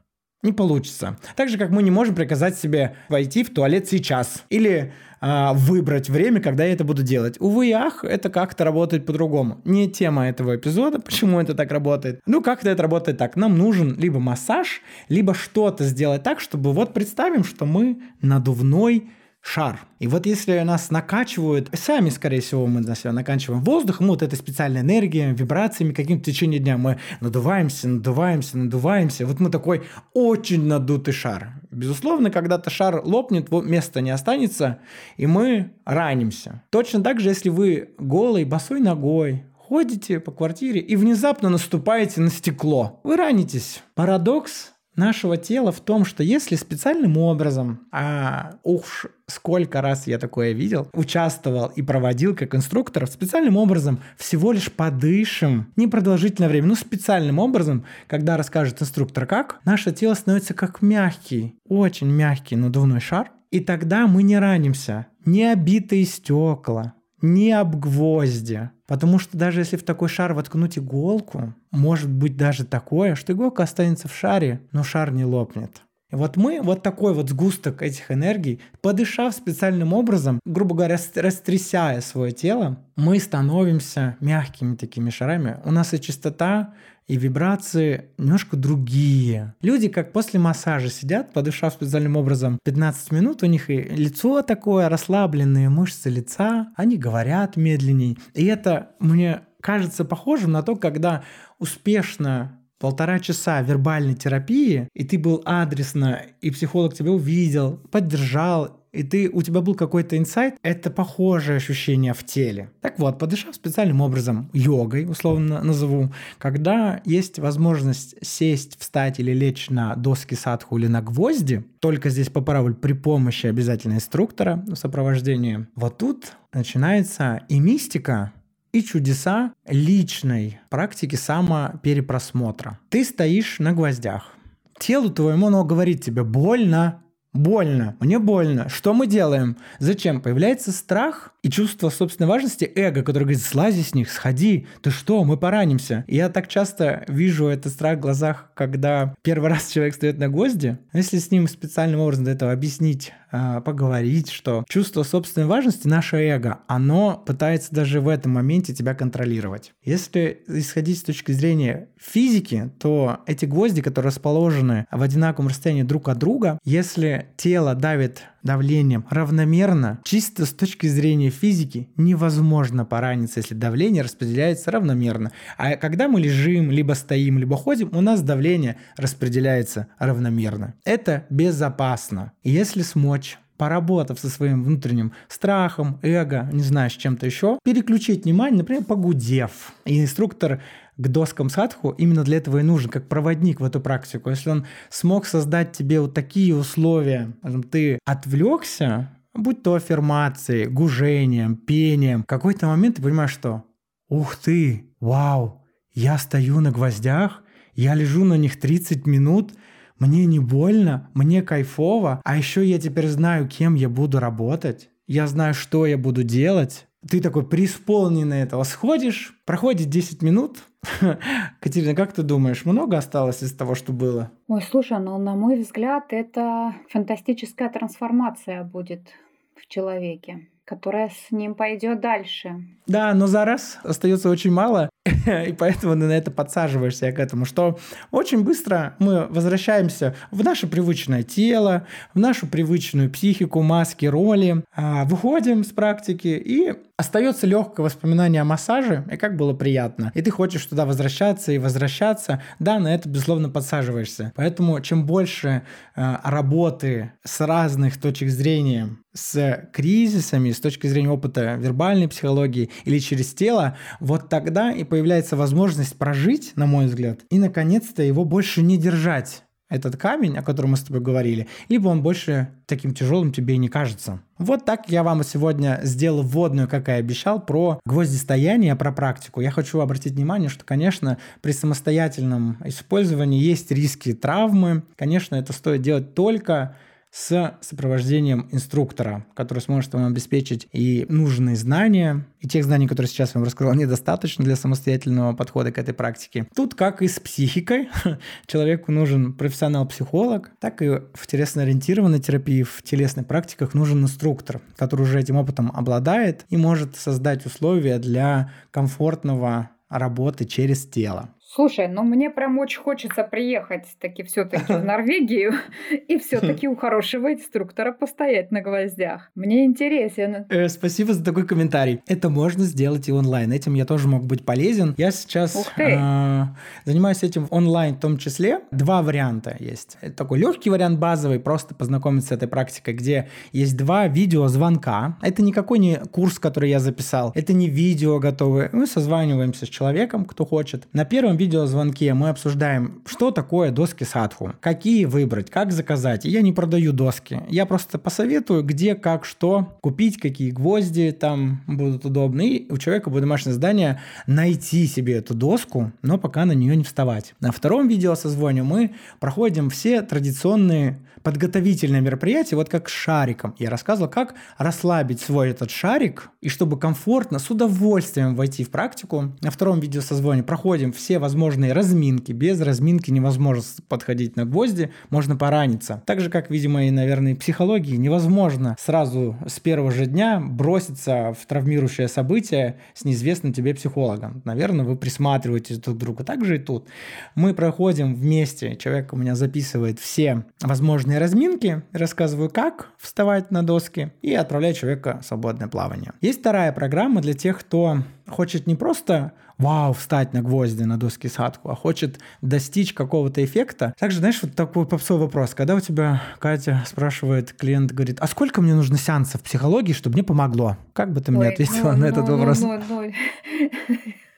Не 0.46 0.54
получится. 0.54 1.18
Так 1.36 1.50
же, 1.50 1.58
как 1.58 1.72
мы 1.72 1.82
не 1.82 1.90
можем 1.90 2.14
приказать 2.14 2.56
себе 2.56 2.96
войти 3.10 3.44
в 3.44 3.50
туалет 3.50 3.88
сейчас. 3.88 4.44
Или 4.50 4.94
а, 5.20 5.54
выбрать 5.54 6.08
время, 6.08 6.40
когда 6.40 6.66
я 6.66 6.74
это 6.74 6.84
буду 6.84 7.02
делать. 7.02 7.38
Увы 7.40 7.70
и 7.70 7.72
ах, 7.72 8.04
это 8.04 8.30
как-то 8.30 8.64
работает 8.64 9.08
по-другому. 9.08 9.60
Не 9.66 9.90
тема 9.90 10.28
этого 10.28 10.56
эпизода, 10.56 11.00
почему 11.04 11.42
это 11.42 11.56
так 11.56 11.72
работает. 11.72 12.20
Ну, 12.28 12.44
как-то 12.44 12.70
это 12.70 12.84
работает 12.84 13.18
так. 13.18 13.36
Нам 13.36 13.58
нужен 13.58 13.96
либо 13.98 14.20
массаж, 14.20 14.84
либо 15.10 15.34
что-то 15.34 15.84
сделать 15.84 16.22
так, 16.22 16.40
чтобы 16.40 16.74
вот 16.74 16.94
представим, 16.94 17.44
что 17.44 17.66
мы 17.66 17.98
надувной 18.22 19.10
шар. 19.46 19.80
И 20.00 20.08
вот 20.08 20.26
если 20.26 20.60
нас 20.62 20.90
накачивают, 20.90 21.70
сами, 21.74 22.10
скорее 22.10 22.42
всего, 22.42 22.66
мы 22.66 22.82
на 22.82 22.96
себя 22.96 23.12
накачиваем 23.12 23.64
воздухом, 23.64 24.08
вот 24.08 24.24
этой 24.24 24.36
специальной 24.38 24.82
энергией, 24.82 25.34
вибрациями, 25.34 25.94
каким-то 25.94 26.24
в 26.24 26.26
течение 26.34 26.60
дня 26.60 26.78
мы 26.78 27.00
надуваемся, 27.22 27.88
надуваемся, 27.88 28.58
надуваемся. 28.58 29.26
Вот 29.28 29.40
мы 29.40 29.52
такой 29.52 29.84
очень 30.14 30.66
надутый 30.66 31.14
шар. 31.14 31.62
Безусловно, 31.70 32.32
когда-то 32.32 32.72
шар 32.72 33.02
лопнет, 33.06 33.52
места 33.52 34.02
не 34.02 34.10
останется, 34.10 34.80
и 35.16 35.28
мы 35.28 35.74
ранимся. 35.86 36.64
Точно 36.72 37.04
так 37.04 37.20
же, 37.20 37.30
если 37.30 37.50
вы 37.50 37.90
голой, 38.00 38.46
босой 38.46 38.80
ногой, 38.80 39.46
ходите 39.54 40.20
по 40.20 40.32
квартире 40.32 40.82
и 40.82 40.96
внезапно 40.96 41.50
наступаете 41.50 42.20
на 42.22 42.32
стекло. 42.32 43.00
Вы 43.04 43.16
ранитесь. 43.16 43.84
Парадокс 43.94 44.72
нашего 44.96 45.38
тела 45.38 45.72
в 45.72 45.82
том, 45.82 46.06
что 46.06 46.24
если 46.24 46.56
специальным 46.56 47.18
образом, 47.18 47.88
а 47.92 48.56
уж 48.64 49.08
сколько 49.28 49.82
раз 49.82 50.08
я 50.08 50.18
такое 50.18 50.52
видел, 50.52 50.88
участвовал 50.94 51.68
и 51.68 51.82
проводил 51.82 52.36
как 52.36 52.56
инструктор, 52.56 53.08
специальным 53.08 53.58
образом 53.58 54.00
всего 54.18 54.52
лишь 54.52 54.72
подышим 54.72 55.72
непродолжительное 55.76 56.50
время, 56.50 56.68
ну 56.68 56.76
специальным 56.76 57.40
образом, 57.40 57.86
когда 58.08 58.38
расскажет 58.38 58.82
инструктор 58.82 59.26
как, 59.26 59.60
наше 59.66 59.92
тело 59.92 60.14
становится 60.14 60.54
как 60.54 60.82
мягкий, 60.82 61.56
очень 61.68 62.12
мягкий 62.12 62.56
надувной 62.56 63.00
шар, 63.00 63.32
и 63.52 63.60
тогда 63.60 64.08
мы 64.08 64.24
не 64.24 64.38
ранимся. 64.38 65.08
Не 65.24 65.52
обитые 65.52 66.06
стекла, 66.06 66.94
не 67.22 67.52
об 67.52 67.76
гвозди. 67.78 68.70
Потому 68.88 69.18
что 69.18 69.38
даже 69.38 69.62
если 69.62 69.78
в 69.78 69.84
такой 69.84 70.10
шар 70.10 70.34
воткнуть 70.34 70.78
иголку, 70.78 71.56
может 71.72 72.12
быть 72.12 72.38
даже 72.38 72.66
такое, 72.66 73.16
что 73.16 73.34
иголка 73.34 73.64
останется 73.64 74.08
в 74.08 74.16
шаре, 74.16 74.62
но 74.72 74.84
шар 74.84 75.12
не 75.12 75.26
лопнет. 75.26 75.82
Вот 76.16 76.38
мы, 76.38 76.62
вот 76.62 76.82
такой 76.82 77.14
вот 77.14 77.30
сгусток 77.30 77.82
этих 77.82 78.10
энергий, 78.10 78.62
подышав 78.82 79.34
специальным 79.34 79.94
образом, 79.94 80.40
грубо 80.46 80.76
говоря, 80.76 80.98
растрясая 81.16 82.02
свое 82.02 82.32
тело, 82.32 82.78
мы 82.96 83.20
становимся 83.20 84.16
мягкими 84.22 84.76
такими 84.76 85.10
шарами. 85.10 85.60
У 85.66 85.72
нас 85.72 85.94
и 85.94 86.00
чистота, 86.00 86.74
и 87.08 87.18
вибрации 87.18 88.06
немножко 88.18 88.58
другие. 88.58 89.54
Люди, 89.62 89.90
как 89.90 90.12
после 90.12 90.40
массажа 90.40 90.90
сидят, 90.90 91.34
подышав 91.34 91.74
специальным 91.74 92.16
образом 92.16 92.60
15 92.64 93.12
минут, 93.12 93.44
у 93.44 93.46
них 93.46 93.70
и 93.70 93.76
лицо 93.82 94.42
такое, 94.42 94.90
расслабленные 94.90 95.70
мышцы 95.70 96.10
лица, 96.10 96.70
они 96.76 96.98
говорят 96.98 97.58
медленней. 97.58 98.18
И 98.34 98.46
это 98.46 98.92
мне 99.00 99.42
кажется 99.62 100.06
похожим 100.06 100.52
на 100.52 100.64
то, 100.64 100.76
когда 100.76 101.24
успешно 101.60 102.60
полтора 102.80 103.20
часа 103.20 103.62
вербальной 103.62 104.16
терапии, 104.16 104.88
и 104.94 105.04
ты 105.04 105.18
был 105.18 105.42
адресно, 105.46 106.22
и 106.42 106.52
психолог 106.52 106.94
тебя 106.94 107.12
увидел, 107.12 107.78
поддержал, 107.92 108.86
и 108.96 109.04
ты, 109.04 109.30
у 109.30 109.42
тебя 109.42 109.60
был 109.60 109.76
какой-то 109.76 110.18
инсайт, 110.18 110.56
это 110.64 110.90
похожее 110.90 111.58
ощущение 111.58 112.14
в 112.14 112.24
теле. 112.24 112.72
Так 112.82 112.98
вот, 112.98 113.20
подышав 113.20 113.54
специальным 113.54 114.00
образом, 114.00 114.50
йогой, 114.54 115.06
условно 115.06 115.62
назову, 115.62 116.14
когда 116.38 117.02
есть 117.04 117.38
возможность 117.38 118.16
сесть, 118.26 118.80
встать 118.80 119.20
или 119.20 119.32
лечь 119.32 119.70
на 119.70 119.96
доски 119.96 120.36
садху 120.36 120.78
или 120.78 120.88
на 120.88 121.02
гвозди, 121.02 121.66
только 121.80 122.10
здесь 122.10 122.30
по 122.30 122.40
параболь 122.40 122.74
при 122.74 122.94
помощи 122.94 123.48
обязательно 123.48 123.96
инструктора 123.96 124.64
в 124.66 124.76
сопровождении, 124.76 125.68
вот 125.76 125.98
тут 125.98 126.32
начинается 126.54 127.42
и 127.50 127.60
мистика, 127.60 128.32
и 128.76 128.84
чудеса 128.84 129.54
личной 129.66 130.60
практики 130.70 131.16
самоперепросмотра. 131.16 132.78
Ты 132.90 133.06
стоишь 133.06 133.60
на 133.60 133.72
гвоздях. 133.72 134.34
Телу 134.78 135.10
твоему 135.10 135.48
оно 135.48 135.64
говорит 135.64 136.04
тебе 136.04 136.26
больно, 136.26 137.02
Больно, 137.36 137.98
мне 138.00 138.18
больно. 138.18 138.70
Что 138.70 138.94
мы 138.94 139.08
делаем? 139.08 139.58
Зачем? 139.80 140.22
Появляется 140.22 140.72
страх 140.72 141.34
и 141.44 141.50
чувство 141.50 141.90
собственной 141.90 142.30
важности, 142.30 142.64
эго, 142.64 143.04
которое 143.04 143.26
говорит, 143.26 143.44
слази 143.44 143.82
с 143.82 143.94
них, 143.94 144.10
сходи, 144.10 144.68
ты 144.82 144.90
что, 144.90 145.22
мы 145.26 145.36
поранимся. 145.36 146.06
И 146.08 146.16
я 146.16 146.30
так 146.30 146.48
часто 146.48 147.04
вижу 147.10 147.48
этот 147.48 147.74
страх 147.74 147.98
в 147.98 148.02
глазах, 148.02 148.52
когда 148.54 149.14
первый 149.22 149.50
раз 149.50 149.70
человек 149.70 149.96
стоит 149.96 150.18
на 150.18 150.30
гвозди. 150.30 150.78
Если 150.94 151.18
с 151.18 151.30
ним 151.30 151.50
специальным 151.50 152.00
образом 152.00 152.24
до 152.24 152.32
этого 152.32 152.54
объяснить, 152.54 153.12
а, 153.38 153.60
поговорить, 153.60 154.32
что 154.32 154.64
чувство 154.70 155.04
собственной 155.04 155.46
важности, 155.46 155.90
наше 155.90 156.16
эго, 156.16 156.60
оно 156.68 157.22
пытается 157.26 157.76
даже 157.76 158.00
в 158.00 158.08
этом 158.08 158.32
моменте 158.32 158.74
тебя 158.74 158.96
контролировать. 158.96 159.74
Если 159.84 160.42
исходить 160.48 161.00
с 161.00 161.04
точки 161.04 161.34
зрения 161.34 161.90
физики, 162.00 162.72
то 162.80 163.20
эти 163.26 163.44
гвозди, 163.44 163.82
которые 163.82 164.12
расположены 164.12 164.86
в 164.90 165.02
одинаковом 165.02 165.50
расстоянии 165.50 165.84
друг 165.84 166.08
от 166.08 166.18
друга, 166.18 166.60
если 166.64 167.28
тело 167.36 167.76
давит 167.76 168.24
давлением 168.46 169.06
равномерно, 169.10 170.00
чисто 170.06 170.46
с 170.46 170.54
точки 170.54 170.88
зрения 170.88 171.30
физики 171.30 171.90
невозможно 171.98 172.86
пораниться, 172.86 173.42
если 173.42 173.56
давление 173.56 174.04
распределяется 174.04 174.72
равномерно. 174.72 175.32
А 175.58 175.76
когда 175.76 176.08
мы 176.08 176.22
лежим, 176.22 176.72
либо 176.72 176.94
стоим, 176.94 177.40
либо 177.40 177.58
ходим, 177.58 177.90
у 177.92 178.00
нас 178.00 178.22
давление 178.22 178.78
распределяется 178.96 179.88
равномерно. 180.00 180.76
Это 180.86 181.26
безопасно. 181.30 182.32
Если 182.44 182.84
смочь 182.84 183.38
поработав 183.58 184.20
со 184.20 184.30
своим 184.30 184.64
внутренним 184.64 185.14
страхом, 185.28 186.00
эго, 186.02 186.50
не 186.52 186.64
знаю, 186.64 186.90
с 186.90 186.94
чем-то 186.94 187.26
еще, 187.26 187.60
переключить 187.64 188.26
внимание, 188.26 188.60
например, 188.60 188.84
погудев. 188.84 189.74
И 189.86 190.02
инструктор 190.02 190.62
к 190.98 191.08
доскам 191.08 191.50
садху 191.50 191.92
именно 191.92 192.24
для 192.24 192.38
этого 192.38 192.60
и 192.60 192.64
нужен, 192.64 192.90
как 192.90 193.08
проводник 193.08 193.60
в 193.60 193.64
эту 193.64 193.82
практику. 193.82 194.30
Если 194.30 194.50
он 194.50 194.66
смог 194.90 195.26
создать 195.26 195.74
тебе 195.74 196.00
вот 196.00 196.14
такие 196.14 196.56
условия, 196.56 197.34
ты 197.72 198.00
отвлекся, 198.06 199.12
будь 199.34 199.64
то 199.64 199.76
аффирмацией, 199.76 200.68
гужением, 200.68 201.58
пением, 201.58 202.24
в 202.24 202.28
какой-то 202.28 202.68
момент 202.68 202.98
ты 202.98 203.02
понимаешь, 203.02 203.32
что 203.32 203.64
«Ух 204.08 204.36
ты! 204.36 204.94
Вау! 205.00 205.64
Я 205.94 206.18
стою 206.18 206.60
на 206.60 206.72
гвоздях, 206.72 207.42
я 207.74 207.96
лежу 207.96 208.24
на 208.24 208.36
них 208.36 208.60
30 208.60 209.08
минут, 209.08 209.54
мне 210.00 210.26
не 210.26 210.40
больно, 210.40 211.10
мне 211.14 211.42
кайфово, 211.42 212.22
а 212.24 212.38
еще 212.38 212.66
я 212.66 212.80
теперь 212.80 213.08
знаю, 213.08 213.48
кем 213.48 213.76
я 213.76 213.90
буду 213.90 214.20
работать, 214.20 214.90
я 215.08 215.28
знаю, 215.28 215.54
что 215.54 215.86
я 215.86 215.98
буду 215.98 216.24
делать, 216.24 216.88
ты 217.08 217.22
такой 217.22 217.48
преисполненный 217.48 218.42
этого 218.42 218.64
сходишь, 218.64 219.36
проходит 219.46 219.90
10 219.90 220.22
минут. 220.22 220.64
Катерина, 221.60 221.96
как 221.96 222.14
ты 222.14 222.24
думаешь, 222.24 222.66
много 222.66 222.98
осталось 222.98 223.44
из 223.44 223.56
того, 223.56 223.76
что 223.76 223.94
было? 223.94 224.32
Ой, 224.48 224.62
слушай, 224.62 225.00
ну, 225.00 225.18
на 225.18 225.36
мой 225.36 225.60
взгляд, 225.60 226.06
это 226.10 226.74
фантастическая 226.90 227.70
трансформация 227.70 228.64
будет 228.64 229.10
в 229.56 229.68
человеке 229.68 230.48
которая 230.66 231.10
с 231.10 231.32
ним 231.32 231.54
пойдет 231.54 232.02
дальше. 232.02 232.56
Да, 232.88 233.14
но 233.14 233.28
за 233.28 233.46
раз 233.46 233.78
остается 233.84 234.30
очень 234.30 234.52
мало, 234.52 234.90
и 235.48 235.54
поэтому 235.54 235.94
на 235.96 236.12
это 236.12 236.32
подсаживаешься 236.32 237.12
к 237.12 237.20
этому, 237.20 237.46
что 237.46 237.78
очень 238.12 238.44
быстро 238.44 238.96
мы 238.98 239.28
возвращаемся 239.28 240.16
в 240.32 240.44
наше 240.44 240.68
привычное 240.68 241.22
тело, 241.22 241.86
в 242.14 242.20
нашу 242.20 242.48
привычную 242.48 243.12
психику, 243.12 243.62
маски, 243.62 244.08
роли, 244.08 244.64
а, 244.76 245.06
выходим 245.06 245.64
с 245.64 245.70
практики 245.70 246.28
и 246.28 246.74
остается 246.98 247.46
легкое 247.46 247.86
воспоминание 247.86 248.42
о 248.42 248.46
массаже, 248.46 249.04
и 249.12 249.18
как 249.18 249.36
было 249.36 249.54
приятно. 249.54 250.12
И 250.16 250.22
ты 250.22 250.32
хочешь 250.32 250.66
туда 250.66 250.86
возвращаться 250.86 251.52
и 251.52 251.58
возвращаться. 251.58 252.42
Да, 252.60 252.80
на 252.80 252.94
это, 252.94 253.10
безусловно, 253.10 253.50
подсаживаешься. 253.50 254.32
Поэтому 254.36 254.80
чем 254.80 255.06
больше 255.06 255.64
э, 255.96 256.16
работы 256.24 257.12
с 257.24 257.42
разных 257.46 258.00
точек 258.00 258.30
зрения 258.30 258.90
с 259.14 259.70
кризисами, 259.72 260.52
с 260.52 260.60
точки 260.60 260.88
зрения 260.88 261.10
опыта 261.10 261.56
вербальной 261.56 262.10
психологии 262.10 262.70
или 262.84 263.00
через 263.00 263.34
тело, 263.34 263.78
вот 264.00 264.30
тогда 264.30 264.72
и 264.72 264.84
появляется 264.96 265.36
возможность 265.36 265.98
прожить, 265.98 266.54
на 266.56 266.68
мой 266.68 266.86
взгляд, 266.86 267.20
и 267.30 267.38
наконец-то 267.38 268.02
его 268.02 268.24
больше 268.24 268.62
не 268.62 268.78
держать 268.78 269.44
этот 269.70 269.98
камень, 269.98 270.38
о 270.38 270.42
котором 270.42 270.72
мы 270.72 270.78
с 270.78 270.84
тобой 270.84 271.02
говорили, 271.02 271.50
либо 271.68 271.90
он 271.90 272.02
больше 272.02 272.48
таким 272.66 272.94
тяжелым 272.94 273.34
тебе 273.34 273.56
и 273.56 273.58
не 273.58 273.68
кажется. 273.68 274.22
Вот 274.38 274.64
так 274.64 274.90
я 274.90 275.04
вам 275.04 275.22
сегодня 275.26 275.82
сделал 275.84 276.22
вводную, 276.22 276.70
как 276.70 276.88
и 276.88 276.94
обещал, 276.94 277.46
про 277.46 277.82
гвоздистояние, 277.86 278.78
про 278.78 278.94
практику. 278.94 279.42
Я 279.42 279.52
хочу 279.52 279.82
обратить 279.82 280.14
внимание, 280.14 280.48
что, 280.48 280.64
конечно, 280.64 281.18
при 281.42 281.52
самостоятельном 281.52 282.58
использовании 282.64 283.44
есть 283.44 283.72
риски 283.72 284.14
травмы. 284.14 284.84
Конечно, 284.96 285.36
это 285.36 285.52
стоит 285.52 285.82
делать 285.82 286.16
только 286.16 286.78
с 287.16 287.58
сопровождением 287.62 288.50
инструктора, 288.52 289.26
который 289.36 289.60
сможет 289.60 289.94
вам 289.94 290.06
обеспечить 290.06 290.68
и 290.74 291.06
нужные 291.08 291.56
знания, 291.56 292.26
и 292.42 292.48
тех 292.48 292.66
знаний, 292.66 292.88
которые 292.88 293.08
сейчас 293.08 293.34
вам 293.34 293.46
раскрыл, 293.46 293.74
недостаточно 293.74 294.44
для 294.44 294.58
самостоятельного 294.58 295.34
подхода 295.34 295.72
к 295.72 295.78
этой 295.78 295.94
практике. 295.94 296.46
Тут, 296.54 296.76
как 296.76 297.02
и 297.02 297.08
с 297.08 297.22
психикой, 297.22 297.88
человеку 298.48 298.92
нужен 298.92 299.32
профессионал-психолог, 299.32 300.52
так 300.60 300.82
и 300.82 300.90
в 301.14 301.26
телесно-ориентированной 301.26 302.20
терапии, 302.20 302.64
в 302.64 302.84
телесных 302.84 303.28
практиках 303.28 303.74
нужен 303.74 304.04
инструктор, 304.04 304.60
который 304.76 305.04
уже 305.04 305.18
этим 305.18 305.38
опытом 305.38 305.72
обладает 305.74 306.46
и 306.50 306.58
может 306.58 306.98
создать 306.98 307.46
условия 307.46 307.98
для 307.98 308.52
комфортного 308.72 309.70
работы 309.88 310.44
через 310.44 310.86
тело. 310.86 311.30
Слушай, 311.56 311.88
ну 311.88 312.04
мне 312.04 312.30
прям 312.30 312.60
очень 312.60 312.82
хочется 312.82 313.24
приехать 313.24 313.86
таки 314.02 314.24
все-таки 314.24 314.74
в 314.74 314.84
Норвегию 314.84 315.54
и 315.90 316.18
все-таки 316.20 316.68
у 316.68 316.76
хорошего 316.76 317.32
инструктора 317.34 317.94
постоять 317.94 318.52
на 318.52 318.60
гвоздях. 318.60 319.32
Мне 319.36 319.64
интересен. 319.64 320.48
Э, 320.50 320.68
спасибо 320.68 321.14
за 321.14 321.24
такой 321.24 321.48
комментарий. 321.48 322.02
Это 322.08 322.30
можно 322.30 322.66
сделать 322.66 323.08
и 323.08 323.14
онлайн. 323.14 323.54
Этим 323.54 323.74
я 323.76 323.86
тоже 323.86 324.10
мог 324.10 324.26
быть 324.26 324.44
полезен. 324.44 324.96
Я 324.98 325.12
сейчас 325.12 325.72
э, 325.78 326.44
занимаюсь 326.84 327.24
этим 327.24 327.48
онлайн 327.52 327.96
в 327.96 328.02
том 328.02 328.18
числе. 328.18 328.60
Два 328.72 329.02
варианта 329.02 329.56
есть. 329.58 329.98
Это 330.02 330.14
такой 330.14 330.40
легкий 330.40 330.70
вариант 330.70 331.00
базовый, 331.00 331.40
просто 331.40 331.74
познакомиться 331.74 332.30
с 332.30 332.32
этой 332.34 332.50
практикой, 332.50 332.96
где 332.96 333.30
есть 333.54 333.78
два 333.78 334.10
видеозвонка. 334.10 335.18
Это 335.22 335.42
никакой 335.42 335.80
не 335.80 336.02
курс, 336.12 336.38
который 336.38 336.70
я 336.70 336.82
записал. 336.82 337.32
Это 337.34 337.54
не 337.54 337.70
видео 337.70 338.20
готовые. 338.20 338.70
Мы 338.74 338.88
созваниваемся 338.88 339.66
с 339.66 339.70
человеком, 339.70 340.26
кто 340.26 340.46
хочет. 340.46 340.90
На 340.92 341.06
первом 341.06 341.38
видеозвонке 341.46 342.14
мы 342.14 342.30
обсуждаем, 342.30 343.02
что 343.06 343.32
такое 343.32 343.72
доски 343.72 344.04
садху, 344.04 344.54
какие 344.60 345.06
выбрать, 345.06 345.50
как 345.50 345.72
заказать. 345.72 346.26
Я 346.26 346.42
не 346.42 346.52
продаю 346.52 346.92
доски, 346.92 347.42
я 347.50 347.66
просто 347.66 348.00
посоветую, 348.00 348.64
где, 348.64 348.96
как, 348.96 349.26
что 349.26 349.78
купить, 349.82 350.18
какие 350.18 350.52
гвозди 350.52 351.12
там 351.12 351.62
будут 351.68 352.06
удобны. 352.06 352.48
И 352.56 352.72
у 352.72 352.78
человека 352.78 353.10
будет 353.10 353.22
домашнее 353.22 353.54
задание 353.54 354.02
найти 354.28 354.88
себе 354.88 355.16
эту 355.16 355.34
доску, 355.36 355.92
но 356.02 356.18
пока 356.18 356.46
на 356.46 356.54
нее 356.54 356.76
не 356.76 356.84
вставать. 356.84 357.36
На 357.40 357.52
втором 357.52 357.88
видеосозвоне 357.88 358.64
мы 358.64 358.96
проходим 359.20 359.70
все 359.70 360.02
традиционные 360.02 361.00
подготовительное 361.26 362.02
мероприятие, 362.02 362.56
вот 362.56 362.70
как 362.70 362.88
с 362.88 362.92
шариком. 362.92 363.56
Я 363.58 363.72
рассказывал, 363.72 364.10
как 364.12 364.36
расслабить 364.60 365.20
свой 365.20 365.50
этот 365.50 365.72
шарик, 365.72 366.30
и 366.40 366.50
чтобы 366.50 366.78
комфортно, 366.78 367.40
с 367.40 367.50
удовольствием 367.50 368.36
войти 368.36 368.64
в 368.64 368.70
практику. 368.70 369.34
На 369.42 369.50
втором 369.50 369.80
видеосозвоне 369.80 370.44
проходим 370.44 370.94
все 370.94 371.18
возможные 371.36 371.74
разминки. 371.74 372.32
Без 372.32 372.62
разминки 372.62 373.12
невозможно 373.12 373.62
подходить 373.90 374.38
на 374.38 374.46
гвозди, 374.46 374.92
можно 375.10 375.36
пораниться. 375.36 376.02
Так 376.06 376.22
же, 376.22 376.30
как, 376.30 376.50
видимо, 376.50 376.86
и, 376.86 376.92
наверное, 376.92 377.36
психологии, 377.36 377.98
невозможно 377.98 378.78
сразу 378.80 379.36
с 379.46 379.60
первого 379.60 379.92
же 379.92 380.06
дня 380.06 380.40
броситься 380.40 381.36
в 381.38 381.46
травмирующее 381.46 382.08
событие 382.08 382.78
с 382.94 383.04
неизвестным 383.04 383.52
тебе 383.52 383.76
психологом. 383.76 384.42
Наверное, 384.46 384.86
вы 384.86 384.96
присматриваетесь 384.96 385.78
друг 385.80 385.98
к 385.98 386.00
другу. 386.00 386.24
Так 386.24 386.46
же 386.46 386.56
и 386.56 386.60
тут. 386.60 386.88
Мы 387.36 387.54
проходим 387.54 388.16
вместе, 388.16 388.78
человек 388.78 389.12
у 389.12 389.18
меня 389.18 389.36
записывает 389.36 390.00
все 390.00 390.46
возможные 390.62 391.20
разминки, 391.20 391.82
рассказываю, 391.92 392.50
как 392.50 392.92
вставать 392.98 393.52
на 393.52 393.62
доски 393.62 394.14
и 394.22 394.34
отправляю 394.34 394.74
человека 394.74 395.20
в 395.22 395.26
свободное 395.26 395.68
плавание. 395.68 396.14
Есть 396.22 396.40
вторая 396.40 396.72
программа 396.72 397.20
для 397.20 397.34
тех, 397.34 397.60
кто 397.60 397.98
хочет 398.28 398.68
не 398.68 398.76
просто 398.76 399.34
вау, 399.58 399.94
встать 399.94 400.34
на 400.34 400.42
гвозди 400.42 400.84
на 400.84 400.98
доски 400.98 401.28
садху, 401.28 401.70
а 401.70 401.76
хочет 401.76 402.20
достичь 402.42 402.94
какого-то 402.94 403.44
эффекта. 403.44 403.94
Также, 404.00 404.20
знаешь, 404.20 404.40
вот 404.42 404.54
такой 404.56 404.86
попсовый 404.86 405.26
вопрос. 405.26 405.54
Когда 405.54 405.76
у 405.76 405.80
тебя, 405.80 406.22
Катя, 406.40 406.84
спрашивает, 406.88 407.54
клиент 407.54 407.92
говорит, 407.92 408.18
а 408.20 408.28
сколько 408.28 408.62
мне 408.62 408.74
нужно 408.74 408.98
сеансов 408.98 409.42
психологии, 409.42 409.94
чтобы 409.94 410.16
мне 410.16 410.24
помогло? 410.24 410.78
Как 410.94 411.12
бы 411.12 411.22
ты 411.22 411.32
Ой, 411.32 411.38
мне 411.38 411.48
ответила 411.50 411.92
ну, 411.92 411.98
на 411.98 411.98
ну, 411.98 412.06
этот 412.06 412.28
ну, 412.28 412.38
вопрос? 412.38 412.60
Ну, 412.62 412.82
ну. 412.90 413.12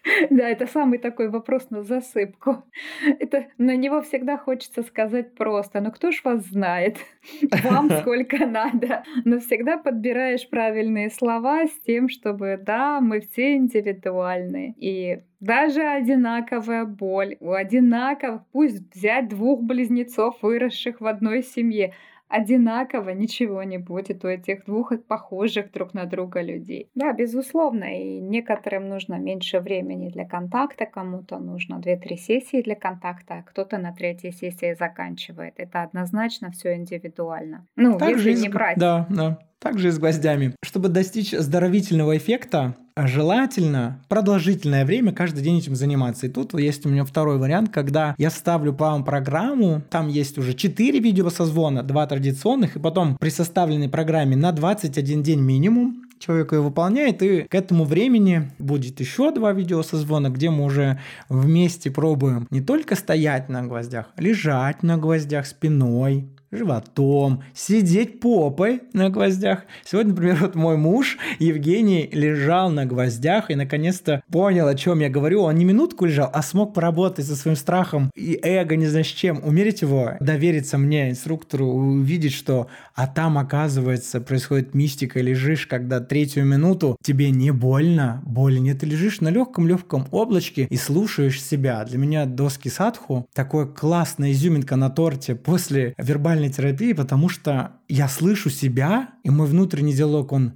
Да, 0.29 0.49
это 0.49 0.67
самый 0.67 0.99
такой 0.99 1.29
вопрос 1.29 1.69
на 1.69 1.83
засыпку. 1.83 2.63
Это 3.19 3.47
на 3.57 3.75
него 3.75 4.01
всегда 4.01 4.37
хочется 4.37 4.83
сказать 4.83 5.35
просто. 5.35 5.81
Ну 5.81 5.91
кто 5.91 6.11
ж 6.11 6.21
вас 6.23 6.45
знает? 6.45 6.97
Вам 7.63 7.89
сколько 7.89 8.45
надо. 8.45 9.03
Но 9.25 9.39
всегда 9.39 9.77
подбираешь 9.77 10.49
правильные 10.49 11.09
слова 11.09 11.65
с 11.67 11.81
тем, 11.85 12.09
чтобы 12.09 12.59
да, 12.61 12.99
мы 13.01 13.21
все 13.21 13.55
индивидуальны. 13.55 14.75
И 14.77 15.19
даже 15.39 15.81
одинаковая 15.81 16.85
боль, 16.85 17.37
у 17.39 17.51
одинаковых, 17.51 18.41
пусть 18.51 18.93
взять 18.93 19.29
двух 19.29 19.61
близнецов, 19.61 20.37
выросших 20.41 20.99
в 20.99 21.05
одной 21.05 21.43
семье, 21.43 21.93
одинаково 22.29 23.11
ничего 23.11 23.63
не 23.63 23.77
будет 23.77 24.25
у 24.25 24.27
этих 24.27 24.65
двух 24.65 24.91
похожих 25.07 25.71
друг 25.71 25.93
на 25.93 26.05
друга 26.05 26.41
людей. 26.41 26.89
Да, 26.95 27.13
безусловно, 27.13 27.85
и 27.85 28.19
некоторым 28.19 28.89
нужно 28.89 29.15
меньше 29.15 29.59
времени 29.59 30.09
для 30.09 30.25
контакта, 30.25 30.85
кому-то 30.85 31.39
нужно 31.39 31.75
2-3 31.75 32.15
сессии 32.15 32.61
для 32.61 32.75
контакта, 32.75 33.35
а 33.35 33.43
кто-то 33.43 33.77
на 33.77 33.93
третьей 33.93 34.31
сессии 34.31 34.75
заканчивает. 34.77 35.53
Это 35.57 35.83
однозначно 35.83 36.51
все 36.51 36.75
индивидуально. 36.75 37.67
Ну, 37.75 37.97
так 37.97 38.09
если 38.09 38.21
жизнь, 38.21 38.43
не 38.43 38.49
брать. 38.49 38.77
Да, 38.77 39.05
да. 39.09 39.39
Также 39.59 39.89
и 39.89 39.91
с 39.91 39.99
гвоздями. 39.99 40.55
Чтобы 40.63 40.89
достичь 40.89 41.31
здоровительного 41.31 42.17
эффекта, 42.17 42.75
желательно 42.95 44.01
продолжительное 44.07 44.85
время 44.85 45.11
каждый 45.11 45.43
день 45.43 45.59
этим 45.59 45.75
заниматься. 45.75 46.27
И 46.27 46.29
тут 46.29 46.57
есть 46.59 46.85
у 46.85 46.89
меня 46.89 47.05
второй 47.05 47.37
вариант, 47.37 47.69
когда 47.71 48.15
я 48.17 48.29
ставлю 48.29 48.73
план 48.73 49.03
программу, 49.03 49.81
там 49.89 50.07
есть 50.07 50.37
уже 50.37 50.53
4 50.53 50.99
видеосозвона, 50.99 51.83
2 51.83 52.07
традиционных, 52.07 52.75
и 52.75 52.79
потом 52.79 53.17
при 53.17 53.29
составленной 53.29 53.89
программе 53.89 54.35
на 54.35 54.51
21 54.51 55.23
день 55.23 55.39
минимум 55.39 56.07
человек 56.19 56.53
ее 56.53 56.61
выполняет, 56.61 57.21
и 57.21 57.43
к 57.43 57.55
этому 57.55 57.83
времени 57.83 58.51
будет 58.59 58.99
еще 58.99 59.31
два 59.31 59.53
видеосозвона, 59.53 60.29
где 60.29 60.49
мы 60.49 60.65
уже 60.65 60.99
вместе 61.29 61.91
пробуем 61.91 62.47
не 62.49 62.61
только 62.61 62.95
стоять 62.95 63.49
на 63.49 63.63
гвоздях, 63.63 64.07
лежать 64.17 64.83
на 64.83 64.97
гвоздях 64.97 65.45
спиной, 65.45 66.27
животом, 66.51 67.43
сидеть 67.53 68.19
попой 68.19 68.81
на 68.93 69.09
гвоздях. 69.09 69.65
Сегодня, 69.85 70.11
например, 70.11 70.37
вот 70.41 70.55
мой 70.55 70.77
муж 70.77 71.17
Евгений 71.39 72.09
лежал 72.11 72.69
на 72.69 72.85
гвоздях 72.85 73.49
и 73.51 73.55
наконец-то 73.55 74.21
понял, 74.31 74.67
о 74.67 74.75
чем 74.75 74.99
я 74.99 75.09
говорю. 75.09 75.41
Он 75.41 75.55
не 75.55 75.65
минутку 75.65 76.05
лежал, 76.05 76.29
а 76.33 76.41
смог 76.41 76.73
поработать 76.73 77.25
со 77.25 77.35
своим 77.35 77.57
страхом 77.57 78.11
и 78.15 78.39
эго, 78.41 78.75
не 78.75 78.87
знаю 78.87 79.05
с 79.05 79.07
чем, 79.07 79.41
умерить 79.43 79.81
его, 79.81 80.13
довериться 80.19 80.77
мне, 80.77 81.09
инструктору, 81.09 81.67
увидеть, 81.67 82.33
что 82.33 82.67
а 82.95 83.07
там, 83.07 83.37
оказывается, 83.37 84.21
происходит 84.21 84.73
мистика, 84.73 85.21
лежишь, 85.21 85.67
когда 85.67 85.99
третью 85.99 86.45
минуту 86.45 86.97
тебе 87.03 87.29
не 87.29 87.51
больно, 87.51 88.21
боли 88.25 88.57
нет, 88.57 88.79
ты 88.79 88.85
лежишь 88.85 89.21
на 89.21 89.29
легком-легком 89.29 90.07
облачке 90.11 90.63
и 90.69 90.77
слушаешь 90.77 91.41
себя. 91.41 91.83
Для 91.85 91.97
меня 91.97 92.25
доски 92.25 92.69
садху 92.69 93.27
такой 93.33 93.71
классная 93.71 94.31
изюминка 94.31 94.75
на 94.75 94.89
торте 94.89 95.35
после 95.35 95.93
вербальной 95.97 96.46
ментальной 96.47 96.49
терапии, 96.49 96.93
потому 96.93 97.29
что 97.29 97.71
я 97.87 98.07
слышу 98.07 98.49
себя, 98.49 99.09
и 99.23 99.29
мой 99.29 99.47
внутренний 99.47 99.93
диалог, 99.93 100.31
он 100.31 100.53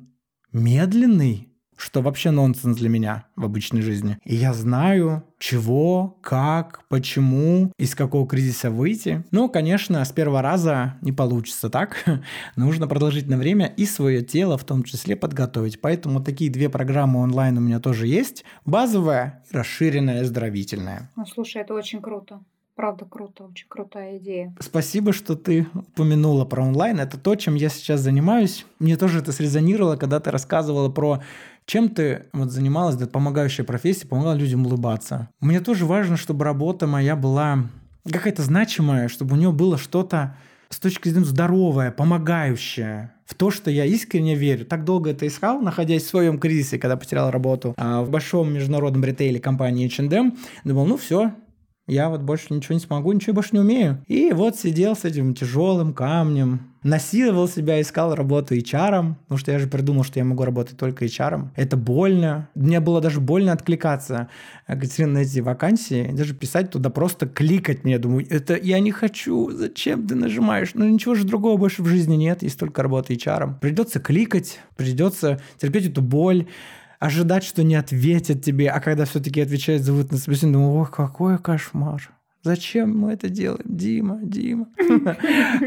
медленный, 0.51 1.47
что 1.77 2.01
вообще 2.01 2.29
нонсенс 2.29 2.77
для 2.77 2.89
меня 2.89 3.25
в 3.35 3.43
обычной 3.43 3.81
жизни. 3.81 4.19
И 4.23 4.35
я 4.35 4.53
знаю, 4.53 5.23
чего, 5.39 6.19
как, 6.21 6.87
почему, 6.89 7.71
из 7.79 7.95
какого 7.95 8.27
кризиса 8.27 8.69
выйти. 8.69 9.23
Ну, 9.31 9.49
конечно, 9.49 10.05
с 10.05 10.11
первого 10.11 10.43
раза 10.43 10.97
не 11.01 11.11
получится 11.11 11.69
так. 11.71 12.05
Нужно 12.55 12.87
продолжительное 12.87 13.39
время 13.39 13.73
и 13.77 13.85
свое 13.85 14.21
тело 14.21 14.57
в 14.57 14.63
том 14.63 14.83
числе 14.83 15.15
подготовить. 15.15 15.81
Поэтому 15.81 16.21
такие 16.21 16.51
две 16.51 16.69
программы 16.69 17.19
онлайн 17.19 17.57
у 17.57 17.61
меня 17.61 17.79
тоже 17.79 18.05
есть. 18.05 18.45
Базовая 18.65 19.43
и 19.49 19.57
расширенная, 19.57 20.21
оздоровительная. 20.21 21.09
Ну, 21.15 21.25
слушай, 21.25 21.63
это 21.63 21.73
очень 21.73 21.99
круто. 21.99 22.41
Правда, 22.75 23.05
круто, 23.05 23.43
очень 23.43 23.67
крутая 23.67 24.17
идея. 24.17 24.55
Спасибо, 24.59 25.13
что 25.13 25.35
ты 25.35 25.67
упомянула 25.73 26.45
про 26.45 26.63
онлайн. 26.63 26.99
Это 26.99 27.17
то, 27.17 27.35
чем 27.35 27.55
я 27.55 27.69
сейчас 27.69 27.99
занимаюсь. 27.99 28.65
Мне 28.79 28.97
тоже 28.97 29.19
это 29.19 29.31
срезонировало, 29.31 29.97
когда 29.97 30.19
ты 30.19 30.31
рассказывала 30.31 30.89
про 30.89 31.21
чем 31.65 31.89
ты 31.89 32.25
вот 32.33 32.51
занималась, 32.51 32.95
да, 32.95 33.07
помогающая 33.07 33.63
профессия, 33.63 34.07
помогала 34.07 34.33
людям 34.33 34.65
улыбаться. 34.65 35.29
Мне 35.39 35.59
тоже 35.59 35.85
важно, 35.85 36.17
чтобы 36.17 36.43
работа 36.43 36.87
моя 36.87 37.15
была 37.15 37.69
какая-то 38.09 38.41
значимая, 38.41 39.07
чтобы 39.07 39.35
у 39.35 39.37
нее 39.37 39.51
было 39.51 39.77
что-то 39.77 40.35
с 40.69 40.79
точки 40.79 41.09
зрения 41.09 41.25
здоровое, 41.25 41.91
помогающее, 41.91 43.11
в 43.25 43.35
то, 43.35 43.51
что 43.51 43.69
я 43.69 43.85
искренне 43.85 44.35
верю. 44.35 44.65
Так 44.65 44.83
долго 44.83 45.11
это 45.11 45.27
искал, 45.27 45.61
находясь 45.61 46.03
в 46.03 46.07
своем 46.07 46.39
кризисе, 46.39 46.77
когда 46.77 46.97
потерял 46.97 47.29
работу 47.29 47.73
а 47.77 48.01
в 48.01 48.09
большом 48.09 48.53
международном 48.53 49.03
ритейле 49.03 49.39
компании 49.39 49.87
H&M. 49.87 50.37
Думал, 50.63 50.85
ну 50.85 50.97
все, 50.97 51.33
я 51.87 52.09
вот 52.09 52.21
больше 52.21 52.53
ничего 52.53 52.73
не 52.75 52.79
смогу, 52.79 53.11
ничего 53.11 53.33
больше 53.33 53.49
не 53.53 53.59
умею. 53.59 54.03
И 54.07 54.31
вот 54.33 54.55
сидел 54.55 54.95
с 54.95 55.03
этим 55.03 55.33
тяжелым 55.33 55.93
камнем, 55.93 56.71
насиловал 56.83 57.47
себя, 57.47 57.81
искал 57.81 58.15
работу 58.15 58.55
HR, 58.55 59.15
потому 59.23 59.37
что 59.37 59.51
я 59.51 59.59
же 59.59 59.67
придумал, 59.67 60.03
что 60.03 60.19
я 60.19 60.25
могу 60.25 60.43
работать 60.43 60.77
только 60.77 61.05
HR. 61.05 61.49
Это 61.55 61.77
больно. 61.77 62.49
Мне 62.55 62.79
было 62.79 63.01
даже 63.01 63.19
больно 63.19 63.51
откликаться, 63.51 64.29
Екатерина, 64.67 65.13
на 65.13 65.17
эти 65.19 65.39
вакансии, 65.39 66.11
даже 66.13 66.33
писать 66.33 66.71
туда, 66.71 66.89
просто 66.89 67.27
кликать 67.27 67.83
мне. 67.83 67.99
Думаю, 67.99 68.25
это 68.29 68.55
я 68.55 68.79
не 68.79 68.91
хочу, 68.91 69.51
зачем 69.51 70.07
ты 70.07 70.15
нажимаешь? 70.15 70.71
Ну 70.73 70.87
ничего 70.87 71.15
же 71.15 71.25
другого 71.25 71.57
больше 71.57 71.83
в 71.83 71.87
жизни 71.87 72.15
нет, 72.15 72.41
есть 72.43 72.59
только 72.59 72.81
работа 72.83 73.13
HR. 73.13 73.59
Придется 73.59 73.99
кликать, 73.99 74.59
придется 74.75 75.39
терпеть 75.57 75.87
эту 75.87 76.01
боль, 76.01 76.47
ожидать, 77.01 77.43
что 77.43 77.63
не 77.63 77.75
ответят 77.75 78.43
тебе, 78.43 78.69
а 78.69 78.79
когда 78.79 79.05
все-таки 79.05 79.41
отвечают, 79.41 79.81
зовут 79.81 80.11
на 80.11 80.17
собеседование, 80.17 80.59
думаю, 80.59 80.81
ох, 80.83 80.91
какой 80.91 81.39
кошмар. 81.39 82.11
Зачем 82.43 82.97
мы 82.97 83.13
это 83.13 83.27
делаем? 83.27 83.65
Дима, 83.65 84.19
Дима. 84.21 84.67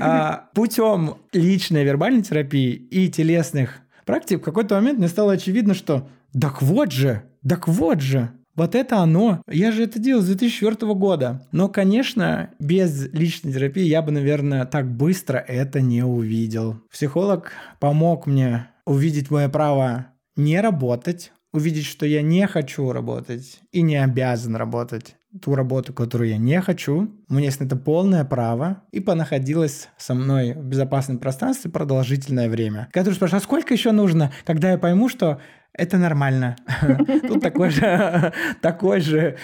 А, 0.01 0.49
путем 0.55 1.17
личной 1.33 1.85
вербальной 1.85 2.23
терапии 2.23 2.73
и 2.73 3.09
телесных 3.09 3.81
практик 4.07 4.41
в 4.41 4.45
какой-то 4.45 4.77
момент 4.77 4.99
мне 4.99 5.09
стало 5.09 5.33
очевидно, 5.33 5.75
что 5.75 6.09
так 6.41 6.63
вот 6.63 6.93
же, 6.93 7.23
так 7.47 7.67
вот 7.67 8.01
же, 8.01 8.31
вот 8.55 8.77
это 8.77 8.99
оно. 8.99 9.43
Я 9.49 9.73
же 9.73 9.83
это 9.83 9.99
делал 9.99 10.23
с 10.23 10.27
2004 10.27 10.95
года. 10.95 11.45
Но, 11.51 11.69
конечно, 11.69 12.51
без 12.61 13.13
личной 13.13 13.53
терапии 13.53 13.83
я 13.83 14.03
бы, 14.03 14.13
наверное, 14.13 14.65
так 14.67 14.89
быстро 14.89 15.39
это 15.39 15.81
не 15.81 16.05
увидел. 16.05 16.81
Психолог 16.93 17.51
помог 17.81 18.27
мне 18.27 18.69
увидеть 18.87 19.31
мое 19.31 19.49
право 19.49 20.07
не 20.37 20.61
работать, 20.61 21.33
увидеть, 21.53 21.87
что 21.87 22.07
я 22.07 22.23
не 22.23 22.47
хочу 22.47 22.93
работать 22.93 23.61
и 23.73 23.83
не 23.83 23.97
обязан 23.97 24.57
работать 24.57 25.17
ту 25.43 25.55
работу, 25.55 25.93
которую 25.93 26.31
я 26.31 26.37
не 26.37 26.61
хочу. 26.61 27.11
У 27.29 27.35
меня 27.35 27.47
есть 27.47 27.61
на 27.61 27.65
это 27.65 27.77
полное 27.77 28.25
право. 28.25 28.83
И 28.93 29.01
понаходилась 29.01 29.89
со 29.97 30.15
мной 30.15 30.55
в 30.55 30.65
безопасном 30.65 31.19
пространстве 31.19 31.71
продолжительное 31.71 32.49
время. 32.49 32.89
Когда 32.93 33.11
ты 33.11 33.17
спрашиваешь, 33.17 33.43
а 33.43 33.45
сколько 33.45 33.75
еще 33.75 33.93
нужно, 33.93 34.33
когда 34.45 34.73
я 34.73 34.79
пойму, 34.79 35.09
что 35.09 35.41
это 35.77 35.99
нормально. 35.99 36.57
Тут 37.29 37.43
такой 37.43 37.71
же, 37.71 38.33
такой 38.61 39.01
же 39.01 39.37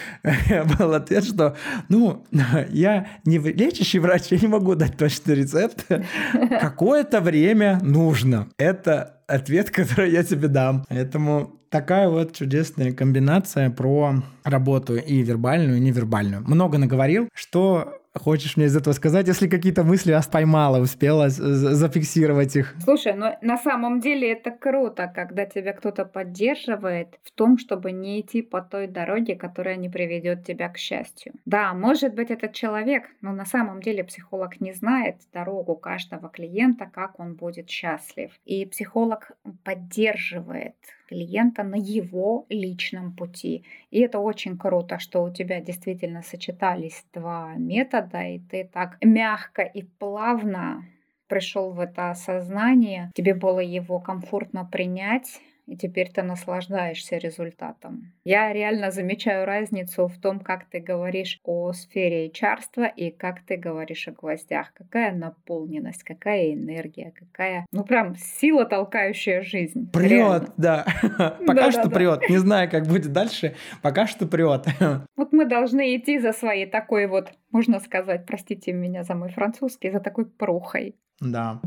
был 0.78 0.94
ответ, 0.94 1.24
что, 1.24 1.56
ну, 1.88 2.24
я 2.70 3.06
не 3.24 3.38
лечащий 3.38 3.98
врач, 3.98 4.26
я 4.30 4.38
не 4.38 4.48
могу 4.48 4.74
дать 4.74 4.96
точный 4.96 5.34
рецепт. 5.34 5.86
Какое-то 6.60 7.20
время 7.20 7.80
нужно. 7.82 8.48
Это 8.58 9.20
ответ, 9.26 9.70
который 9.70 10.12
я 10.12 10.22
тебе 10.22 10.48
дам. 10.48 10.84
Поэтому 10.88 11.60
такая 11.68 12.08
вот 12.08 12.36
чудесная 12.36 12.92
комбинация 12.92 13.70
про 13.70 14.22
работу 14.44 14.96
и 14.96 15.22
вербальную, 15.22 15.78
и 15.78 15.80
невербальную. 15.80 16.42
Много 16.46 16.78
наговорил. 16.78 17.28
Что 17.34 17.99
хочешь 18.14 18.56
мне 18.56 18.66
из 18.66 18.76
этого 18.76 18.92
сказать, 18.94 19.28
если 19.28 19.48
какие-то 19.48 19.84
мысли 19.84 20.12
вас 20.12 20.26
поймала, 20.26 20.80
успела 20.80 21.28
зафиксировать 21.28 22.56
их? 22.56 22.74
Слушай, 22.82 23.14
ну 23.14 23.36
на 23.40 23.56
самом 23.56 24.00
деле 24.00 24.32
это 24.32 24.50
круто, 24.50 25.10
когда 25.14 25.46
тебя 25.46 25.72
кто-то 25.72 26.04
поддерживает 26.04 27.18
в 27.22 27.30
том, 27.32 27.58
чтобы 27.58 27.92
не 27.92 28.20
идти 28.20 28.42
по 28.42 28.60
той 28.60 28.86
дороге, 28.86 29.36
которая 29.36 29.76
не 29.76 29.88
приведет 29.88 30.44
тебя 30.44 30.68
к 30.68 30.78
счастью. 30.78 31.34
Да, 31.44 31.72
может 31.74 32.14
быть 32.14 32.30
этот 32.30 32.52
человек, 32.52 33.04
но 33.20 33.32
на 33.32 33.44
самом 33.44 33.80
деле 33.80 34.04
психолог 34.04 34.60
не 34.60 34.72
знает 34.72 35.16
дорогу 35.32 35.76
каждого 35.76 36.28
клиента, 36.28 36.90
как 36.92 37.20
он 37.20 37.34
будет 37.34 37.68
счастлив. 37.70 38.32
И 38.44 38.66
психолог 38.66 39.32
поддерживает 39.64 40.74
клиента 41.10 41.64
на 41.64 41.74
его 41.74 42.46
личном 42.48 43.12
пути. 43.12 43.64
И 43.90 44.00
это 44.00 44.20
очень 44.20 44.56
круто, 44.56 45.00
что 45.00 45.24
у 45.24 45.30
тебя 45.30 45.60
действительно 45.60 46.22
сочетались 46.22 47.04
два 47.12 47.54
метода, 47.56 48.22
и 48.22 48.38
ты 48.38 48.64
так 48.72 48.96
мягко 49.02 49.62
и 49.62 49.82
плавно 49.82 50.84
пришел 51.26 51.72
в 51.72 51.80
это 51.80 52.10
осознание, 52.10 53.10
тебе 53.14 53.34
было 53.34 53.60
его 53.60 53.98
комфортно 54.00 54.64
принять, 54.64 55.40
и 55.70 55.76
теперь 55.76 56.10
ты 56.10 56.22
наслаждаешься 56.22 57.16
результатом. 57.16 58.12
Я 58.24 58.52
реально 58.52 58.90
замечаю 58.90 59.46
разницу 59.46 60.08
в 60.08 60.18
том, 60.18 60.40
как 60.40 60.64
ты 60.64 60.80
говоришь 60.80 61.38
о 61.44 61.72
сфере 61.72 62.28
HR 62.28 62.92
и 62.96 63.12
как 63.12 63.42
ты 63.42 63.56
говоришь 63.56 64.08
о 64.08 64.10
гвоздях. 64.10 64.74
Какая 64.74 65.12
наполненность, 65.12 66.02
какая 66.02 66.54
энергия, 66.54 67.12
какая, 67.16 67.66
ну 67.70 67.84
прям 67.84 68.16
сила, 68.16 68.64
толкающая 68.64 69.42
жизнь. 69.42 69.88
Прет, 69.92 70.50
да. 70.56 70.84
Пока 71.46 71.70
что 71.70 71.88
прет. 71.88 72.28
Не 72.28 72.38
знаю, 72.38 72.68
как 72.68 72.88
будет 72.88 73.12
дальше. 73.12 73.54
Пока 73.80 74.08
что 74.08 74.26
прет. 74.26 74.66
Вот 75.16 75.32
мы 75.32 75.44
должны 75.44 75.96
идти 75.96 76.18
за 76.18 76.32
своей 76.32 76.66
такой 76.66 77.06
вот, 77.06 77.32
можно 77.52 77.78
сказать, 77.78 78.26
простите 78.26 78.72
меня 78.72 79.04
за 79.04 79.14
мой 79.14 79.28
французский, 79.28 79.90
за 79.90 80.00
такой 80.00 80.24
прухой. 80.24 80.96
Да. 81.20 81.60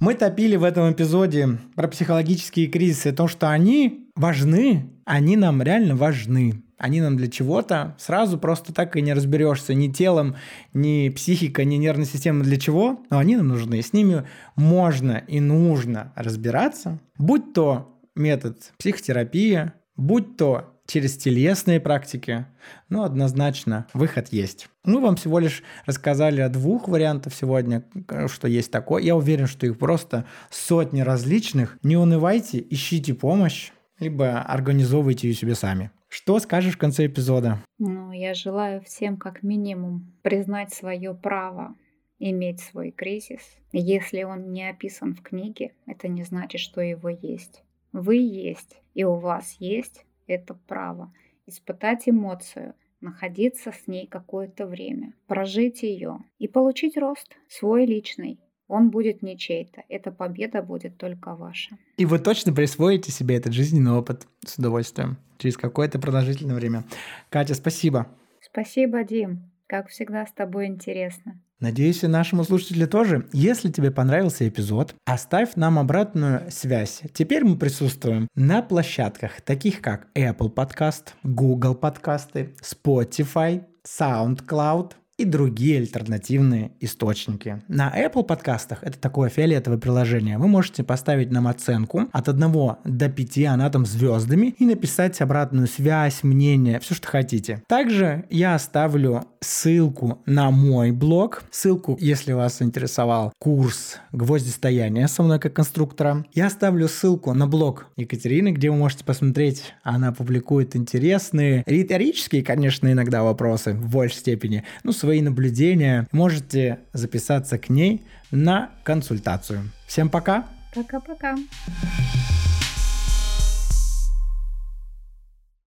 Мы 0.00 0.14
топили 0.14 0.54
в 0.54 0.62
этом 0.62 0.92
эпизоде 0.92 1.58
про 1.74 1.88
психологические 1.88 2.68
кризисы, 2.68 3.12
то, 3.12 3.26
что 3.26 3.50
они 3.50 4.08
важны, 4.14 4.90
они 5.04 5.36
нам 5.36 5.60
реально 5.60 5.96
важны. 5.96 6.62
Они 6.78 7.00
нам 7.00 7.16
для 7.16 7.26
чего-то. 7.26 7.96
Сразу 7.98 8.38
просто 8.38 8.72
так 8.72 8.96
и 8.96 9.02
не 9.02 9.12
разберешься 9.12 9.74
ни 9.74 9.88
телом, 9.88 10.36
ни 10.72 11.08
психикой, 11.08 11.64
ни 11.64 11.74
нервной 11.74 12.06
системой 12.06 12.44
для 12.44 12.56
чего, 12.56 13.00
но 13.10 13.18
они 13.18 13.36
нам 13.36 13.48
нужны. 13.48 13.82
С 13.82 13.92
ними 13.92 14.24
можно 14.54 15.24
и 15.26 15.40
нужно 15.40 16.12
разбираться. 16.14 17.00
Будь 17.18 17.52
то 17.52 17.98
метод 18.14 18.72
психотерапии, 18.78 19.72
будь 19.96 20.36
то 20.36 20.77
через 20.88 21.18
телесные 21.18 21.80
практики, 21.80 22.46
ну, 22.88 23.04
однозначно, 23.04 23.86
выход 23.92 24.28
есть. 24.32 24.68
Мы 24.84 25.00
вам 25.00 25.16
всего 25.16 25.38
лишь 25.38 25.62
рассказали 25.84 26.40
о 26.40 26.48
двух 26.48 26.88
вариантах 26.88 27.34
сегодня, 27.34 27.84
что 28.26 28.48
есть 28.48 28.72
такое. 28.72 29.02
Я 29.02 29.14
уверен, 29.14 29.46
что 29.46 29.66
их 29.66 29.78
просто 29.78 30.24
сотни 30.50 31.02
различных. 31.02 31.78
Не 31.82 31.96
унывайте, 31.96 32.64
ищите 32.70 33.14
помощь, 33.14 33.70
либо 34.00 34.40
организовывайте 34.40 35.28
ее 35.28 35.34
себе 35.34 35.54
сами. 35.54 35.90
Что 36.08 36.38
скажешь 36.40 36.74
в 36.74 36.78
конце 36.78 37.04
эпизода? 37.04 37.62
Ну, 37.78 38.10
я 38.12 38.32
желаю 38.32 38.80
всем 38.80 39.18
как 39.18 39.42
минимум 39.42 40.16
признать 40.22 40.72
свое 40.72 41.12
право 41.12 41.74
иметь 42.18 42.60
свой 42.60 42.92
кризис. 42.92 43.40
Если 43.72 44.22
он 44.22 44.52
не 44.52 44.70
описан 44.70 45.14
в 45.14 45.20
книге, 45.20 45.74
это 45.86 46.08
не 46.08 46.24
значит, 46.24 46.62
что 46.62 46.80
его 46.80 47.10
есть. 47.10 47.62
Вы 47.92 48.16
есть, 48.16 48.78
и 48.94 49.04
у 49.04 49.16
вас 49.16 49.56
есть 49.58 50.06
это 50.28 50.54
право 50.66 51.12
испытать 51.46 52.08
эмоцию, 52.08 52.74
находиться 53.00 53.72
с 53.72 53.86
ней 53.86 54.06
какое-то 54.06 54.66
время, 54.66 55.14
прожить 55.26 55.82
ее 55.82 56.18
и 56.38 56.46
получить 56.46 56.96
рост 56.96 57.34
свой 57.48 57.86
личный. 57.86 58.38
Он 58.66 58.90
будет 58.90 59.22
не 59.22 59.38
чей-то. 59.38 59.82
Эта 59.88 60.12
победа 60.12 60.62
будет 60.62 60.98
только 60.98 61.34
ваша. 61.34 61.78
И 61.96 62.04
вы 62.04 62.18
точно 62.18 62.52
присвоите 62.52 63.10
себе 63.10 63.36
этот 63.36 63.54
жизненный 63.54 63.92
опыт 63.92 64.26
с 64.44 64.58
удовольствием 64.58 65.16
через 65.38 65.56
какое-то 65.56 65.98
продолжительное 65.98 66.54
время. 66.54 66.84
Катя, 67.30 67.54
спасибо. 67.54 68.08
Спасибо, 68.42 69.04
Дим. 69.04 69.50
Как 69.66 69.88
всегда, 69.88 70.26
с 70.26 70.32
тобой 70.32 70.66
интересно. 70.66 71.40
Надеюсь, 71.60 72.04
и 72.04 72.06
нашему 72.06 72.44
слушателю 72.44 72.86
тоже. 72.86 73.26
Если 73.32 73.68
тебе 73.68 73.90
понравился 73.90 74.46
эпизод, 74.46 74.94
оставь 75.04 75.56
нам 75.56 75.78
обратную 75.78 76.50
связь. 76.50 77.02
Теперь 77.12 77.44
мы 77.44 77.56
присутствуем 77.56 78.28
на 78.36 78.62
площадках, 78.62 79.40
таких 79.40 79.80
как 79.80 80.06
Apple 80.14 80.54
Podcast, 80.54 81.14
Google 81.24 81.74
подкасты, 81.74 82.54
Spotify, 82.62 83.64
SoundCloud, 83.84 84.92
и 85.18 85.24
другие 85.24 85.78
альтернативные 85.78 86.70
источники. 86.80 87.60
На 87.66 87.92
Apple 87.92 88.22
подкастах 88.22 88.78
это 88.82 88.98
такое 88.98 89.28
фиолетовое 89.28 89.78
приложение. 89.78 90.38
Вы 90.38 90.46
можете 90.46 90.84
поставить 90.84 91.32
нам 91.32 91.48
оценку 91.48 92.04
от 92.12 92.28
1 92.28 92.76
до 92.84 93.08
5, 93.08 93.38
она 93.46 93.68
там 93.68 93.84
звездами, 93.84 94.54
и 94.58 94.64
написать 94.64 95.20
обратную 95.20 95.66
связь, 95.66 96.22
мнение, 96.22 96.78
все, 96.78 96.94
что 96.94 97.08
хотите. 97.08 97.62
Также 97.66 98.26
я 98.30 98.54
оставлю 98.54 99.24
ссылку 99.40 100.22
на 100.24 100.50
мой 100.52 100.92
блог, 100.92 101.42
ссылку, 101.50 101.96
если 102.00 102.32
вас 102.32 102.62
интересовал 102.62 103.32
курс 103.38 103.96
гвоздистояния 104.12 105.08
со 105.08 105.22
мной 105.24 105.40
как 105.40 105.52
конструктора. 105.52 106.24
Я 106.32 106.46
оставлю 106.46 106.86
ссылку 106.88 107.34
на 107.34 107.48
блог 107.48 107.86
Екатерины, 107.96 108.52
где 108.52 108.70
вы 108.70 108.76
можете 108.76 109.04
посмотреть, 109.04 109.74
она 109.82 110.12
публикует 110.12 110.76
интересные, 110.76 111.64
риторические, 111.66 112.44
конечно, 112.44 112.90
иногда 112.90 113.24
вопросы 113.24 113.72
в 113.72 113.90
большей 113.90 114.18
степени, 114.18 114.62
ну, 114.84 114.92
свои 115.08 115.22
наблюдения, 115.22 116.06
можете 116.12 116.80
записаться 116.92 117.56
к 117.56 117.70
ней 117.70 118.04
на 118.30 118.72
консультацию. 118.84 119.70
Всем 119.86 120.10
пока! 120.10 120.44
Пока-пока! 120.74 121.34